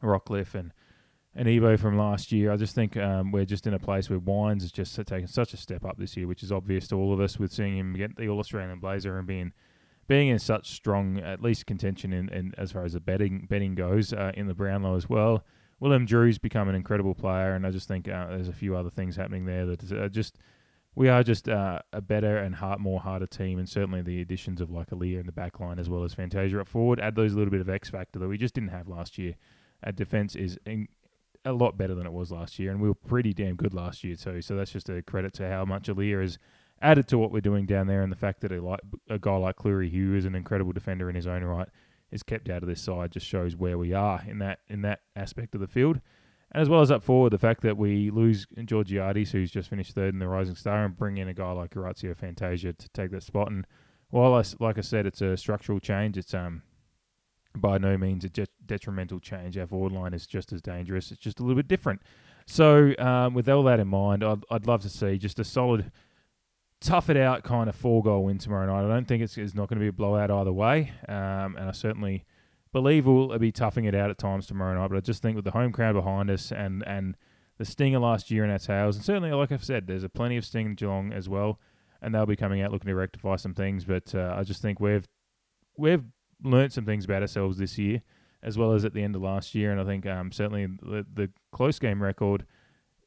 Rockliff 0.02 0.56
and 0.56 0.72
and 1.36 1.48
Evo 1.48 1.80
from 1.80 1.98
last 1.98 2.32
year. 2.32 2.52
I 2.52 2.58
just 2.58 2.76
think 2.76 2.96
um, 2.96 3.32
we're 3.32 3.46
just 3.46 3.66
in 3.66 3.74
a 3.74 3.80
place 3.80 4.10
where 4.10 4.20
Wines 4.20 4.64
has 4.64 4.72
just 4.72 4.96
taken 4.96 5.28
such 5.28 5.54
a 5.54 5.58
step 5.58 5.84
up 5.84 5.98
this 5.98 6.16
year, 6.16 6.28
which 6.28 6.44
is 6.44 6.52
obvious 6.52 6.88
to 6.90 6.96
all 6.96 7.12
of 7.12 7.20
us 7.20 7.40
with 7.40 7.52
seeing 7.52 7.78
him 7.78 7.94
get 7.94 8.16
the 8.16 8.28
All 8.28 8.40
Australian 8.40 8.80
Blazer 8.80 9.18
and 9.18 9.28
being 9.28 9.52
being 10.08 10.28
in 10.28 10.40
such 10.40 10.72
strong, 10.72 11.20
at 11.20 11.42
least 11.42 11.66
contention 11.66 12.14
in, 12.14 12.30
in 12.30 12.54
as 12.58 12.72
far 12.72 12.84
as 12.84 12.94
the 12.94 13.00
betting 13.00 13.48
betting 13.50 13.76
goes 13.76 14.14
uh, 14.14 14.32
in 14.36 14.48
the 14.48 14.54
Brownlow 14.54 14.96
as 14.96 15.10
well. 15.10 15.44
Willem 15.80 16.06
Drew's 16.06 16.38
become 16.38 16.70
an 16.70 16.76
incredible 16.76 17.14
player, 17.14 17.56
and 17.56 17.66
I 17.66 17.72
just 17.72 17.88
think 17.88 18.08
uh, 18.08 18.28
there's 18.28 18.48
a 18.48 18.54
few 18.54 18.76
other 18.76 18.90
things 18.90 19.16
happening 19.16 19.46
there 19.46 19.66
that 19.66 19.92
uh, 19.92 20.08
just 20.10 20.38
we 20.96 21.10
are 21.10 21.24
just 21.24 21.50
uh, 21.50 21.80
a 21.92 22.02
better 22.02 22.38
and 22.38 22.56
hard, 22.56 22.80
more 22.80 23.00
harder 23.00 23.26
team, 23.26 23.60
and 23.60 23.68
certainly 23.68 24.02
the 24.02 24.22
additions 24.22 24.62
of 24.62 24.70
like 24.70 24.92
Aliir 24.92 25.20
in 25.20 25.26
the 25.26 25.32
back 25.32 25.60
line 25.60 25.80
as 25.80 25.90
well 25.90 26.04
as 26.04 26.14
Fantasia 26.14 26.60
up 26.62 26.68
forward 26.68 27.00
add 27.00 27.16
those 27.16 27.34
a 27.34 27.38
little 27.38 27.52
bit 27.52 27.62
of 27.62 27.70
X 27.70 27.90
factor 27.90 28.20
that 28.20 28.28
we 28.28 28.38
just 28.38 28.54
didn't 28.54 28.70
have 28.70 28.88
last 28.88 29.18
year. 29.18 29.36
Our 29.84 29.92
defense 29.92 30.36
is 30.36 30.58
in, 30.66 30.88
a 31.46 31.52
lot 31.52 31.78
better 31.78 31.96
than 31.96 32.06
it 32.06 32.14
was 32.14 32.32
last 32.32 32.60
year, 32.60 32.72
and 32.72 32.80
we 32.80 32.88
were 32.88 32.96
pretty 32.96 33.34
damn 33.34 33.56
good 33.56 33.74
last 33.74 34.04
year 34.04 34.16
too. 34.16 34.42
So 34.42 34.56
that's 34.56 34.72
just 34.72 34.90
a 34.90 35.02
credit 35.02 35.34
to 35.34 35.50
how 35.50 35.66
much 35.66 35.88
Aliir 35.88 36.22
has 36.22 36.38
added 36.84 37.08
to 37.08 37.18
what 37.18 37.32
we're 37.32 37.42
doing 37.42 37.66
down 37.66 37.88
there, 37.88 38.04
and 38.04 38.12
the 38.12 38.18
fact 38.18 38.42
that 38.42 38.52
a, 38.52 38.62
like, 38.62 38.82
a 39.10 39.18
guy 39.18 39.36
like 39.38 39.56
Clurey, 39.56 39.92
who 39.92 40.16
is 40.16 40.26
an 40.26 40.36
incredible 40.36 40.74
defender 40.74 41.10
in 41.10 41.16
his 41.16 41.26
own 41.26 41.44
right, 41.44 41.68
is 42.12 42.22
kept 42.22 42.50
out 42.50 42.62
of 42.62 42.70
this 42.70 42.82
side, 42.82 43.12
just 43.12 43.26
shows 43.26 43.56
where 43.56 43.78
we 43.78 43.94
are 43.94 44.24
in 44.28 44.38
that 44.40 44.60
in 44.70 44.84
that 44.84 45.00
aspect 45.16 45.56
of 45.56 45.62
the 45.62 45.68
field. 45.68 46.00
And 46.52 46.62
as 46.62 46.70
well 46.70 46.82
as 46.82 46.92
up 46.92 47.02
forward, 47.02 47.32
the 47.32 47.40
fact 47.40 47.62
that 47.62 47.78
we 47.78 48.12
lose 48.12 48.46
Georgiades, 48.66 49.32
who's 49.32 49.50
just 49.50 49.70
finished 49.70 49.96
third 49.96 50.14
in 50.14 50.20
the 50.20 50.28
Rising 50.28 50.56
Star, 50.56 50.86
and 50.86 50.96
bring 50.96 51.18
in 51.18 51.28
a 51.28 51.34
guy 51.34 51.52
like 51.52 51.76
Orazio 51.76 52.14
Fantasia 52.14 52.74
to 52.74 52.90
take 52.90 53.10
that 53.10 53.24
spot. 53.24 53.50
And 53.50 53.66
while, 54.10 54.36
I, 54.36 54.44
like 54.60 54.78
I 54.78 54.82
said, 54.82 55.08
it's 55.08 55.22
a 55.22 55.36
structural 55.36 55.80
change, 55.80 56.18
it's 56.18 56.36
um 56.36 56.62
by 57.56 57.78
no 57.78 57.98
means 57.98 58.26
a 58.26 58.30
de- 58.30 58.48
detrimental 58.66 59.20
change. 59.20 59.58
Our 59.58 59.68
forward 59.68 59.92
line 59.92 60.14
is 60.14 60.28
just 60.28 60.52
as 60.54 60.62
dangerous. 60.62 61.12
It's 61.12 61.22
just 61.22 61.40
a 61.40 61.44
little 61.44 61.56
bit 61.56 61.68
different. 61.68 62.02
So, 62.46 62.94
um, 62.98 63.34
with 63.34 63.48
all 63.48 63.64
that 63.64 63.80
in 63.80 63.88
mind, 63.88 64.24
I'd, 64.24 64.44
I'd 64.52 64.68
love 64.68 64.82
to 64.82 64.90
see 64.90 65.18
just 65.18 65.40
a 65.40 65.44
solid, 65.44 65.92
tough 66.84 67.10
it 67.10 67.18
out 67.18 67.44
kind 67.44 67.70
of 67.70 67.76
four 67.76 68.04
goal 68.04 68.26
win 68.26 68.38
tomorrow 68.38 68.68
night. 68.68 68.86
I 68.86 68.94
don't 68.94 69.08
think 69.08 69.24
it's, 69.24 69.38
it's 69.38 69.56
not 69.56 69.70
going 69.70 69.80
to 69.80 69.84
be 69.84 69.88
a 69.88 69.94
blowout 69.94 70.30
either 70.30 70.52
way. 70.52 70.92
Um, 71.08 71.56
and 71.58 71.70
I 71.70 71.72
certainly 71.72 72.26
believe 72.72 73.06
we'll 73.06 73.38
be 73.40 73.52
toughing 73.52 73.86
it 73.86 73.96
out 73.96 74.10
at 74.10 74.18
times 74.18 74.46
tomorrow 74.46 74.78
night. 74.80 74.90
But 74.90 74.98
I 74.98 75.02
just 75.02 75.22
think 75.22 75.36
with 75.36 75.46
the 75.46 75.52
home 75.52 75.72
crowd 75.72 75.94
behind 75.94 76.30
us 76.30 76.52
and, 76.52 76.84
and 76.86 77.16
the 77.58 77.66
stinger 77.66 78.00
last 78.00 78.30
year 78.30 78.44
in 78.44 78.52
our 78.52 78.60
tails, 78.60 78.96
and 78.96 79.06
certainly, 79.06 79.32
like 79.32 79.52
I've 79.52 79.64
said, 79.64 79.88
there's 79.88 80.04
a 80.04 80.10
plenty 80.10 80.38
of 80.38 80.46
sting 80.46 80.68
in 80.68 80.76
Geelong 80.76 81.14
as 81.14 81.30
well. 81.30 81.60
And 82.02 82.14
they'll 82.14 82.26
be 82.26 82.36
coming 82.36 82.62
out 82.62 82.74
looking 82.74 82.90
to 82.90 82.96
rectify 82.96 83.38
some 83.38 83.54
things. 83.54 83.86
But 83.86 84.14
uh, 84.14 84.36
I 84.38 84.44
just 84.44 84.62
think 84.62 84.82
we've 84.82 85.08
we've 85.78 86.04
learnt 86.44 86.74
some 86.74 86.86
things 86.86 87.06
about 87.06 87.22
ourselves 87.22 87.58
this 87.58 87.78
year, 87.78 88.02
as 88.42 88.58
well 88.58 88.74
as 88.74 88.84
at 88.84 88.94
the 88.94 89.02
end 89.02 89.16
of 89.16 89.22
last 89.22 89.56
year. 89.56 89.72
And 89.72 89.80
I 89.80 89.86
think 89.86 90.06
um, 90.06 90.34
certainly 90.34 90.66
the, 90.66 91.06
the 91.14 91.30
close 91.54 91.80
game 91.80 92.04
record 92.04 92.46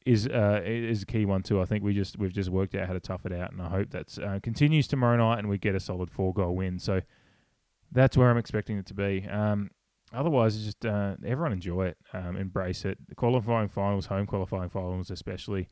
is 0.06 0.26
uh, 0.28 0.62
is 0.64 1.02
a 1.02 1.06
key 1.06 1.26
one 1.26 1.42
too. 1.42 1.60
I 1.60 1.64
think 1.64 1.82
we 1.84 1.92
just 1.92 2.18
we've 2.18 2.32
just 2.32 2.48
worked 2.48 2.74
out 2.74 2.86
how 2.86 2.92
to 2.92 3.00
tough 3.00 3.26
it 3.26 3.32
out, 3.32 3.52
and 3.52 3.60
I 3.60 3.68
hope 3.68 3.90
that 3.90 4.18
uh, 4.18 4.38
continues 4.42 4.86
tomorrow 4.86 5.16
night, 5.16 5.40
and 5.40 5.48
we 5.48 5.58
get 5.58 5.74
a 5.74 5.80
solid 5.80 6.10
four 6.10 6.32
goal 6.32 6.54
win. 6.54 6.78
So 6.78 7.00
that's 7.90 8.16
where 8.16 8.30
I'm 8.30 8.38
expecting 8.38 8.78
it 8.78 8.86
to 8.86 8.94
be. 8.94 9.26
Um, 9.28 9.70
otherwise, 10.12 10.64
just 10.64 10.86
uh, 10.86 11.16
everyone 11.24 11.52
enjoy 11.52 11.86
it, 11.86 11.98
um, 12.12 12.36
embrace 12.36 12.84
it. 12.84 12.98
The 13.08 13.16
qualifying 13.16 13.68
finals, 13.68 14.06
home 14.06 14.26
qualifying 14.26 14.70
finals, 14.70 15.10
especially. 15.10 15.68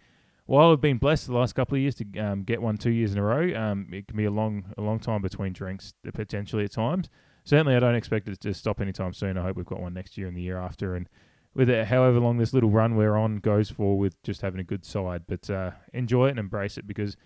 While 0.47 0.73
I've 0.73 0.81
been 0.81 0.99
blessed 0.99 1.29
the 1.29 1.35
last 1.35 1.55
couple 1.55 1.77
of 1.77 1.81
years 1.81 1.95
to 1.95 2.19
um, 2.19 2.43
get 2.43 2.61
one 2.61 2.77
two 2.77 2.91
years 2.91 3.13
in 3.13 3.19
a 3.19 3.23
row, 3.23 3.55
um, 3.57 3.89
it 3.93 4.09
can 4.09 4.17
be 4.17 4.25
a 4.25 4.31
long 4.31 4.75
a 4.77 4.83
long 4.83 4.99
time 4.99 5.23
between 5.23 5.53
drinks 5.53 5.95
potentially 6.13 6.65
at 6.65 6.73
times 6.73 7.09
certainly 7.45 7.77
I 7.77 7.79
don't 7.79 7.95
expect 7.95 8.29
it 8.29 8.41
to 8.41 8.55
stop 8.55 8.81
anytime 8.81 9.13
soon. 9.13 9.39
I 9.39 9.43
hope 9.43 9.57
we've 9.57 9.67
got 9.67 9.81
one 9.81 9.95
next 9.95 10.19
year 10.19 10.27
and 10.27 10.37
the 10.37 10.43
year 10.43 10.59
after, 10.59 10.97
and 10.97 11.09
with 11.55 11.71
it, 11.71 11.87
however 11.87 12.19
long 12.19 12.39
this 12.39 12.53
little 12.53 12.71
run 12.71 12.97
we're 12.97 13.17
on 13.17 13.39
goes 13.39 13.71
for, 13.71 13.97
with 13.97 14.21
just 14.23 14.41
having 14.41 14.61
a 14.61 14.65
good 14.65 14.85
side. 14.85 15.23
But 15.27 15.49
uh, 15.49 15.73
enjoy 15.93 16.27
it 16.27 16.31
and 16.31 16.39
embrace 16.39 16.77
it 16.77 16.87
because 16.87 17.17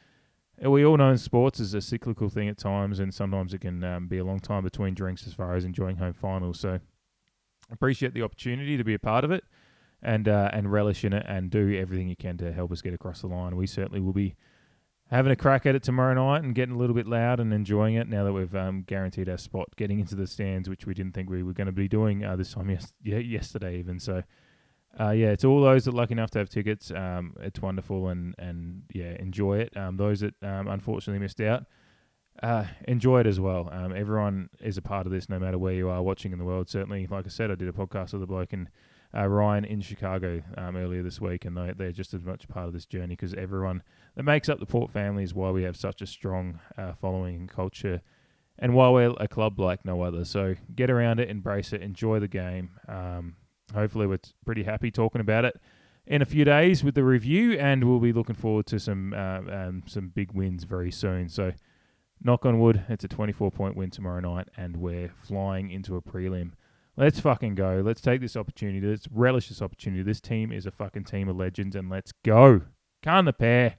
we 0.61 0.85
all 0.85 0.97
know 0.97 1.11
in 1.11 1.19
sports 1.19 1.61
is 1.61 1.75
a 1.75 1.81
cyclical 1.81 2.29
thing 2.29 2.49
at 2.49 2.59
times, 2.59 2.99
and 2.99 3.15
sometimes 3.15 3.55
it 3.55 3.61
can 3.61 3.83
um, 3.85 4.09
be 4.09 4.19
a 4.19 4.25
long 4.25 4.41
time 4.41 4.65
between 4.65 4.95
drinks 4.95 5.27
as 5.27 5.35
far 5.35 5.55
as 5.55 5.65
enjoying 5.65 5.97
home 5.97 6.13
finals. 6.13 6.61
So 6.61 6.81
appreciate 7.71 8.15
the 8.15 8.23
opportunity 8.23 8.77
to 8.77 8.85
be 8.85 8.95
a 8.95 8.99
part 8.99 9.25
of 9.25 9.31
it 9.31 9.45
and 10.03 10.29
uh, 10.29 10.51
and 10.53 10.71
relish 10.71 11.05
in 11.05 11.13
it 11.13 11.25
and 11.29 11.51
do 11.51 11.77
everything 11.77 12.09
you 12.09 12.17
can 12.17 12.37
to 12.39 12.53
help 12.53 12.73
us 12.73 12.83
get 12.83 12.95
across 12.95 13.21
the 13.21 13.29
line. 13.29 13.57
We 13.57 13.67
certainly 13.67 14.01
will 14.01 14.13
be 14.13 14.35
having 15.11 15.33
a 15.33 15.37
crack 15.37 15.65
at 15.67 15.75
it 15.75 15.83
tomorrow 15.83 16.15
night 16.15 16.45
and 16.45 16.55
getting 16.55 16.75
a 16.75 16.79
little 16.79 16.95
bit 16.95 17.07
loud 17.07 17.41
and 17.41 17.53
enjoying 17.53 17.95
it 17.95 18.09
now 18.09 18.25
that 18.25 18.33
we've 18.33 18.55
um, 18.55 18.83
guaranteed 18.83 19.29
our 19.29 19.39
spot 19.39 19.69
getting 19.77 19.99
into 19.99 20.15
the 20.15 20.27
stands, 20.27 20.69
which 20.69 20.87
we 20.87 20.95
didn't 20.95 21.15
think 21.15 21.31
we 21.31 21.43
were 21.43 21.55
going 21.55 21.67
to 21.67 21.73
be 21.73 21.89
doing 21.89 22.25
uh, 22.25 22.37
this 22.37 22.53
time 22.53 22.71
yes- 22.71 22.93
yesterday 23.03 23.79
even. 23.79 23.99
So, 23.99 24.23
uh, 25.01 25.11
yeah, 25.11 25.29
it's 25.29 25.45
all 25.45 25.63
those 25.63 25.85
that 25.85 25.95
are 25.95 25.97
lucky 25.97 26.13
enough 26.13 26.31
to 26.33 26.39
have 26.41 26.51
tickets. 26.51 26.91
Um, 26.91 27.35
it's 27.41 27.61
wonderful 27.61 28.09
and, 28.09 28.35
and 28.39 28.83
yeah, 28.93 29.17
enjoy 29.19 29.59
it. 29.61 29.77
Um, 29.77 29.97
those 29.97 30.21
that 30.21 30.35
um, 30.43 30.69
unfortunately 30.69 31.21
missed 31.21 31.41
out, 31.41 31.65
uh, 32.43 32.65
enjoy 32.87 33.21
it 33.21 33.27
as 33.27 33.41
well. 33.41 33.69
Um, 33.73 33.95
everyone 33.97 34.51
is 34.61 34.77
a 34.77 34.83
part 34.83 35.07
of 35.07 35.13
this, 35.13 35.29
no 35.29 35.39
matter 35.39 35.59
where 35.59 35.75
you 35.75 35.89
are 35.89 36.03
watching 36.03 36.33
in 36.33 36.39
the 36.39 36.45
world. 36.45 36.69
Certainly, 36.69 37.07
like 37.11 37.27
I 37.27 37.31
said, 37.31 37.51
I 37.51 37.55
did 37.55 37.69
a 37.69 37.73
podcast 37.73 38.13
with 38.13 38.23
a 38.23 38.27
bloke 38.27 38.53
and 38.53 38.69
uh, 39.17 39.27
Ryan 39.27 39.65
in 39.65 39.81
Chicago 39.81 40.43
um, 40.57 40.77
earlier 40.77 41.03
this 41.03 41.21
week, 41.21 41.45
and 41.45 41.57
they, 41.57 41.73
they're 41.77 41.93
just 41.93 42.13
as 42.13 42.25
much 42.25 42.47
part 42.47 42.67
of 42.67 42.75
this 42.75 42.87
journey 42.87 43.17
because 43.17 43.35
everyone 43.35 43.83
that 44.19 44.25
makes 44.25 44.49
up 44.49 44.59
the 44.59 44.67
Port 44.67 44.91
family 44.91 45.23
is 45.23 45.33
why 45.33 45.53
we 45.53 45.63
have 45.63 45.77
such 45.77 46.03
a 46.03 46.07
strong 46.07 46.59
uh, 46.77 46.93
following 47.01 47.37
and 47.37 47.49
culture, 47.49 48.03
and 48.59 48.75
why 48.75 48.91
we're 48.91 49.15
a 49.21 49.29
club 49.29 49.61
like 49.61 49.85
no 49.85 50.03
other. 50.03 50.25
So 50.25 50.57
get 50.75 50.91
around 50.91 51.21
it, 51.21 51.31
embrace 51.31 51.73
it, 51.73 51.83
enjoy 51.83 52.19
the 52.19 52.27
game. 52.27 52.71
Um, 52.89 53.37
hopefully, 53.73 54.09
we're 54.09 54.19
pretty 54.45 54.65
happy 54.65 54.91
talking 54.91 55.21
about 55.21 55.45
it 55.45 55.61
in 56.05 56.21
a 56.21 56.25
few 56.25 56.45
days 56.45 56.83
with 56.83 56.97
the 56.97 57.05
review, 57.05 57.53
and 57.61 57.85
we'll 57.85 58.01
be 58.01 58.13
looking 58.13 58.35
forward 58.35 58.67
to 58.67 58.81
some 58.81 59.15
uh, 59.15 59.39
um, 59.53 59.85
some 59.87 60.09
big 60.09 60.33
wins 60.33 60.65
very 60.65 60.91
soon. 60.91 61.29
So. 61.29 61.53
Knock 62.21 62.45
on 62.45 62.59
wood, 62.59 62.85
it's 62.89 63.05
a 63.05 63.09
24 63.09 63.53
point 63.53 63.77
win 63.77 63.91
tomorrow 63.91 64.19
night, 64.19 64.49
and 64.57 64.79
we're 64.79 65.13
flying 65.23 65.71
into 65.71 65.95
a 65.95 66.03
prelim. 66.03 66.51
Let's 66.97 67.21
fucking 67.21 67.55
go. 67.55 67.81
Let's 67.87 68.01
take 68.01 68.21
this 68.21 68.37
opportunity. 68.37 68.85
Let's 68.85 69.07
relish 69.13 69.51
this 69.51 69.63
opportunity. 69.63 70.03
This 70.03 70.21
team 70.21 70.51
is 70.51 70.67
a 70.67 70.73
fucking 70.73 71.05
team 71.05 71.29
of 71.29 71.37
legends, 71.37 71.77
and 71.77 71.89
let's 71.89 72.11
go. 72.25 72.63
Can 73.05 73.25
the 73.25 73.33
pair. 73.33 73.77